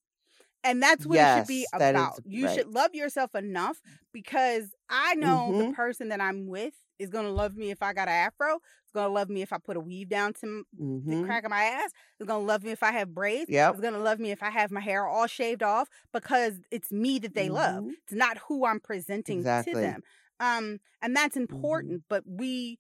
And 0.64 0.82
that's 0.82 1.06
what 1.06 1.22
it 1.22 1.30
should 1.30 1.48
be 1.48 1.62
Yes, 1.62 1.72
is 1.80 1.90
about. 1.92 2.20
You 2.26 2.48
should 2.48 2.68
love 2.68 2.94
yourself 2.94 3.36
enough 3.36 3.82
because 4.14 4.76
I 4.90 5.16
know 5.16 5.54
the 5.58 5.64
Mhm. 5.64 5.74
person 5.74 6.10
that 6.10 6.20
I'm 6.22 6.48
with 6.48 6.74
is 7.00 7.10
going 7.10 7.26
to 7.26 7.32
love 7.32 7.56
me 7.56 7.72
if 7.72 7.82
I 7.82 7.94
got 7.94 8.10
an 8.10 8.14
afro. 8.16 8.56
It's 8.84 8.92
going 8.94 9.08
to 9.08 9.14
love 9.14 9.30
me 9.30 9.42
if 9.42 9.54
I 9.54 9.58
put 9.58 9.78
a 9.78 9.80
weave 9.80 10.10
down 10.10 10.34
to 10.36 10.46
m- 10.48 10.66
the 11.08 11.18
crack 11.18 11.46
of 11.46 11.50
my 11.50 11.64
ass. 11.64 11.92
It's 12.20 12.28
going 12.28 12.42
to 12.42 12.46
love 12.46 12.64
me 12.64 12.72
if 12.72 12.84
I 12.84 12.92
have 12.92 13.14
braids. 13.16 13.50
Yep. 13.50 13.72
It's 13.72 13.82
going 13.82 13.94
to 13.94 14.00
love 14.00 14.20
me 14.20 14.32
if 14.32 14.44
I 14.44 14.50
have 14.50 14.70
my 14.72 14.82
hair 14.82 15.08
all 15.08 15.28
shaved 15.28 15.64
off 15.64 15.88
because 16.12 16.60
it's 16.72 16.92
me 16.92 17.20
that 17.20 17.36
they 17.36 17.50
love. 17.50 17.86
Mhm. 17.86 17.96
It's 18.04 18.14
not 18.14 18.38
who 18.50 18.66
I'm 18.66 18.80
presenting 18.82 19.40
Exactly. 19.40 19.74
to 19.74 19.78
them. 19.82 20.02
Um, 20.40 20.80
and 21.02 21.16
that's 21.16 21.38
important, 21.38 22.04
but 22.10 22.24
we 22.28 22.80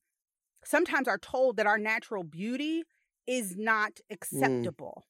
sometimes 0.66 1.08
are 1.08 1.18
told 1.20 1.58
that 1.58 1.68
our 1.68 1.78
natural 1.80 2.24
beauty 2.24 2.84
is 3.28 3.56
not 3.58 4.00
acceptable. 4.12 5.06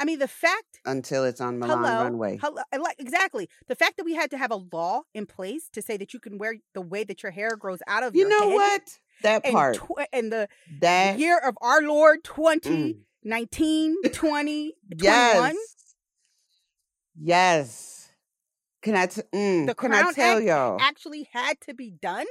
I 0.00 0.04
mean, 0.06 0.18
the 0.18 0.26
fact 0.28 0.80
until 0.86 1.24
it's 1.24 1.40
on 1.42 1.58
Milan 1.58 1.78
hello, 1.84 2.02
runway. 2.04 2.38
hello, 2.42 2.62
exactly 2.98 3.48
the 3.68 3.74
fact 3.76 3.98
that 3.98 4.04
we 4.04 4.14
had 4.14 4.30
to 4.30 4.38
have 4.38 4.50
a 4.50 4.56
law 4.72 5.02
in 5.14 5.26
place 5.26 5.68
to 5.74 5.82
say 5.82 5.98
that 5.98 6.14
you 6.14 6.18
can 6.20 6.38
wear 6.38 6.54
the 6.74 6.80
way 6.80 7.04
that 7.04 7.22
your 7.22 7.30
hair 7.32 7.54
grows 7.54 7.80
out 7.86 8.02
of 8.02 8.16
You 8.16 8.26
know 8.28 8.48
what? 8.48 8.98
That 9.22 9.44
part. 9.44 9.76
tw- 9.76 10.08
in 10.12 10.30
the 10.30 10.48
that 10.80 11.18
year 11.18 11.38
of 11.38 11.56
our 11.60 11.82
Lord 11.82 12.24
20, 12.24 12.70
mm, 12.70 12.96
19, 13.24 13.96
20, 14.12 14.72
21. 14.98 15.02
yes. 15.02 15.56
Yes. 17.22 18.08
Can 18.82 18.94
I 18.96 19.06
t- 19.06 19.20
mm, 19.34 19.66
The 19.66 19.74
can 19.74 19.92
I 19.92 20.10
tell 20.12 20.40
y'all? 20.40 20.78
actually 20.80 21.28
had 21.32 21.60
to 21.62 21.74
be 21.74 21.90
done. 21.90 22.26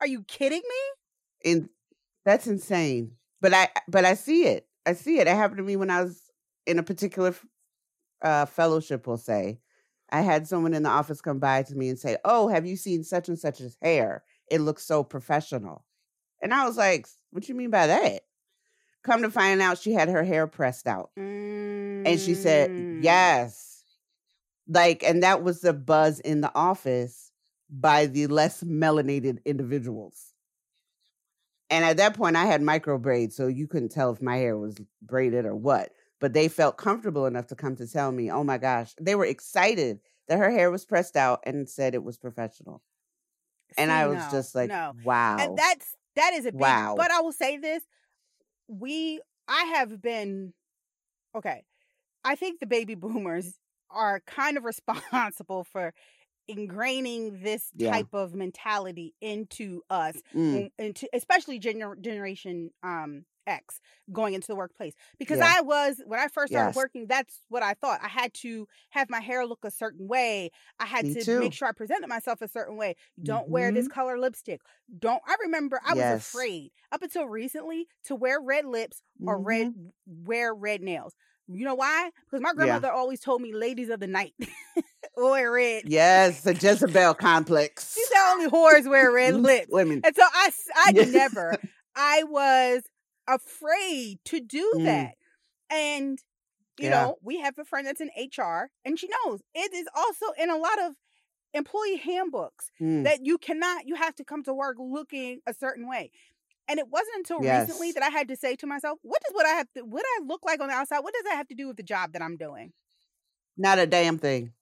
Are 0.00 0.06
you 0.08 0.24
kidding 0.24 0.62
me? 0.62 1.50
in 1.50 1.68
that's 2.24 2.46
insane. 2.46 3.12
But 3.40 3.54
I 3.54 3.68
but 3.88 4.04
I 4.04 4.14
see 4.14 4.44
it. 4.46 4.66
I 4.86 4.94
see 4.94 5.18
it. 5.18 5.28
It 5.28 5.34
happened 5.36 5.58
to 5.58 5.62
me 5.64 5.76
when 5.76 5.90
I 5.90 6.02
was 6.02 6.20
in 6.66 6.78
a 6.78 6.82
particular 6.82 7.34
uh, 8.22 8.46
fellowship. 8.46 9.06
We'll 9.06 9.16
say 9.16 9.60
I 10.10 10.20
had 10.20 10.46
someone 10.46 10.74
in 10.74 10.82
the 10.82 10.90
office 10.90 11.20
come 11.20 11.38
by 11.38 11.62
to 11.64 11.74
me 11.74 11.88
and 11.88 11.98
say, 11.98 12.18
"Oh, 12.24 12.48
have 12.48 12.66
you 12.66 12.76
seen 12.76 13.04
such 13.04 13.28
and 13.28 13.38
such's 13.38 13.76
hair? 13.82 14.24
It 14.50 14.60
looks 14.60 14.84
so 14.84 15.02
professional." 15.02 15.84
And 16.42 16.52
I 16.52 16.66
was 16.66 16.76
like, 16.76 17.06
"What 17.30 17.44
do 17.44 17.52
you 17.52 17.56
mean 17.58 17.70
by 17.70 17.86
that?" 17.86 18.22
Come 19.02 19.22
to 19.22 19.30
find 19.30 19.60
out, 19.60 19.78
she 19.78 19.92
had 19.92 20.08
her 20.08 20.22
hair 20.22 20.46
pressed 20.46 20.86
out, 20.86 21.10
and 21.16 22.20
she 22.20 22.34
said, 22.34 22.70
Mm. 22.70 23.02
"Yes." 23.02 23.84
Like, 24.68 25.02
and 25.02 25.22
that 25.24 25.42
was 25.42 25.60
the 25.60 25.72
buzz 25.72 26.20
in 26.20 26.40
the 26.40 26.54
office 26.54 27.32
by 27.68 28.06
the 28.06 28.28
less 28.28 28.62
melanated 28.62 29.44
individuals. 29.44 30.34
And 31.70 31.84
at 31.84 31.96
that 31.96 32.14
point, 32.14 32.36
I 32.36 32.44
had 32.44 32.62
micro 32.62 32.98
braids, 32.98 33.34
so 33.34 33.46
you 33.46 33.66
couldn't 33.66 33.88
tell 33.88 34.12
if 34.12 34.20
my 34.20 34.36
hair 34.36 34.56
was 34.58 34.76
braided 35.00 35.46
or 35.46 35.56
what. 35.56 35.92
But 36.22 36.34
they 36.34 36.48
felt 36.48 36.78
comfortable 36.78 37.26
enough 37.26 37.48
to 37.48 37.56
come 37.56 37.76
to 37.76 37.88
tell 37.88 38.12
me, 38.12 38.32
oh 38.32 38.44
my 38.44 38.58
gosh, 38.58 38.94
they 39.00 39.16
were 39.16 39.26
excited 39.26 40.00
that 40.28 40.38
her 40.38 40.50
hair 40.52 40.72
was 40.72 40.86
pressed 40.86 41.18
out 41.18 41.42
and 41.46 41.70
said 41.70 41.94
it 41.94 42.04
was 42.04 42.18
professional. 42.18 42.82
And 43.76 43.90
See, 43.90 43.92
I 43.92 44.06
was 44.06 44.28
no, 44.28 44.28
just 44.28 44.54
like, 44.54 44.74
no. 44.74 44.92
wow. 44.92 45.34
And 45.38 45.56
that's 45.58 45.96
that 46.16 46.34
is 46.34 46.44
a 46.46 46.52
big 46.52 46.78
Wow. 46.78 46.94
but 46.94 47.10
I 47.10 47.20
will 47.20 47.32
say 47.32 47.56
this. 47.56 47.84
We 48.68 49.20
I 49.48 49.64
have 49.64 50.02
been 50.02 50.54
okay. 51.36 51.64
I 52.24 52.36
think 52.36 52.60
the 52.60 52.66
baby 52.66 52.94
boomers 52.96 53.58
are 53.90 54.20
kind 54.26 54.56
of 54.58 54.64
responsible 54.64 55.64
for 55.64 55.94
ingraining 56.50 57.42
this 57.42 57.72
Yeah. 57.74 58.04
type 58.04 58.08
of 58.14 58.34
mentality 58.34 59.14
into 59.20 59.82
us 59.90 60.22
Mm, 60.34 60.66
into 60.78 61.08
especially 61.14 61.60
gener- 61.60 62.00
generation 62.00 62.70
um 62.82 63.24
X 63.46 63.80
going 64.12 64.34
into 64.34 64.46
the 64.46 64.54
workplace 64.56 64.94
because 65.18 65.38
Yeah. 65.38 65.52
I 65.56 65.60
was 65.62 66.00
when 66.06 66.20
I 66.20 66.28
first 66.28 66.52
started 66.52 66.68
Yes. 66.68 66.76
working 66.76 67.06
that's 67.08 67.40
what 67.48 67.62
I 67.62 67.74
thought 67.74 68.00
I 68.02 68.08
had 68.08 68.32
to 68.34 68.66
have 68.90 69.10
my 69.10 69.20
hair 69.20 69.44
look 69.46 69.60
a 69.64 69.70
certain 69.70 70.06
way 70.08 70.50
I 70.78 70.86
had 70.86 71.04
Me 71.06 71.14
to 71.14 71.24
too. 71.24 71.40
make 71.40 71.52
sure 71.52 71.68
I 71.68 71.72
presented 71.72 72.08
myself 72.08 72.40
a 72.42 72.48
certain 72.48 72.76
way 72.76 72.94
don't 73.22 73.48
wear 73.48 73.72
this 73.72 73.88
color 73.88 74.18
lipstick 74.18 74.60
don't 74.98 75.22
I 75.26 75.36
remember 75.42 75.80
I 75.84 75.94
was 75.94 76.04
afraid 76.34 76.70
up 76.92 77.02
until 77.02 77.26
recently 77.26 77.86
to 78.04 78.14
wear 78.14 78.40
red 78.40 78.64
lips 78.64 79.02
or 79.26 79.38
Mhm. 79.38 79.44
red 79.46 79.74
wear 80.06 80.54
red 80.54 80.80
nails 80.82 81.14
you 81.48 81.64
know 81.64 81.74
why 81.74 82.10
because 82.24 82.40
my 82.40 82.50
Yeah. 82.50 82.54
grandmother 82.54 82.92
always 82.92 83.20
told 83.20 83.42
me 83.42 83.52
ladies 83.52 83.88
of 83.90 84.00
the 84.00 84.06
night 84.06 84.34
wear 85.16 85.50
red 85.52 85.82
Yes, 85.86 86.42
the 86.42 86.54
Jezebel 86.60 87.14
complex. 87.14 87.94
she 87.94 88.04
said 88.04 88.32
only 88.32 88.48
whores 88.50 88.88
wear 88.88 89.10
red 89.12 89.34
lips 89.40 89.68
Women. 89.70 90.00
and 90.04 90.14
so 90.14 90.22
I, 90.24 90.50
Yeah. 90.94 91.04
never, 91.06 91.56
I 91.94 92.22
was 92.24 92.82
afraid 93.28 94.18
to 94.26 94.40
do 94.40 94.74
Mm. 94.74 94.84
that. 94.84 95.14
And, 95.70 96.18
you 96.78 96.88
Yeah. 96.88 96.90
know, 96.90 97.16
we 97.22 97.40
have 97.40 97.58
a 97.58 97.64
friend 97.64 97.86
that's 97.86 98.00
in 98.00 98.10
HR 98.16 98.70
and 98.84 98.98
she 98.98 99.08
knows 99.08 99.40
it 99.54 99.72
is 99.74 99.88
also 99.94 100.26
in 100.38 100.50
a 100.50 100.56
lot 100.58 100.80
of 100.80 100.94
employee 101.54 101.96
handbooks 101.96 102.70
Mm, 102.80 103.04
that 103.04 103.24
you 103.26 103.38
cannot, 103.38 103.86
you 103.86 103.96
have 103.96 104.14
to 104.16 104.24
come 104.24 104.42
to 104.44 104.54
work 104.54 104.76
looking 104.78 105.40
a 105.46 105.54
certain 105.54 105.88
way. 105.88 106.10
And 106.68 106.78
it 106.80 106.88
wasn't 106.88 107.16
until 107.18 107.44
recently 107.44 107.92
that 107.92 108.02
I 108.02 108.10
had 108.10 108.28
to 108.28 108.36
say 108.36 108.56
to 108.56 108.66
myself, 108.66 108.98
what 109.02 109.22
does 109.22 109.34
what 109.34 109.46
I 109.46 109.50
have 109.50 109.68
to, 109.76 109.82
what 109.84 110.04
I 110.06 110.24
look 110.24 110.42
like 110.44 110.60
on 110.60 110.68
the 110.68 110.74
outside? 110.74 111.00
What 111.00 111.14
does 111.14 111.24
that 111.24 111.36
have 111.36 111.48
to 111.48 111.54
do 111.54 111.68
with 111.68 111.76
the 111.78 111.82
job 111.84 112.12
that 112.14 112.22
I'm 112.22 112.36
doing? 112.36 112.72
Not 113.56 113.78
a 113.78 113.86
damn 113.86 114.18
thing. 114.18 114.52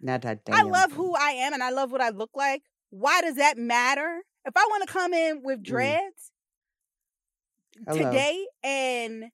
Not 0.00 0.24
a 0.24 0.36
damn 0.36 0.46
I 0.50 0.62
love 0.62 0.92
thing. 0.92 0.92
who 0.92 1.14
I 1.14 1.30
am 1.32 1.52
and 1.54 1.62
I 1.62 1.70
love 1.70 1.90
what 1.90 2.00
I 2.00 2.10
look 2.10 2.30
like. 2.34 2.62
Why 2.90 3.20
does 3.20 3.36
that 3.36 3.58
matter? 3.58 4.22
If 4.44 4.56
I 4.56 4.64
want 4.70 4.86
to 4.86 4.92
come 4.92 5.12
in 5.12 5.42
with 5.42 5.62
Mm. 5.64 5.64
dreads, 5.64 6.30
Hello. 7.86 7.98
today 7.98 8.46
and 8.62 9.24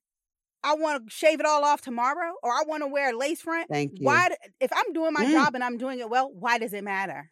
I 0.63 0.75
want 0.75 1.05
to 1.05 1.13
shave 1.13 1.39
it 1.39 1.45
all 1.45 1.63
off 1.63 1.81
tomorrow 1.81 2.33
or 2.41 2.51
I 2.51 2.63
want 2.65 2.83
to 2.83 2.87
wear 2.87 3.13
a 3.13 3.17
lace 3.17 3.41
front, 3.41 3.67
Thank 3.69 3.99
you. 3.99 4.07
why 4.07 4.29
if 4.59 4.71
I'm 4.73 4.93
doing 4.93 5.13
my 5.13 5.25
Mm. 5.25 5.31
job 5.31 5.55
and 5.55 5.63
I'm 5.63 5.77
doing 5.77 5.99
it 5.99 6.09
well, 6.09 6.31
why 6.33 6.57
does 6.57 6.73
it 6.73 6.83
matter? 6.83 7.31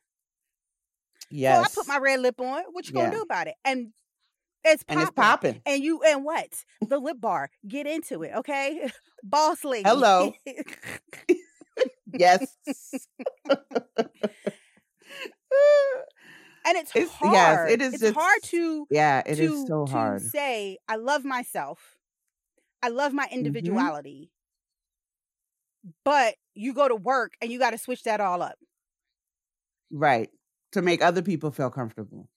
Yes. 1.30 1.58
So 1.58 1.64
I 1.64 1.84
put 1.84 1.88
my 1.88 1.98
red 1.98 2.20
lip 2.20 2.40
on. 2.42 2.64
What 2.72 2.88
you 2.88 2.94
going 2.94 3.10
to 3.12 3.18
do 3.18 3.22
about 3.22 3.48
it? 3.48 3.56
And 3.64 3.94
it's 4.64 4.84
and 4.88 5.00
it's 5.00 5.12
popping. 5.12 5.56
popping. 5.56 5.62
And 5.66 5.84
you 5.84 6.02
and 6.04 6.24
what? 6.26 6.50
The 6.88 7.00
lip 7.00 7.18
bar. 7.20 7.50
Get 7.68 7.88
into 7.88 8.22
it, 8.24 8.32
okay? 8.36 8.90
Boss 9.24 9.64
lady. 9.64 9.88
Hello. 9.88 10.34
Yes. 12.14 12.58
And 16.66 16.78
it's, 16.78 16.96
It's- 16.96 17.12
hard. 17.12 17.34
yes, 17.34 17.72
it 17.72 17.82
is 17.82 18.02
It's 18.02 18.18
hard 18.18 18.42
to 18.44 18.88
yeah, 18.90 19.22
it 19.26 19.36
to, 19.36 19.44
is 19.44 19.68
so 19.68 19.86
to 19.86 20.20
say 20.20 20.78
I 20.88 20.96
love 20.98 21.24
myself. 21.26 21.98
I 22.84 22.90
love 22.90 23.10
Mm-hmm. 23.10 23.16
my 23.18 23.28
individuality. 23.32 24.32
But 26.06 26.36
you 26.54 26.74
go 26.74 26.88
to 26.88 26.96
work 26.96 27.34
and 27.42 27.52
you 27.52 27.58
got 27.60 27.72
to 27.72 27.78
switch 27.78 28.04
that 28.04 28.20
all 28.20 28.42
up. 28.42 28.56
Right. 29.92 30.30
To 30.74 30.82
make 30.82 31.02
other 31.04 31.22
people 31.22 31.52
feel 31.52 31.70
comfortable. 31.70 32.30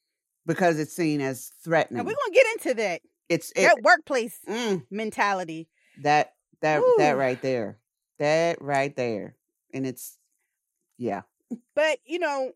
Because 0.47 0.79
it's 0.79 0.95
seen 0.95 1.21
as 1.21 1.53
threatening. 1.63 2.01
And 2.01 2.07
we're 2.07 2.15
going 2.15 2.33
to 2.33 2.35
get 2.35 2.47
into 2.69 2.83
that 2.83 3.01
it's 3.29 3.51
it, 3.57 3.63
that 3.63 3.83
workplace 3.83 4.39
mm, 4.49 4.85
mentality. 4.91 5.69
that 6.03 6.35
that 6.61 6.83
that 6.99 7.17
right 7.17 7.41
there. 7.41 7.79
That 8.19 8.61
right 8.61 8.95
there. 8.95 9.37
And 9.73 9.87
it's 9.87 10.19
yeah. 10.99 11.23
But, 11.75 11.99
you 12.05 12.19
know, 12.19 12.53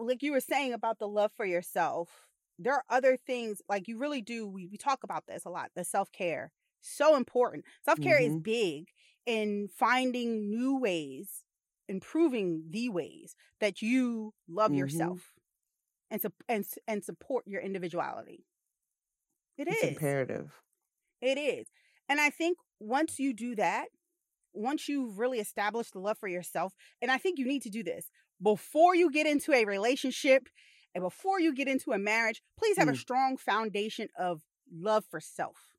like 0.00 0.22
you 0.22 0.32
were 0.32 0.40
saying 0.40 0.72
about 0.72 0.98
the 0.98 1.08
love 1.08 1.32
for 1.32 1.44
yourself, 1.44 2.26
there 2.58 2.74
are 2.74 2.84
other 2.88 3.16
things 3.16 3.62
like 3.68 3.88
you 3.88 3.98
really 3.98 4.22
do 4.22 4.46
we, 4.46 4.66
we 4.66 4.76
talk 4.78 5.04
about 5.04 5.26
this 5.26 5.44
a 5.44 5.50
lot, 5.50 5.70
the 5.74 5.84
self-care. 5.84 6.52
So 6.80 7.16
important. 7.16 7.64
Self-care 7.84 8.20
is 8.20 8.36
Mhm. 8.36 8.42
big 8.42 8.88
in 9.26 9.68
finding 9.68 10.48
new 10.50 10.78
ways, 10.78 11.44
improving 11.88 12.64
the 12.70 12.88
ways 12.90 13.36
that 13.60 13.82
you 13.82 14.34
love 14.48 14.74
Mhm. 14.74 14.74
yourself 14.74 15.34
and 16.10 16.22
sup- 16.22 16.44
and 16.48 16.66
and 16.88 17.04
support 17.04 17.46
your 17.46 17.62
individuality. 17.62 18.46
It 19.56 19.68
it's 19.68 19.82
is. 19.84 20.16
imperative. 20.22 20.52
It 21.20 21.38
is. 21.38 21.66
And 22.08 22.20
I 22.20 22.30
think 22.30 22.58
once 22.78 23.18
you 23.18 23.32
do 23.32 23.54
that, 23.56 23.88
once 24.54 24.88
you've 24.88 25.18
really 25.18 25.40
established 25.40 25.92
the 25.94 26.00
love 26.00 26.18
for 26.18 26.28
yourself, 26.28 26.74
and 27.02 27.10
I 27.12 27.18
think 27.18 27.38
you 27.38 27.46
need 27.46 27.62
to 27.62 27.70
do 27.70 27.82
this 27.84 28.10
before 28.42 28.94
you 28.94 29.10
get 29.10 29.26
into 29.26 29.52
a 29.52 29.64
relationship 29.64 30.48
and 30.94 31.02
before 31.02 31.40
you 31.40 31.54
get 31.54 31.68
into 31.68 31.92
a 31.92 31.98
marriage, 31.98 32.42
please 32.58 32.76
have 32.76 32.88
a 32.88 32.92
Mm. 32.92 32.96
strong 32.96 33.36
foundation 33.36 34.08
of 34.18 34.42
love 34.72 35.04
for 35.10 35.20
self. 35.20 35.74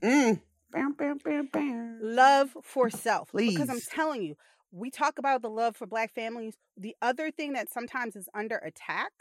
Mm. 0.00 0.40
Bam, 0.70 0.92
bam, 0.92 1.18
bam, 1.18 1.46
bam. 1.52 1.98
Love 2.02 2.56
for 2.62 2.90
self. 2.90 3.30
Please. 3.30 3.54
Because 3.54 3.70
I'm 3.70 3.80
telling 3.80 4.22
you, 4.22 4.36
we 4.70 4.90
talk 4.90 5.18
about 5.18 5.42
the 5.42 5.50
love 5.50 5.76
for 5.76 5.86
black 5.86 6.12
families. 6.14 6.54
The 6.76 6.94
other 7.00 7.30
thing 7.30 7.52
that 7.54 7.70
sometimes 7.70 8.16
is 8.16 8.28
under 8.34 8.58
attack 8.58 9.12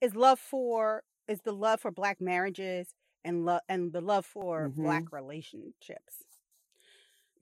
is 0.00 0.14
love 0.14 0.38
for 0.38 1.02
is 1.28 1.40
the 1.42 1.52
love 1.52 1.80
for 1.80 1.90
black 1.90 2.20
marriages 2.20 2.94
and 3.24 3.44
love 3.44 3.60
and 3.68 3.92
the 3.92 4.00
love 4.00 4.24
for 4.26 4.68
black 4.76 5.12
relationships. 5.12 6.24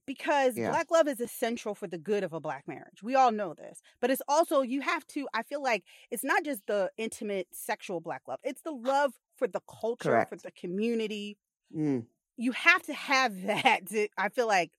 Because 0.06 0.56
Yeah. 0.56 0.68
black 0.68 0.90
love 0.90 1.06
is 1.08 1.20
essential 1.20 1.74
for 1.74 1.86
the 1.86 1.98
good 1.98 2.24
of 2.24 2.32
a 2.32 2.40
black 2.40 2.66
marriage. 2.66 3.02
We 3.02 3.14
all 3.14 3.30
know 3.32 3.54
this. 3.54 3.80
But 4.00 4.10
it's 4.10 4.22
also 4.28 4.62
you 4.62 4.80
have 4.80 5.06
to 5.08 5.28
I 5.34 5.42
feel 5.44 5.62
like 5.62 5.84
it's 6.10 6.24
not 6.24 6.44
just 6.44 6.66
the 6.66 6.90
intimate 6.96 7.48
sexual 7.52 8.00
black 8.00 8.22
love. 8.28 8.40
It's 8.42 8.62
the 8.62 8.72
love 8.72 9.12
for 9.36 9.46
the 9.48 9.60
culture, 9.68 10.22
for 10.28 10.36
the 10.36 10.50
community. 10.52 11.38
Mm. 11.74 12.06
You 12.36 12.52
have 12.52 12.82
to 12.84 12.94
have 12.94 13.42
that 13.42 13.86
to, 13.88 14.08
I 14.16 14.28
feel 14.30 14.46
like 14.46 14.72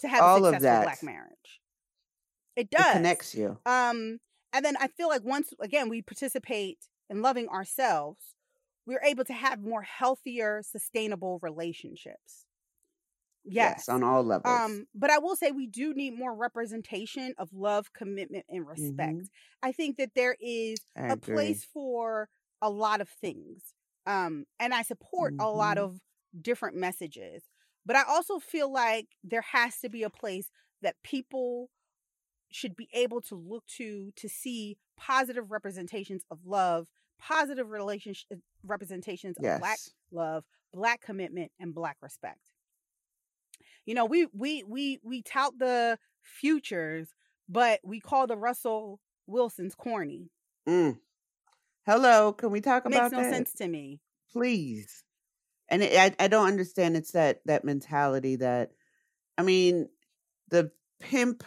to 0.00 0.08
have 0.08 0.26
All 0.26 0.36
a 0.36 0.44
of 0.46 0.60
successful 0.60 0.78
black 0.78 1.02
marriage. 1.02 1.60
It 2.56 2.70
It 2.76 2.86
does. 2.86 2.88
connects 2.88 3.34
you. 3.34 3.58
Um, 3.66 4.20
and 4.52 4.64
then 4.64 4.76
I 4.78 4.88
feel 4.88 5.08
like 5.08 5.24
once 5.24 5.52
again 5.60 5.88
we 5.88 6.02
participate 6.02 6.88
in 7.10 7.22
loving 7.22 7.48
ourselves, 7.48 8.34
we're 8.86 9.02
able 9.02 9.24
to 9.26 9.32
have 9.34 9.60
more 9.62 9.82
healthier, 9.82 10.62
sustainable 10.62 11.38
relationships. 11.42 12.46
Yes. 13.44 13.88
on 13.88 14.02
all 14.02 14.22
levels. 14.24 14.46
Um, 14.64 14.86
but 14.94 15.10
I 15.10 15.18
will 15.18 15.36
say 15.36 15.50
we 15.52 15.66
do 15.66 15.94
need 15.94 16.18
more 16.18 16.34
representation 16.34 17.34
of 17.38 17.52
love, 17.52 17.92
commitment, 17.92 18.46
and 18.48 18.66
respect. 18.66 19.20
Mhm. 19.20 19.28
I 19.62 19.72
think 19.72 19.96
that 19.98 20.14
there 20.14 20.36
is 20.40 20.84
a 21.08 21.16
place 21.16 21.64
for 21.64 22.28
a 22.60 22.70
lot 22.70 23.00
of 23.00 23.08
things. 23.08 23.74
Um, 24.06 24.46
and 24.58 24.74
I 24.74 24.82
support 24.82 25.34
a 25.38 25.48
lot 25.50 25.78
Mhm. 25.78 25.78
of 25.78 26.00
different 26.40 26.76
messages. 26.76 27.44
But 27.86 27.96
I 27.96 28.02
also 28.04 28.38
feel 28.40 28.70
like 28.72 29.08
there 29.24 29.42
has 29.42 29.78
to 29.80 29.88
be 29.88 30.02
a 30.02 30.10
place 30.10 30.50
that 30.82 30.96
people 31.02 31.70
should 32.50 32.76
be 32.76 32.88
able 32.94 33.20
to 33.22 33.34
look 33.36 33.66
to 33.66 34.12
to 34.16 34.28
see 34.28 34.78
positive 34.96 35.50
representations 35.50 36.24
of 36.30 36.46
love, 36.46 36.88
positive 37.18 37.70
relationship 37.70 38.40
representations 38.64 39.38
of 39.38 39.52
black 39.54 39.80
love, 40.12 40.44
black 40.72 41.00
commitment, 41.02 41.52
and 41.60 41.74
black 41.74 41.98
respect. 42.02 42.51
You 43.86 43.94
know, 43.94 44.04
we 44.04 44.26
we 44.32 44.62
we 44.64 45.00
we 45.02 45.22
tout 45.22 45.58
the 45.58 45.98
futures, 46.22 47.14
but 47.48 47.80
we 47.84 48.00
call 48.00 48.26
the 48.26 48.36
Russell 48.36 49.00
Wilsons 49.26 49.74
corny. 49.74 50.30
Mm. 50.68 50.98
Hello, 51.86 52.32
can 52.32 52.50
we 52.50 52.60
talk 52.60 52.84
Makes 52.84 52.94
about 52.96 53.12
no 53.12 53.18
that? 53.18 53.22
Makes 53.24 53.30
no 53.30 53.36
sense 53.38 53.52
to 53.54 53.68
me. 53.68 54.00
Please. 54.32 55.04
And 55.68 55.82
it, 55.82 55.96
I 55.96 56.24
I 56.24 56.28
don't 56.28 56.48
understand 56.48 56.96
it's 56.96 57.12
that 57.12 57.42
that 57.46 57.64
mentality 57.64 58.36
that 58.36 58.72
I 59.38 59.42
mean 59.42 59.88
the 60.50 60.72
pimp 61.00 61.44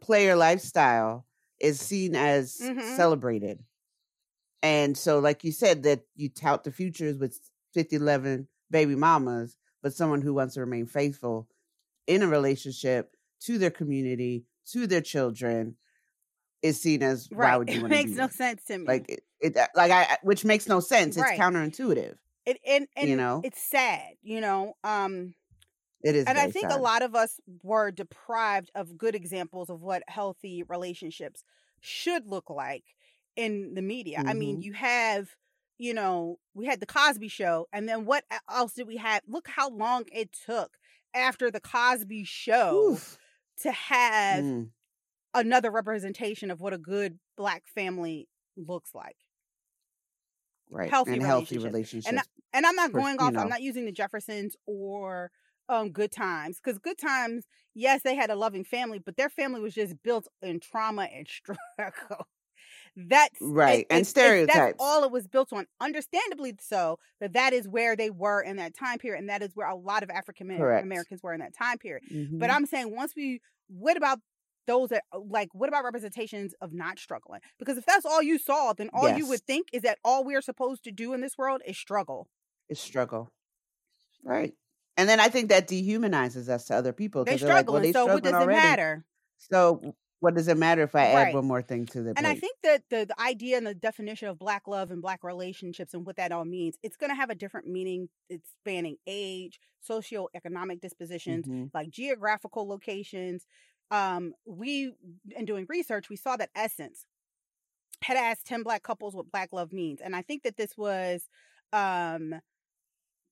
player 0.00 0.36
lifestyle 0.36 1.26
is 1.60 1.80
seen 1.80 2.14
as 2.14 2.58
Mhm. 2.60 2.96
celebrated. 2.96 3.64
And 4.62 4.96
so 4.96 5.18
like 5.18 5.44
you 5.44 5.52
said 5.52 5.82
that 5.84 6.02
you 6.14 6.28
tout 6.28 6.64
the 6.64 6.72
futures 6.72 7.18
with 7.18 7.38
50 7.74 7.96
11 7.96 8.48
baby 8.70 8.94
mamas, 8.96 9.56
but 9.86 9.94
someone 9.94 10.20
who 10.22 10.34
wants 10.34 10.54
to 10.54 10.60
remain 10.60 10.86
faithful 10.88 11.48
in 12.08 12.22
a 12.22 12.28
relationship 12.28 13.16
to 13.40 13.58
their 13.58 13.70
community, 13.70 14.46
to 14.66 14.86
their 14.88 15.00
children, 15.00 15.76
is 16.62 16.80
seen 16.80 17.02
as 17.02 17.30
why 17.34 17.56
Right. 17.56 17.58
would 17.58 17.72
you 17.72 17.80
It 17.80 17.82
want 17.82 17.94
to 17.94 17.98
makes 17.98 18.16
no 18.16 18.28
sense 18.28 18.64
to 18.66 18.78
me. 18.78 18.86
Like 18.88 19.06
it, 19.08 19.20
it 19.40 19.56
like 19.76 19.92
I 19.92 20.18
which 20.22 20.44
makes 20.44 20.68
no 20.68 20.80
sense. 20.80 21.16
It's 21.16 21.30
Right. 21.30 21.44
counterintuitive. 21.44 22.18
It 22.46 22.58
and 22.66 22.88
and 22.96 23.10
You 23.10 23.16
know, 23.16 23.44
it's 23.44 23.60
sad, 23.62 24.16
you 24.22 24.40
know. 24.40 24.74
Um 24.84 25.34
it 26.02 26.14
is 26.16 26.26
and 26.26 26.38
I 26.38 26.48
think 26.48 26.70
a 26.70 26.78
lot 26.78 27.02
of 27.02 27.14
us 27.14 27.40
were 27.62 27.90
deprived 27.90 28.70
of 28.74 28.98
good 28.98 29.14
examples 29.14 29.70
of 29.70 29.82
what 29.82 30.04
healthy 30.08 30.62
relationships 30.64 31.44
should 31.80 32.26
look 32.26 32.50
like 32.50 32.84
in 33.36 33.74
the 33.74 33.82
media. 33.82 34.22
I 34.26 34.34
mean, 34.34 34.56
hmm 34.56 34.62
you 34.62 34.72
have, 34.74 35.36
you 35.78 35.94
know, 35.94 36.38
we 36.54 36.66
had 36.66 36.80
the 36.80 36.86
Cosby 36.86 37.28
show, 37.28 37.68
and 37.72 37.88
then 37.88 38.04
what 38.06 38.24
else 38.50 38.74
did 38.74 38.86
we 38.86 38.96
have? 38.96 39.22
Look 39.26 39.48
how 39.48 39.70
long 39.70 40.04
it 40.12 40.32
took 40.32 40.78
after 41.14 41.50
the 41.50 41.60
Cosby 41.60 42.24
show 42.24 43.02
Oof. 43.02 43.18
to 43.62 43.72
have 43.72 44.46
Mm, 44.46 44.70
another 45.34 45.70
representation 45.70 46.50
of 46.50 46.60
what 46.60 46.72
a 46.74 46.78
good 46.78 47.18
black 47.36 47.66
family 47.68 48.28
looks 48.56 48.94
like. 48.94 49.16
right. 50.70 50.94
Healthy 50.94 51.18
And 51.22 51.22
healthy 51.22 51.58
relationships. 51.58 52.04
And 52.04 52.18
I, 52.20 52.22
and 52.52 52.66
I'm 52.66 52.76
not 52.76 52.92
going 52.92 53.18
you 53.18 53.20
off, 53.20 53.34
I'm 53.36 53.48
not 53.48 53.62
using 53.62 53.86
the 53.86 53.92
Jeffersons 53.92 54.56
or 54.66 55.30
um 55.68 55.90
good 55.92 56.12
times 56.12 56.58
because 56.62 56.78
good 56.78 56.98
times 56.98 57.46
yes 57.74 58.02
they 58.02 58.14
had 58.14 58.30
a 58.30 58.36
loving 58.36 58.64
family 58.64 59.00
but 59.00 59.16
their 59.16 59.28
family 59.28 59.60
was 59.60 59.74
just 59.74 60.02
built 60.02 60.28
in 60.42 60.60
trauma 60.60 61.04
and 61.04 61.28
struggle 61.28 62.26
that's 62.96 63.40
it, 63.40 63.44
Right. 63.44 63.86
And 63.90 64.00
it's, 64.00 64.12
it's 64.16 64.52
that's 64.52 64.74
all 64.78 65.04
it 65.04 65.10
was 65.10 65.26
built 65.26 65.52
on 65.52 65.66
understandably 65.80 66.54
so 66.60 66.98
that 67.20 67.34
that 67.34 67.52
is 67.52 67.68
where 67.68 67.94
they 67.94 68.10
were 68.10 68.40
in 68.40 68.56
that 68.56 68.74
time 68.74 68.98
period 68.98 69.20
and 69.20 69.28
that 69.28 69.42
is 69.42 69.50
where 69.54 69.68
a 69.68 69.74
lot 69.74 70.02
of 70.02 70.10
african 70.10 70.50
americans 70.50 71.22
were 71.22 71.32
in 71.32 71.40
that 71.40 71.54
time 71.54 71.78
period 71.78 72.02
but 72.10 72.50
hmm 72.50 72.56
i'm 72.56 72.64
saying 72.66 72.94
once 72.94 73.12
we 73.14 73.40
what 73.68 73.96
about 73.96 74.18
those 74.66 74.88
that 74.88 75.02
uh, 75.12 75.18
like 75.18 75.48
what 75.52 75.68
about 75.68 75.84
representations 75.84 76.54
of 76.60 76.72
not 76.72 76.98
struggling 76.98 77.40
because 77.58 77.76
if 77.76 77.84
that's 77.84 78.06
all 78.06 78.22
you 78.22 78.38
saw 78.38 78.72
then 78.72 78.88
all 78.94 79.08
you 79.10 79.26
would 79.26 79.42
think 79.42 79.68
is 79.72 79.82
that 79.82 79.98
all 80.04 80.24
we're 80.24 80.40
supposed 80.40 80.82
to 80.82 80.90
do 80.90 81.12
in 81.12 81.20
this 81.20 81.36
world 81.36 81.60
is 81.66 81.76
struggle 81.76 82.28
is 82.68 82.80
struggle. 82.80 83.30
Right. 84.24 84.54
And 84.96 85.08
then 85.08 85.20
I 85.20 85.28
think 85.28 85.50
that 85.50 85.68
dehumanizes 85.68 86.48
us 86.48 86.64
to 86.66 86.74
other 86.74 86.92
people 86.92 87.24
they 87.24 87.32
because 87.32 87.46
they're 87.46 87.54
like, 87.54 87.70
well, 87.70 87.82
struggling 87.82 87.82
they 87.82 87.92
so 87.92 88.06
what 88.06 88.24
struggling 88.24 88.32
does 88.32 88.40
it 88.40 88.44
already. 88.44 88.60
matter 88.60 89.04
So 89.38 89.94
what 90.26 90.34
does 90.34 90.48
it 90.48 90.56
matter 90.56 90.82
if 90.82 90.96
I 90.96 91.06
add 91.06 91.14
right 91.14 91.34
one 91.36 91.44
more 91.44 91.62
thing 91.62 91.86
to 91.86 92.02
their 92.02 92.14
and 92.16 92.26
I 92.26 92.34
think 92.34 92.56
that 92.64 92.82
the, 92.90 93.06
the 93.06 93.20
idea 93.20 93.58
and 93.58 93.64
the 93.64 93.76
definition 93.76 94.26
of 94.26 94.40
black 94.40 94.66
love 94.66 94.90
and 94.90 95.00
black 95.00 95.22
relationships 95.22 95.94
and 95.94 96.04
what 96.04 96.16
that 96.16 96.32
all 96.32 96.44
means, 96.44 96.76
it's 96.82 96.96
going 96.96 97.10
to 97.10 97.14
have 97.14 97.30
a 97.30 97.36
different 97.36 97.68
meaning. 97.68 98.08
It's 98.28 98.50
spanning 98.60 98.96
age, 99.06 99.60
socioeconomic 99.88 100.80
dispositions, 100.80 101.46
hmm 101.46 101.66
like 101.72 101.90
geographical 101.90 102.66
locations. 102.66 103.46
Um, 103.92 104.32
we, 104.44 104.94
in 105.36 105.44
doing 105.44 105.64
research, 105.68 106.10
we 106.10 106.16
saw 106.16 106.36
that 106.38 106.50
Essence 106.56 107.06
had 108.02 108.16
asked 108.16 108.46
10 108.46 108.64
black 108.64 108.82
couples 108.82 109.14
what 109.14 109.30
black 109.30 109.50
love 109.52 109.72
means. 109.72 110.00
And 110.00 110.16
I 110.16 110.22
think 110.22 110.42
that 110.42 110.56
this 110.56 110.76
was 110.76 111.28
um, 111.72 112.34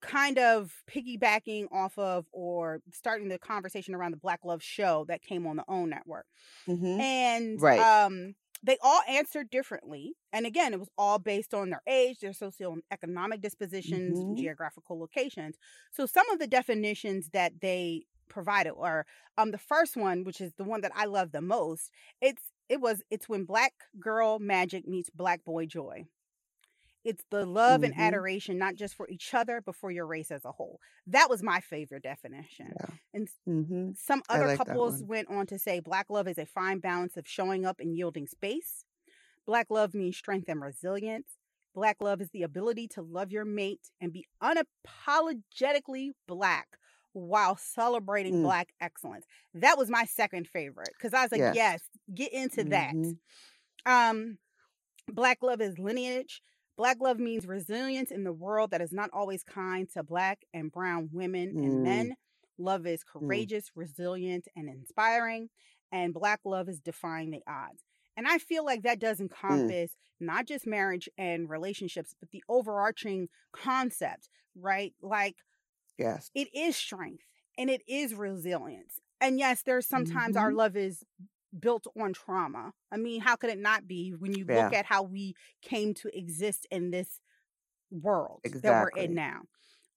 kind 0.04 0.38
of 0.38 0.82
piggybacking 0.90 1.66
off 1.72 1.98
of 1.98 2.26
or 2.32 2.80
starting 2.92 3.28
the 3.28 3.38
conversation 3.38 3.94
around 3.94 4.12
the 4.12 4.18
Black 4.18 4.40
Love 4.44 4.62
show 4.62 5.04
that 5.08 5.22
came 5.22 5.46
on 5.46 5.56
the 5.56 5.64
OWN 5.68 5.90
network. 5.90 6.26
Hmm 6.66 7.00
and 7.00 7.60
Right. 7.60 7.78
um 7.78 8.34
they 8.62 8.78
all 8.82 9.02
answered 9.08 9.50
differently. 9.50 10.14
And 10.32 10.46
again 10.46 10.72
it 10.72 10.80
was 10.80 10.88
all 10.98 11.18
based 11.18 11.54
on 11.54 11.70
their 11.70 11.82
age 11.86 12.20
their 12.20 12.32
socioeconomic 12.32 13.40
dispositions 13.40 14.24
hmm 14.24 14.34
geographical 14.34 14.98
locations. 14.98 15.56
So 15.92 16.06
some 16.06 16.28
of 16.30 16.38
the 16.38 16.46
definitions 16.46 17.30
that 17.30 17.60
they 17.60 18.04
provided 18.28 18.72
are 18.78 19.06
um 19.38 19.50
the 19.50 19.58
first 19.58 19.96
one 19.96 20.24
which 20.24 20.40
is 20.40 20.54
the 20.54 20.64
one 20.64 20.80
that 20.80 20.92
i 20.94 21.04
love 21.04 21.30
the 21.32 21.42
most 21.42 21.90
it's 22.20 22.52
it 22.68 22.80
was 22.80 23.02
it's 23.10 23.28
when 23.28 23.44
black 23.44 23.72
girl 24.00 24.38
magic 24.38 24.86
meets 24.88 25.10
black 25.10 25.44
boy 25.44 25.66
joy 25.66 26.04
it's 27.04 27.24
the 27.30 27.44
love 27.46 27.82
and 27.82 27.94
hmm 27.94 27.98
adoration 27.98 28.58
not 28.58 28.74
just 28.74 28.94
for 28.94 29.08
each 29.08 29.34
other 29.34 29.60
but 29.60 29.74
for 29.76 29.90
your 29.90 30.06
race 30.06 30.30
as 30.30 30.44
a 30.44 30.52
whole 30.52 30.80
that 31.06 31.28
was 31.30 31.42
my 31.42 31.60
favorite 31.60 32.02
definition 32.02 32.78
Yeah. 32.80 32.96
and 33.12 33.28
hmm 33.46 33.90
some 33.96 34.22
other 34.28 34.48
like 34.48 34.56
couples 34.56 35.02
went 35.02 35.28
on 35.28 35.46
to 35.46 35.58
say 35.58 35.80
black 35.80 36.10
love 36.10 36.26
is 36.28 36.38
a 36.38 36.46
fine 36.46 36.78
balance 36.80 37.16
of 37.16 37.26
showing 37.28 37.64
up 37.64 37.80
and 37.80 37.96
yielding 37.96 38.26
space. 38.26 38.84
Black 39.46 39.66
love 39.70 39.94
means 39.94 40.16
strength 40.16 40.48
and 40.48 40.60
resilience. 40.60 41.38
Black 41.74 41.96
love 42.00 42.20
is 42.20 42.30
the 42.30 42.42
ability 42.42 42.88
to 42.88 43.02
love 43.02 43.32
your 43.32 43.44
mate 43.44 43.90
and 44.00 44.12
be 44.12 44.26
unapologetically 44.42 46.12
black 46.26 46.78
while 47.12 47.56
celebrating 47.56 48.36
Mm. 48.36 48.40
black 48.40 48.74
excellence. 48.80 49.26
That 49.54 49.78
was 49.78 49.90
my 49.90 50.04
second 50.04 50.48
favorite 50.48 50.94
because 50.98 51.14
I 51.14 51.22
was 51.22 51.32
like, 51.32 51.44
Yes. 51.44 51.54
yes, 51.54 51.82
get 52.14 52.32
into 52.32 52.64
that. 52.64 52.96
hmm 52.96 53.12
Um, 53.86 54.38
black 55.08 55.42
love 55.42 55.60
is 55.60 55.78
lineage. 55.78 56.42
Black 56.76 56.98
love 57.00 57.18
means 57.18 57.46
resilience 57.46 58.10
in 58.10 58.24
the 58.24 58.32
world 58.32 58.70
that 58.70 58.80
is 58.80 58.92
not 58.92 59.10
always 59.12 59.42
kind 59.42 59.88
to 59.92 60.02
black 60.02 60.40
and 60.52 60.72
brown 60.72 61.08
women 61.12 61.54
and 61.62 61.82
Mm. 61.82 61.82
men. 61.82 62.16
Love 62.58 62.86
is 62.86 63.04
Mm. 63.20 63.44
courageous, 63.44 63.70
resilient, 63.74 64.48
and 64.56 64.68
inspiring. 64.68 65.50
And 65.92 66.12
black 66.14 66.40
love 66.44 66.68
is 66.68 66.80
defying 66.80 67.30
the 67.30 67.42
odds. 67.46 67.82
And 68.16 68.26
I 68.26 68.38
feel 68.38 68.64
like 68.64 68.82
that 68.82 68.98
does 69.00 69.20
Mm. 69.48 69.74
encompass 69.74 69.92
not 70.20 70.46
just 70.46 70.66
marriage 70.66 71.08
and 71.18 71.48
relationships, 71.48 72.14
but 72.18 72.30
the 72.30 72.44
overarching 72.48 73.28
concept, 73.52 74.28
right? 74.56 74.94
Like 75.00 75.36
Yes. 75.98 76.30
it 76.34 76.48
is 76.54 76.76
strength 76.76 77.24
and 77.58 77.70
it 77.70 77.82
is 77.86 78.14
resilience. 78.14 79.00
And 79.20 79.38
yes, 79.38 79.62
there's 79.62 79.86
sometimes 79.86 80.36
our 80.36 80.50
hmm 80.50 80.54
love 80.54 80.76
is 80.76 81.04
built 81.58 81.86
on 82.00 82.12
trauma. 82.12 82.72
I 82.92 82.96
mean, 82.96 83.20
how 83.20 83.36
could 83.36 83.50
it 83.50 83.58
not 83.58 83.86
be 83.86 84.10
when 84.10 84.34
you 84.34 84.44
look 84.46 84.72
at 84.72 84.86
how 84.86 85.02
we 85.02 85.34
came 85.62 85.94
to 85.94 86.16
exist 86.16 86.66
in 86.70 86.90
this 86.90 87.20
world 87.90 88.42
that 88.62 88.76
we're 88.76 88.88
in 88.90 89.14
now? 89.14 89.42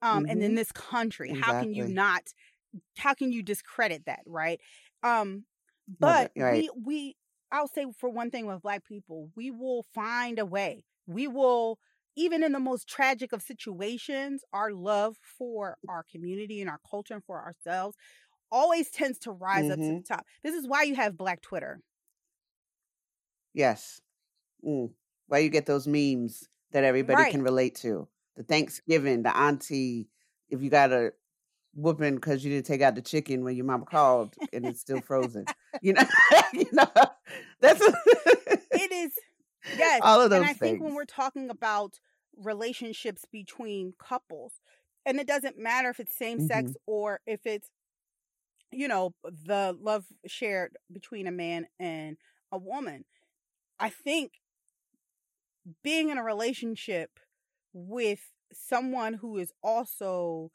Um, 0.01 0.26
and 0.30 0.43
in 0.43 0.55
hmm 0.55 0.58
this 0.58 0.72
country, 0.72 1.34
how 1.34 1.53
can 1.53 1.74
you 1.74 1.86
not 1.86 2.24
how 2.97 3.14
can 3.14 3.32
you 3.32 3.43
discredit 3.43 4.05
that, 4.05 4.22
right? 4.26 4.60
Um, 5.03 5.45
but 5.88 6.16
but 6.16 6.32
right. 6.36 6.66
we 6.66 6.70
we 6.76 7.16
I'll 7.51 7.68
say 7.68 7.86
for 7.97 8.10
one 8.10 8.30
thing 8.32 8.45
with 8.45 8.62
black 8.62 8.86
people, 8.86 9.32
we 9.36 9.51
will 9.51 9.84
find 9.93 10.39
a 10.39 10.45
way. 10.45 10.84
We 11.08 11.28
will 11.28 11.80
even 12.16 12.43
in 12.43 12.51
the 12.51 12.60
most 12.60 12.88
tragic 12.89 13.32
of 13.32 13.41
situations, 13.43 14.43
our 14.51 14.72
love 14.72 15.18
for 15.38 15.78
our 15.88 16.03
community 16.12 16.62
and 16.62 16.70
our 16.70 16.80
culture 16.89 17.14
and 17.14 17.24
for 17.26 17.41
ourselves 17.43 17.95
always 18.51 18.91
tends 18.91 19.19
to 19.19 19.31
rise 19.31 19.69
up 19.69 19.81
to 19.83 19.93
the 19.93 20.01
top. 20.03 20.25
This 20.43 20.55
is 20.55 20.67
why 20.67 20.83
you 20.83 20.95
have 20.95 21.17
black 21.17 21.41
Twitter. 21.41 21.81
Yes. 23.53 24.01
Mm. 24.65 24.93
Why 25.27 25.39
you 25.39 25.49
get 25.49 25.65
those 25.65 25.87
memes 25.87 26.49
that 26.71 26.83
everybody 26.83 27.15
Right. 27.15 27.31
can 27.31 27.43
relate 27.43 27.75
to? 27.77 28.07
The 28.35 28.43
Thanksgiving, 28.43 29.23
the 29.23 29.35
auntie, 29.35 30.09
if 30.49 30.61
you 30.61 30.69
got 30.69 30.91
a 30.91 31.13
whooping 31.75 32.15
because 32.15 32.43
you 32.43 32.51
didn't 32.51 32.65
take 32.67 32.81
out 32.81 32.95
the 32.95 33.01
chicken 33.01 33.43
when 33.43 33.55
your 33.55 33.65
mama 33.65 33.85
called 33.85 34.37
and 34.53 34.65
it's 34.65 34.81
still 34.81 35.01
frozen. 35.01 35.49
You 35.81 35.93
know, 35.93 36.03
you 36.53 36.65
know, 36.73 36.87
that's 37.61 37.81
It 38.73 38.91
is 38.91 39.13
yes. 39.71 40.01
all 40.01 40.21
of 40.21 40.29
those. 40.29 40.39
And 40.39 40.45
I 40.45 40.53
think 40.53 40.81
when 40.81 40.93
we're 40.95 41.05
talking 41.05 41.49
about 41.49 41.99
relationships 42.35 43.25
between 43.31 43.93
couples, 43.99 44.53
and 45.05 45.19
it 45.19 45.27
doesn't 45.27 45.57
matter 45.57 45.89
if 45.89 45.99
it's 45.99 46.15
same 46.15 46.39
sex 46.39 46.71
hmm 46.71 46.77
or 46.85 47.21
if 47.25 47.45
it's 47.45 47.69
you 48.72 48.88
know 48.88 49.13
the 49.24 49.76
love 49.82 50.05
shared 50.26 50.78
between 50.91 51.28
a 51.28 51.32
man 51.32 51.68
and 51.80 52.18
a 52.51 52.57
woman. 52.57 53.05
I 53.80 53.89
think 53.89 54.34
being 55.84 56.09
in 56.09 56.18
a 56.18 56.24
relationship 56.24 57.20
with 57.74 58.20
someone 58.53 59.15
who 59.15 59.38
is 59.38 59.51
also 59.63 60.51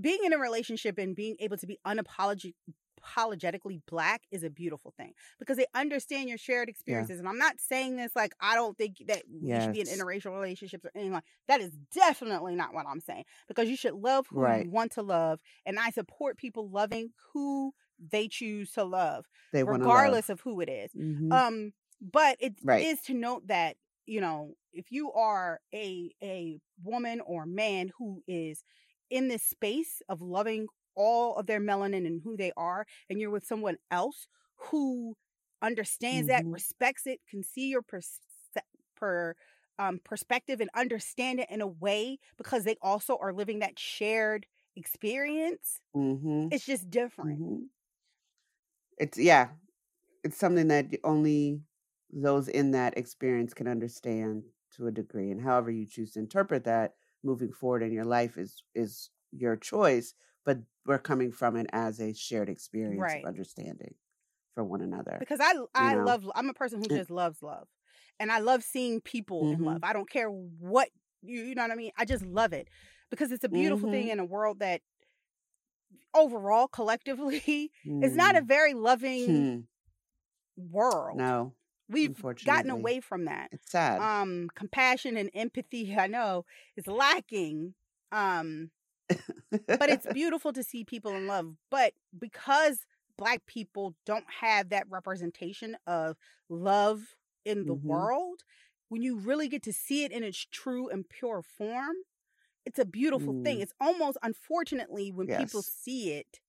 being 0.00 0.20
in 0.24 0.32
a 0.32 0.38
relationship 0.38 0.98
and 0.98 1.16
being 1.16 1.36
able 1.40 1.56
to 1.56 1.66
be 1.66 1.78
unapologetic 1.86 2.54
apologetically 3.08 3.80
black 3.88 4.22
is 4.30 4.42
a 4.44 4.50
beautiful 4.50 4.92
thing 4.96 5.12
because 5.38 5.56
they 5.56 5.66
understand 5.74 6.28
your 6.28 6.38
shared 6.38 6.68
Yeah. 6.86 7.06
experiences 7.06 7.18
and 7.18 7.28
i'm 7.28 7.38
not 7.38 7.60
saying 7.60 7.96
this 7.96 8.14
like 8.14 8.32
i 8.40 8.54
don't 8.54 8.76
think 8.76 8.96
that 9.06 9.22
you 9.28 9.60
should 9.60 9.72
be 9.72 9.80
in 9.80 9.88
interracial 9.88 10.32
relationships 10.32 10.84
or 10.84 10.90
anything 10.94 11.12
like 11.12 11.24
that 11.48 11.60
is 11.60 11.72
definitely 11.94 12.54
not 12.54 12.74
what 12.74 12.86
i'm 12.88 13.00
saying 13.00 13.24
because 13.48 13.68
you 13.68 13.76
should 13.76 13.94
love 13.94 14.26
who 14.28 14.40
Right. 14.40 14.60
you 14.60 14.70
want 14.70 14.92
to 14.92 15.02
love 15.02 15.40
and 15.66 15.78
i 15.78 15.90
support 15.90 16.36
people 16.36 16.68
loving 16.70 17.10
who 17.32 17.72
they 18.10 18.28
choose 18.28 18.72
to 18.72 18.84
love 18.84 19.26
They 19.52 19.62
to 19.64 19.72
love. 19.72 19.72
regardless 19.72 20.28
of 20.28 20.40
who 20.40 20.60
it 20.60 20.68
is 20.68 20.90
hmm 20.94 21.30
um 21.30 21.72
but 22.00 22.36
it 22.40 22.54
Right. 22.62 22.88
is 22.90 23.00
to 23.02 23.14
note 23.14 23.46
that 23.48 23.76
you 24.06 24.20
know 24.20 24.54
if 24.72 24.90
you 24.90 25.12
are 25.12 25.60
a 25.74 26.10
a 26.22 26.60
woman 26.82 27.20
or 27.20 27.46
man 27.46 27.90
who 27.98 28.22
is 28.28 28.62
in 29.10 29.28
this 29.28 29.42
space 29.42 30.02
of 30.08 30.20
loving 30.20 30.66
all 30.98 31.36
of 31.36 31.46
their 31.46 31.60
melanin 31.60 32.06
and 32.06 32.22
who 32.24 32.36
they 32.36 32.52
are 32.58 32.86
and 33.10 33.20
you're 33.20 33.30
with 33.30 33.46
someone 33.46 33.78
else 33.90 34.28
who 34.70 35.16
understands 35.62 36.28
that 36.28 36.46
hmm 36.46 36.58
respects 36.58 37.06
it 37.06 37.20
can 37.30 37.42
see 37.44 37.70
your 37.70 37.82
pers- 37.82 38.20
per 38.96 39.34
um, 39.78 40.00
perspective 40.04 40.60
and 40.60 40.70
understand 40.74 41.40
it 41.40 41.50
in 41.50 41.60
a 41.60 41.66
way 41.66 42.18
because 42.36 42.64
they 42.64 42.76
also 42.82 43.16
are 43.20 43.32
living 43.32 43.60
that 43.60 43.78
shared 43.78 44.46
experience 44.76 45.80
hmm 45.94 46.48
it's 46.50 46.66
just 46.66 46.90
different. 46.90 47.40
Hmm 47.40 47.68
It's 48.98 49.18
yeah. 49.18 49.50
It's 50.24 50.38
something 50.38 50.68
that 50.68 50.94
only 51.04 51.62
those 52.10 52.48
in 52.48 52.72
that 52.72 52.98
experience 52.98 53.54
can 53.54 53.68
understand 53.68 54.44
to 54.72 54.86
a 54.88 54.92
degree 54.92 55.30
and 55.30 55.42
however 55.42 55.70
you 55.70 55.86
choose 55.86 56.12
to 56.12 56.20
interpret 56.20 56.64
that 56.64 56.94
moving 57.24 57.52
forward 57.52 57.82
in 57.82 57.92
your 57.92 58.04
life 58.04 58.38
is 58.38 58.64
is 58.74 59.10
your 59.32 59.56
choice 59.56 60.14
but 60.48 60.60
we're 60.86 60.98
coming 60.98 61.32
from 61.32 61.56
it 61.56 61.68
as 61.74 62.00
a 62.00 62.14
shared 62.14 62.50
experience 62.50 63.14
Right. 63.14 63.22
of 63.22 63.28
understanding 63.28 63.96
for 64.54 64.64
one 64.64 64.82
another 64.82 65.18
because 65.18 65.40
I 65.42 65.54
I 65.74 65.94
know? 65.94 65.96
love 65.96 66.28
I'm 66.34 66.48
a 66.48 66.54
person 66.54 66.80
who 66.80 66.88
just 66.88 67.10
loves 67.10 67.42
love. 67.42 67.68
And 68.20 68.32
I 68.32 68.40
love 68.40 68.62
seeing 68.64 69.00
people 69.00 69.46
in 69.50 69.60
Mhm. 69.60 69.64
love. 69.64 69.84
I 69.84 69.92
don't 69.92 70.10
care 70.10 70.28
what 70.28 70.88
you 71.22 71.42
you 71.42 71.54
know 71.54 71.62
what 71.62 71.72
I 71.72 71.76
mean? 71.76 71.92
I 71.96 72.04
just 72.04 72.24
love 72.24 72.52
it. 72.52 72.68
Because 73.10 73.32
it's 73.32 73.44
a 73.44 73.48
beautiful 73.48 73.88
thing 73.88 74.08
Mhm. 74.08 74.10
in 74.10 74.20
a 74.20 74.24
world 74.24 74.60
that 74.60 74.82
overall 76.14 76.68
collectively 76.68 77.72
is 78.00 78.16
not 78.16 78.36
a 78.36 78.42
very 78.42 78.74
loving 78.74 79.48
Hmm. 79.48 79.68
world. 80.56 81.24
no 81.24 81.54
We've 81.88 82.24
gotten 82.44 82.70
away 82.70 83.00
from 83.00 83.24
that. 83.26 83.52
it's 83.52 83.70
sad 83.70 84.10
Um 84.10 84.50
compassion 84.54 85.16
and 85.16 85.30
empathy, 85.34 85.96
I 85.96 86.06
know, 86.06 86.44
is 86.76 86.86
lacking. 86.86 87.74
Um 88.12 88.70
but 89.78 89.90
it's 89.90 90.06
beautiful 90.06 90.52
to 90.52 90.62
see 90.62 90.84
people 90.84 91.16
in 91.16 91.26
love. 91.26 91.54
But 91.70 91.94
because 92.18 92.86
black 93.16 93.46
people 93.46 93.96
don't 94.06 94.26
have 94.40 94.70
that 94.70 94.88
representation 94.88 95.76
of 95.86 96.16
love 96.48 97.16
in 97.44 97.66
the 97.66 97.74
Mhm. 97.74 97.80
world, 97.86 98.42
when 98.88 99.02
you 99.02 99.16
really 99.18 99.48
get 99.48 99.62
to 99.64 99.72
see 99.72 100.04
it 100.04 100.12
in 100.12 100.24
its 100.24 100.38
true 100.46 100.88
and 100.88 101.08
pure 101.08 101.42
form, 101.42 101.96
it's 102.66 102.78
a 102.78 102.86
beautiful 102.86 103.36
thing. 103.44 103.60
Mm. 103.60 103.62
It's 103.62 103.74
almost 103.80 104.18
unfortunately 104.22 105.12
when 105.12 105.28
people 105.28 105.62
see 105.62 106.12
it, 106.12 106.40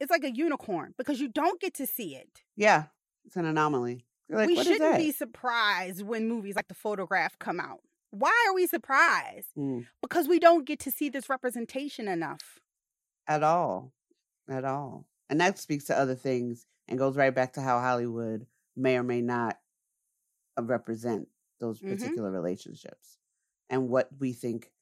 it's 0.00 0.10
like 0.10 0.24
a 0.24 0.32
unicorn 0.34 0.94
because 0.98 1.20
you 1.20 1.28
don't 1.28 1.60
get 1.60 1.74
to 1.74 1.86
see 1.86 2.16
it. 2.16 2.44
yeah 2.56 2.86
it's 3.24 3.36
an 3.36 3.44
anomaly 3.44 4.06
like 4.28 4.50
we 4.50 4.56
what 4.56 4.66
is 4.66 4.78
shouldn't 4.78 4.96
be 4.96 5.12
surprised 5.12 6.02
when 6.02 6.28
movies 6.28 6.56
like 6.56 6.68
The 6.68 6.74
Photograph 6.74 7.38
come 7.38 7.60
out. 7.60 7.80
Why 8.12 8.44
are 8.46 8.54
we 8.54 8.66
surprised? 8.66 9.48
Mm. 9.56 9.86
Because 10.02 10.28
we 10.28 10.38
don't 10.38 10.66
get 10.66 10.78
to 10.80 10.90
see 10.90 11.08
this 11.08 11.28
representation 11.30 12.06
enough. 12.08 12.58
at 13.28 13.42
all 13.44 13.92
at 14.48 14.64
all 14.64 15.06
and 15.30 15.40
that 15.40 15.56
speaks 15.56 15.84
to 15.84 15.96
other 15.96 16.16
things 16.16 16.66
and 16.88 16.98
goes 16.98 17.16
right 17.16 17.32
back 17.32 17.52
to 17.52 17.60
how 17.62 17.78
hollywood 17.80 18.44
may 18.76 18.96
or 18.98 19.04
may 19.04 19.22
not 19.22 19.60
uh, 20.58 20.62
represent 20.64 21.28
those 21.60 21.80
Mhm. 21.80 21.88
particular 21.88 22.30
relationships 22.32 23.18
and 23.70 23.88
what 23.88 24.10
we 24.18 24.32
think 24.32 24.72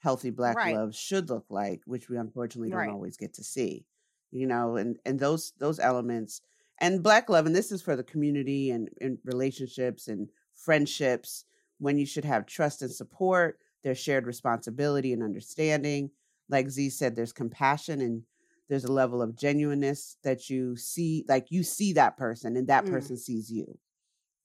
healthy 0.00 0.30
black 0.30 0.56
Right. 0.56 0.74
love 0.74 0.94
should 0.94 1.30
look 1.30 1.46
like 1.48 1.80
which 1.86 2.10
we 2.10 2.18
unfortunately 2.18 2.68
don't 2.70 2.80
Right. 2.80 2.90
always 2.90 3.16
get 3.16 3.32
to 3.34 3.44
see 3.44 3.86
you 4.30 4.46
know 4.46 4.76
and 4.76 4.98
and 5.06 5.18
those 5.18 5.52
those 5.52 5.78
elements 5.80 6.42
and 6.78 7.02
black 7.02 7.30
love 7.30 7.46
and 7.46 7.56
this 7.56 7.72
is 7.72 7.80
for 7.82 7.96
the 7.96 8.04
community 8.04 8.70
and, 8.70 8.90
and 9.00 9.18
relationships 9.24 10.06
and 10.08 10.30
friendships 10.54 11.46
when 11.78 11.98
you 11.98 12.06
should 12.06 12.24
have 12.24 12.46
trust 12.46 12.82
and 12.82 12.92
support 12.92 13.60
there's 13.82 13.98
shared 13.98 14.26
responsibility 14.26 15.12
and 15.12 15.22
understanding. 15.22 16.10
Like 16.48 16.70
z 16.70 16.90
said 16.90 17.14
there's 17.14 17.32
compassion 17.32 18.00
and 18.00 18.24
there's 18.68 18.84
a 18.84 18.92
level 18.92 19.22
of 19.22 19.36
genuineness 19.36 20.16
that 20.24 20.50
you 20.50 20.76
see 20.76 21.24
like 21.28 21.50
you 21.50 21.62
see 21.62 21.92
that 21.92 22.16
person 22.16 22.56
and 22.56 22.66
that 22.68 22.86
Mm. 22.86 22.86
person 22.86 23.16
sees 23.16 23.50
you. 23.50 23.78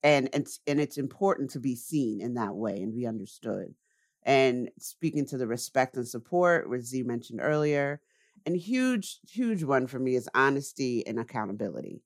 And 0.03 0.29
it's 0.34 0.59
and 0.65 0.79
it's 0.79 0.97
important 0.97 1.51
to 1.51 1.59
be 1.59 1.75
seen 1.75 2.21
in 2.21 2.34
that 2.36 2.55
way 2.55 2.82
and 2.82 2.93
be 2.95 3.05
understood. 3.05 3.75
And 4.23 4.71
speaking 4.79 5.25
to 5.27 5.38
the 5.38 5.47
respect 5.47 5.95
and 5.95 6.07
support 6.07 6.69
which 6.69 6.84
z 6.84 7.03
mentioned 7.03 7.39
earlier 7.41 8.01
and 8.45 8.55
huge 8.55 9.19
huge 9.29 9.63
one 9.63 9.88
for 9.88 9.99
me 9.99 10.15
is 10.15 10.29
honesty 10.34 11.05
and 11.05 11.19
accountability. 11.19 12.03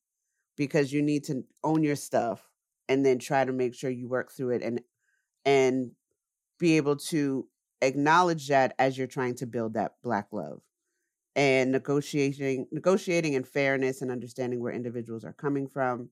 Because 0.58 0.94
you 0.94 1.02
need 1.02 1.24
to 1.26 1.46
own 1.64 1.84
your 1.84 1.96
stuff 1.98 2.52
and 2.90 3.06
then 3.06 3.20
try 3.20 3.46
to 3.46 3.54
make 3.54 3.76
sure 3.76 3.90
you 3.92 4.08
work 4.10 4.32
through 4.32 4.52
it 4.52 4.64
and 4.64 4.82
and 5.46 5.92
be 6.60 6.78
able 6.78 6.96
to 6.96 7.48
acknowledge 7.82 8.48
that 8.48 8.74
as 8.80 8.98
you're 8.98 9.08
trying 9.08 9.36
to 9.36 9.46
build 9.46 9.74
that 9.74 9.94
black 10.04 10.28
love. 10.32 10.62
And 11.36 11.74
negotiating 11.74 12.68
negotiating 12.72 13.34
in 13.34 13.44
fairness 13.44 14.02
and 14.02 14.10
understanding 14.10 14.62
where 14.62 14.72
individuals 14.72 15.26
are 15.26 15.34
coming 15.34 15.68
from 15.68 16.10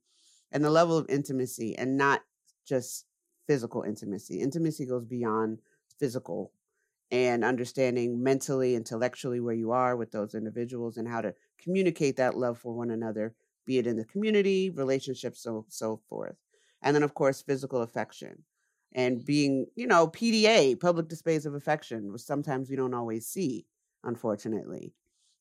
and 0.51 0.63
the 0.63 0.69
level 0.69 0.97
of 0.97 1.09
intimacy 1.09 1.77
and 1.77 1.97
not 1.97 2.21
just 2.65 3.05
physical 3.47 3.83
intimacy. 3.83 4.41
Intimacy 4.41 4.85
goes 4.85 5.05
beyond 5.05 5.59
physical 5.97 6.51
and 7.09 7.45
understanding 7.45 8.21
mentally 8.21 8.75
intellectually 8.75 9.39
where 9.39 9.55
you 9.55 9.71
are 9.71 9.95
with 9.95 10.11
those 10.11 10.35
individuals 10.35 10.97
and 10.97 11.07
how 11.07 11.21
to 11.21 11.33
communicate 11.57 12.17
that 12.17 12.35
love 12.35 12.57
for 12.57 12.73
one 12.73 12.91
another 12.91 13.33
be 13.65 13.77
it 13.77 13.87
in 13.87 13.95
the 13.95 14.05
community 14.05 14.69
relationships 14.69 15.41
so 15.41 15.65
so 15.69 16.01
forth. 16.09 16.35
And 16.81 16.95
then 16.95 17.03
of 17.03 17.13
course 17.13 17.41
physical 17.41 17.81
affection 17.81 18.43
and 18.93 19.25
being 19.25 19.65
you 19.75 19.87
know 19.87 20.07
pda 20.07 20.79
public 20.79 21.07
displays 21.07 21.45
of 21.45 21.53
affection 21.53 22.11
which 22.11 22.21
sometimes 22.21 22.69
we 22.69 22.75
don't 22.75 22.93
always 22.93 23.25
see 23.25 23.65
unfortunately 24.03 24.93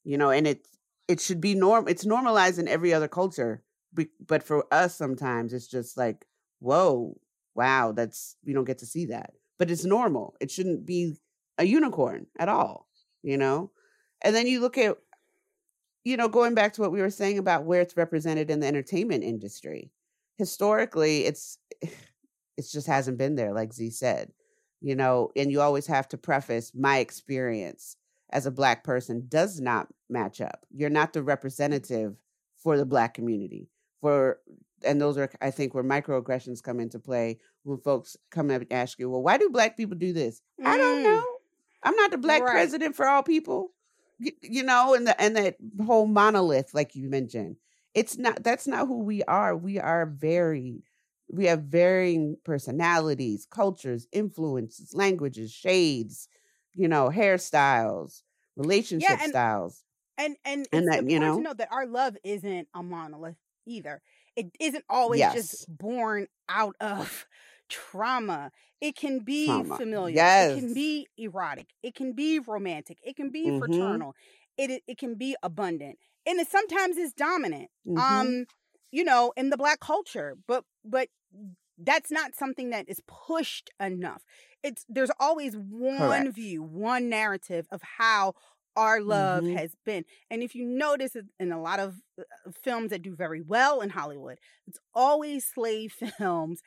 you 0.05 0.17
know 0.19 0.31
and 0.31 0.47
it 0.47 0.67
it 1.09 1.21
should 1.21 1.41
be 1.41 1.55
norm 1.55 1.87
it's 1.89 2.07
normalized 2.07 2.59
in 2.59 2.69
every 2.69 2.93
other 2.93 3.09
culture 3.09 3.63
but 4.27 4.43
for 4.43 4.65
us 4.73 4.97
sometimes 4.97 5.53
it's 5.53 5.67
just 5.67 5.97
like 5.97 6.25
whoa 6.61 7.17
wow 7.55 7.93
that's 7.93 8.37
we 8.45 8.53
don't 8.53 8.65
get 8.65 8.79
to 8.79 8.87
see 8.87 9.07
that. 9.07 9.33
But 9.59 9.71
it's 9.71 9.85
normal 9.85 10.35
it 10.41 10.51
shouldn't 10.51 10.87
be 10.87 11.15
a 11.59 11.65
unicorn 11.65 12.27
at 12.39 12.49
all 12.49 12.89
you 13.23 13.37
know? 13.37 13.71
And 14.23 14.35
then 14.35 14.47
you 14.47 14.61
look 14.61 14.79
at 14.79 14.97
you 16.05 16.17
know 16.17 16.29
going 16.29 16.55
back 16.55 16.73
to 16.75 16.81
what 16.81 16.93
we 16.93 17.01
were 17.01 17.11
saying 17.11 17.39
about 17.39 17.65
where 17.65 17.81
it's 17.81 17.97
represented 17.97 18.51
in 18.51 18.61
the 18.61 18.67
entertainment 18.67 19.25
industry 19.25 19.91
historically 20.39 21.25
it's 21.25 21.59
it 22.57 22.65
just 22.71 22.87
hasn't 22.87 23.19
been 23.19 23.35
there 23.37 23.53
like 23.53 23.73
z 23.73 23.91
said 23.91 24.31
you 24.81 24.95
know 24.95 25.31
and 25.37 25.51
you 25.51 25.61
always 25.61 25.87
have 25.87 26.09
to 26.09 26.17
preface 26.19 26.73
my 26.75 26.99
experience 26.99 27.97
as 28.31 28.47
a 28.47 28.51
black 28.51 28.83
person 28.83 29.27
does 29.29 29.61
not 29.61 29.89
match 30.09 30.41
up. 30.41 30.65
You're 30.71 30.89
not 30.89 31.13
the 31.13 31.23
representative 31.23 32.17
for 32.57 32.79
the 32.79 32.87
black 32.87 33.13
community. 33.13 33.69
For 34.01 34.39
and 34.85 35.01
those 35.01 35.19
are 35.19 35.31
i 35.43 35.51
think 35.51 35.75
where 35.75 35.85
microaggressions 35.85 36.63
come 36.63 36.81
into 36.81 36.99
play 36.99 37.39
when 37.63 37.79
folks 37.79 38.17
come 38.31 38.51
up 38.51 38.63
and 38.63 38.73
ask 38.73 38.99
you 38.99 39.09
well 39.11 39.23
why 39.23 39.37
do 39.39 39.51
black 39.51 39.77
people 39.77 39.97
do 39.99 40.13
this? 40.13 40.41
I 40.65 40.77
don't 40.79 41.01
Mm. 41.01 41.03
know. 41.05 41.25
I'm 41.83 41.95
not 41.97 42.11
the 42.11 42.19
black 42.19 42.43
Right. 42.43 42.53
president 42.53 42.97
for 42.97 43.07
all 43.07 43.23
people 43.23 43.73
Y- 44.19 44.33
you 44.43 44.63
know 44.63 44.95
and 44.95 45.07
the 45.07 45.21
and 45.21 45.37
that 45.37 45.57
whole 45.85 46.07
monolith 46.07 46.73
like 46.75 46.95
you 46.97 47.09
mentioned. 47.11 47.57
It's 47.95 48.17
not 48.17 48.43
that's 48.43 48.67
not 48.67 48.89
who 48.89 49.03
we 49.05 49.23
are. 49.25 49.55
We 49.57 49.79
are 49.79 50.07
varied 50.07 50.85
we 51.29 51.47
have 51.47 51.63
varying 51.65 52.37
personalities 52.45 53.47
cultures 53.51 54.07
influences 54.13 54.95
languages 54.95 55.51
shades 55.53 56.29
you 56.75 56.89
know 56.89 57.09
hairstyles 57.11 58.23
relationship 58.57 59.11
and- 59.21 59.31
styles 59.31 59.85
And 60.19 60.37
and, 60.45 60.67
And 60.73 60.87
it's 60.89 60.97
that, 60.97 61.11
you 61.11 61.19
know? 61.19 61.37
to 61.37 61.43
know 61.43 61.55
that 61.55 61.73
our 61.73 61.87
love 61.87 62.17
isn't 62.23 62.69
a 62.75 62.83
monolith 62.83 63.37
either. 63.67 64.03
It 64.37 64.47
isn't 64.61 64.85
always 64.89 65.21
Yes. 65.21 65.33
just 65.35 65.67
born 65.79 66.27
out 66.49 66.77
of 66.81 67.27
trauma. 67.69 68.51
It 68.81 68.95
can 68.97 69.21
be 69.21 69.47
Trauma. 69.47 69.77
familiar. 69.77 70.23
It 70.23 70.61
can 70.61 70.75
be 70.75 71.09
erotic. 71.17 71.69
It 71.83 71.95
can 71.95 72.13
be 72.13 72.39
romantic. 72.41 72.99
It 73.03 73.17
can 73.17 73.31
be 73.31 73.47
Mhm. 73.51 73.59
fraternal. 73.59 74.15
It, 74.59 74.83
it 74.87 74.99
can 74.99 75.15
be 75.15 75.35
abundant. 75.43 75.99
And 76.27 76.39
it 76.41 76.49
sometimes 76.49 76.97
is 76.99 77.13
dominant. 77.15 77.71
Mhm. 77.87 77.99
Um, 78.01 78.47
you 78.91 79.05
know, 79.05 79.33
in 79.37 79.49
the 79.51 79.57
black 79.57 79.81
culture. 79.81 80.37
But 80.47 80.65
but 80.85 81.09
that's 81.79 82.11
not 82.11 82.35
something 82.35 82.71
that 82.71 82.89
is 82.89 83.01
pushed 83.07 83.71
enough. 83.81 84.23
It's 84.63 84.85
there's 84.89 85.11
always 85.19 85.55
one 85.57 85.99
Correct. 85.99 86.35
view, 86.35 86.63
one 86.63 87.09
narrative 87.09 87.67
of 87.71 87.81
how 87.99 88.35
our 88.77 89.01
love 89.01 89.45
Mhm. 89.45 89.55
has 89.57 89.75
been. 89.85 90.05
And 90.31 90.43
if 90.43 90.55
you 90.55 90.65
notice 90.65 91.17
in 91.39 91.53
a 91.53 91.61
lot 91.61 91.79
of 91.81 91.97
uh, 92.19 92.23
films 92.63 92.91
that 92.91 93.03
do 93.03 93.15
very 93.15 93.41
well 93.41 93.81
in 93.81 93.91
Hollywood, 93.91 94.39
it's 94.67 94.79
always 94.95 95.45
slave 95.47 95.93
films 96.19 96.61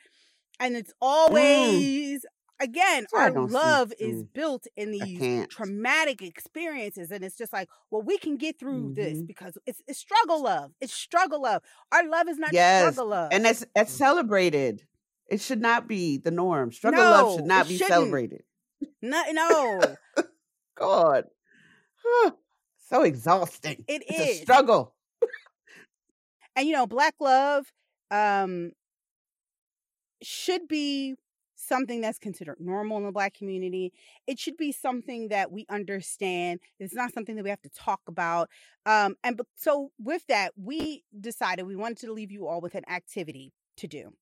and 0.60 0.76
it's 0.76 0.92
always 1.00 2.24
again 2.60 3.04
Mm. 3.04 3.06
So 3.10 3.18
our 3.18 3.30
don't 3.30 3.48
see- 3.48 3.54
love 3.54 3.92
is 3.98 4.22
mm, 4.22 4.28
built 4.32 4.66
in 4.76 4.90
these 4.92 5.46
traumatic 5.48 6.22
experiences 6.22 7.10
and 7.10 7.24
it's 7.24 7.36
just 7.36 7.52
like 7.52 7.68
well 7.90 8.02
we 8.02 8.16
can 8.18 8.36
get 8.36 8.58
through 8.58 8.94
this 8.94 9.18
Mhm. 9.18 9.26
because 9.26 9.58
it's, 9.66 9.82
it's 9.86 9.98
struggle 9.98 10.42
love 10.42 10.72
it's 10.80 10.92
struggle 10.92 11.42
love. 11.42 11.62
Our 11.92 12.08
love 12.08 12.28
is 12.28 12.38
not 12.38 12.52
Yes, 12.52 12.94
struggle 12.94 13.10
love. 13.10 13.28
and 13.32 13.44
that's 13.44 13.64
that's 13.74 13.92
celebrated. 13.92 14.82
It 15.28 15.40
should 15.40 15.60
not 15.60 15.88
be 15.88 16.18
the 16.18 16.30
norm. 16.30 16.72
Struggle 16.72 17.02
love 17.04 17.34
should 17.36 17.46
not 17.46 17.66
be 17.68 17.74
shouldn't. 17.76 17.92
celebrated. 17.92 18.42
No 19.02 19.22
no. 19.32 19.96
God. 20.76 21.24
So 22.88 23.02
exhausting. 23.02 23.84
It 23.88 24.02
it's 24.06 24.20
is. 24.20 24.38
a 24.40 24.42
struggle. 24.42 24.94
And 26.54 26.66
you 26.66 26.72
know 26.72 26.86
black 26.86 27.14
love 27.20 27.66
um 28.10 28.72
should 30.22 30.66
be 30.68 31.14
something 31.66 32.00
that's 32.00 32.18
considered 32.18 32.56
normal 32.60 32.98
in 32.98 33.04
the 33.04 33.12
black 33.12 33.34
community. 33.34 33.92
It 34.26 34.38
should 34.38 34.56
be 34.56 34.72
something 34.72 35.28
that 35.28 35.50
we 35.50 35.66
understand. 35.68 36.60
It's 36.78 36.94
not 36.94 37.12
something 37.12 37.36
that 37.36 37.44
we 37.44 37.50
have 37.50 37.62
to 37.62 37.70
talk 37.70 38.00
about 38.06 38.48
um 38.84 39.16
and 39.24 39.40
so 39.56 39.90
with 39.98 40.26
that 40.28 40.52
we 40.56 41.02
decided 41.18 41.66
we 41.66 41.76
wanted 41.76 41.98
to 41.98 42.12
leave 42.12 42.30
you 42.30 42.46
all 42.46 42.60
with 42.60 42.74
an 42.74 42.88
activity 42.88 43.52
to 43.76 43.86
do. 43.86 44.12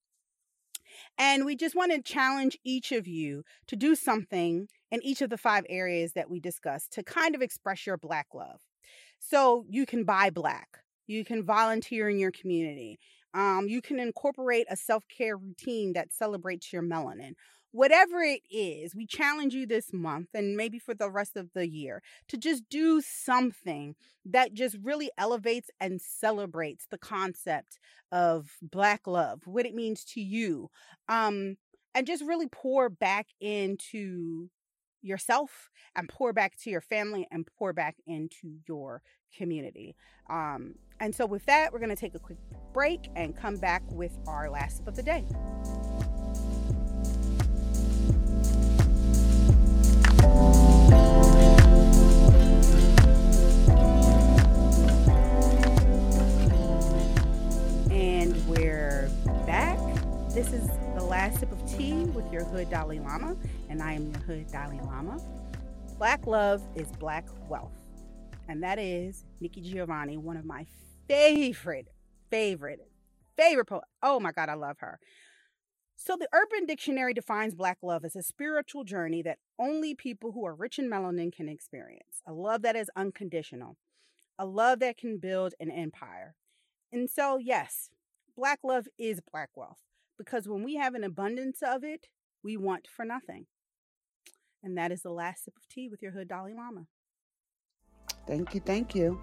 And 1.18 1.44
we 1.44 1.56
just 1.56 1.74
want 1.74 1.92
to 1.92 2.02
challenge 2.02 2.58
each 2.64 2.92
of 2.92 3.06
you 3.06 3.44
to 3.66 3.76
do 3.76 3.94
something 3.94 4.68
in 4.90 5.02
each 5.02 5.22
of 5.22 5.30
the 5.30 5.38
five 5.38 5.64
areas 5.68 6.12
that 6.12 6.30
we 6.30 6.40
discussed 6.40 6.92
to 6.92 7.02
kind 7.02 7.34
of 7.34 7.42
express 7.42 7.86
your 7.86 7.96
Black 7.96 8.28
love. 8.34 8.60
So 9.18 9.64
you 9.68 9.86
can 9.86 10.04
buy 10.04 10.30
Black, 10.30 10.78
you 11.06 11.24
can 11.24 11.44
volunteer 11.44 12.08
in 12.08 12.18
your 12.18 12.30
community, 12.30 12.98
um, 13.34 13.66
you 13.68 13.82
can 13.82 13.98
incorporate 13.98 14.66
a 14.70 14.76
self 14.76 15.04
care 15.08 15.36
routine 15.36 15.92
that 15.94 16.12
celebrates 16.12 16.72
your 16.72 16.82
melanin. 16.82 17.32
Whatever 17.72 18.20
it 18.22 18.42
is, 18.52 18.94
we 18.94 19.04
challenge 19.04 19.52
you 19.52 19.66
this 19.66 19.92
month 19.92 20.28
and 20.32 20.56
maybe 20.56 20.78
for 20.78 20.94
the 20.94 21.10
rest 21.10 21.36
of 21.36 21.50
the 21.54 21.68
year 21.68 22.02
to 22.28 22.36
just 22.36 22.68
do 22.70 23.00
something 23.00 23.96
that 24.24 24.54
just 24.54 24.76
really 24.80 25.10
elevates 25.18 25.70
and 25.80 26.00
celebrates 26.00 26.86
the 26.88 26.98
concept 26.98 27.78
of 28.12 28.48
Black 28.62 29.08
love, 29.08 29.40
what 29.46 29.66
it 29.66 29.74
means 29.74 30.04
to 30.04 30.20
you, 30.20 30.70
um, 31.08 31.56
and 31.96 32.06
just 32.06 32.22
really 32.24 32.46
pour 32.46 32.88
back 32.88 33.26
into 33.40 34.48
yourself 35.04 35.70
and 35.94 36.08
pour 36.08 36.32
back 36.32 36.56
to 36.62 36.70
your 36.70 36.80
family 36.80 37.26
and 37.30 37.46
pour 37.58 37.72
back 37.72 37.96
into 38.06 38.58
your 38.66 39.02
community. 39.36 39.94
Um, 40.30 40.74
and 41.00 41.14
so, 41.14 41.26
with 41.26 41.44
that, 41.46 41.72
we're 41.72 41.80
going 41.80 41.90
to 41.90 41.96
take 41.96 42.14
a 42.14 42.18
quick 42.18 42.38
break 42.72 43.10
and 43.16 43.36
come 43.36 43.56
back 43.56 43.82
with 43.90 44.16
our 44.26 44.48
last 44.48 44.78
tip 44.78 44.88
of 44.88 44.96
the 44.96 45.02
day. 45.02 45.24
And 57.90 58.48
we're 58.48 59.10
back. 59.46 59.78
This 60.30 60.52
is 60.52 60.70
last 61.04 61.40
sip 61.40 61.52
of 61.52 61.70
tea 61.70 61.92
with 61.92 62.30
your 62.32 62.44
hood 62.44 62.70
Dalai 62.70 62.98
Lama, 62.98 63.36
and 63.68 63.82
I 63.82 63.92
am 63.92 64.10
your 64.10 64.20
hood 64.20 64.50
Dalai 64.50 64.80
Lama. 64.80 65.20
Black 65.98 66.26
love 66.26 66.62
is 66.74 66.88
black 66.92 67.26
wealth, 67.48 67.76
and 68.48 68.62
that 68.62 68.78
is 68.78 69.24
Nikki 69.40 69.60
Giovanni, 69.60 70.16
one 70.16 70.36
of 70.36 70.46
my 70.46 70.66
favorite, 71.06 71.88
favorite, 72.30 72.80
favorite 73.36 73.66
poets. 73.66 73.86
Oh 74.02 74.18
my 74.18 74.32
God, 74.32 74.48
I 74.48 74.54
love 74.54 74.78
her. 74.80 74.98
So, 75.96 76.16
the 76.16 76.28
Urban 76.32 76.66
Dictionary 76.66 77.14
defines 77.14 77.54
Black 77.54 77.78
love 77.82 78.04
as 78.04 78.16
a 78.16 78.22
spiritual 78.22 78.84
journey 78.84 79.22
that 79.22 79.38
only 79.58 79.94
people 79.94 80.32
who 80.32 80.44
are 80.44 80.54
rich 80.54 80.78
in 80.78 80.90
melanin 80.90 81.32
can 81.32 81.48
experience. 81.48 82.22
A 82.26 82.32
love 82.32 82.62
that 82.62 82.76
is 82.76 82.90
unconditional, 82.96 83.76
a 84.38 84.46
love 84.46 84.80
that 84.80 84.96
can 84.96 85.18
build 85.18 85.54
an 85.60 85.70
empire. 85.70 86.34
And 86.90 87.10
so, 87.10 87.38
yes, 87.38 87.90
Black 88.36 88.60
love 88.64 88.88
is 88.98 89.20
Black 89.20 89.50
wealth 89.54 89.78
because 90.18 90.48
when 90.48 90.62
we 90.62 90.76
have 90.76 90.94
an 90.94 91.04
abundance 91.04 91.60
of 91.62 91.84
it, 91.84 92.06
we 92.42 92.56
want 92.56 92.86
for 92.94 93.04
nothing. 93.04 93.46
And 94.62 94.76
that 94.78 94.92
is 94.92 95.02
the 95.02 95.10
last 95.10 95.44
sip 95.44 95.54
of 95.56 95.68
tea 95.68 95.88
with 95.88 96.02
your 96.02 96.12
hood 96.12 96.28
Dalai 96.28 96.54
Lama. 96.54 96.86
Thank 98.26 98.54
you. 98.54 98.60
Thank 98.60 98.94
you. 98.94 99.20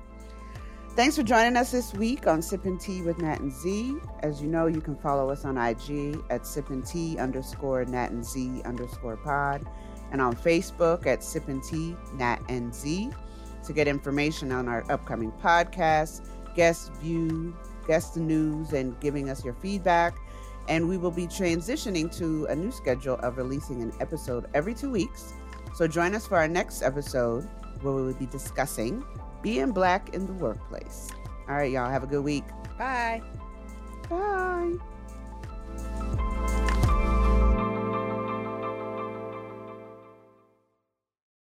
Thanks 0.96 1.16
for 1.16 1.24
joining 1.24 1.56
us 1.56 1.72
this 1.72 1.94
week 1.94 2.28
on 2.28 2.42
Sipping 2.42 2.78
Tea 2.78 3.02
with 3.02 3.18
Nat 3.20 3.39
and 3.39 3.52
Z. 3.52 3.96
As 4.24 4.42
you 4.42 4.48
know, 4.50 4.68
you 4.68 4.82
can 4.82 4.98
follow 4.98 5.30
us 5.30 5.46
on 5.46 5.58
IG 5.58 6.20
at 6.30 6.46
Sipping 6.46 6.84
Tea 6.84 7.18
underscore 7.18 7.86
Nat 7.86 8.12
and 8.12 8.26
Z 8.26 8.62
underscore 8.66 9.16
pod 9.16 9.66
and 10.12 10.22
on 10.22 10.36
Facebook 10.36 11.08
at 11.08 11.24
Sipping 11.24 11.62
Tea 11.62 11.96
Nat 12.16 12.39
and 12.50 12.76
Z 12.76 13.10
to 13.66 13.74
get 13.74 13.88
information 13.88 14.52
on 14.52 14.68
our 14.68 14.84
upcoming 14.92 15.32
podcasts, 15.42 16.28
guest 16.56 16.92
view, 16.96 17.56
guest 17.88 18.18
news, 18.18 18.74
and 18.74 19.00
giving 19.00 19.30
us 19.30 19.46
your 19.46 19.54
feedback 19.56 20.14
and 20.72 20.88
we 20.88 20.98
will 20.98 21.12
be 21.12 21.28
transitioning 21.28 22.10
to 22.18 22.46
a 22.46 22.56
new 22.56 22.72
schedule 22.72 23.16
of 23.16 23.36
releasing 23.36 23.82
an 23.82 23.92
episode 24.00 24.46
every 24.54 24.74
two 24.74 24.90
weeks. 24.90 25.34
So 25.76 25.86
join 25.86 26.16
us 26.16 26.26
for 26.26 26.38
our 26.38 26.48
next 26.48 26.82
episode 26.82 27.46
where 27.82 27.94
we 27.94 28.04
will 28.04 28.14
be 28.14 28.26
discussing 28.26 29.04
being 29.42 29.74
black 29.74 30.16
in 30.16 30.26
the 30.26 30.34
workplace. 30.34 31.10
All 31.50 31.56
right, 31.56 31.70
y'all, 31.70 31.90
have 31.90 32.04
a 32.04 32.08
good 32.08 32.24
week. 32.24 32.46
Bye. 32.78 33.22
Bye. 34.10 34.78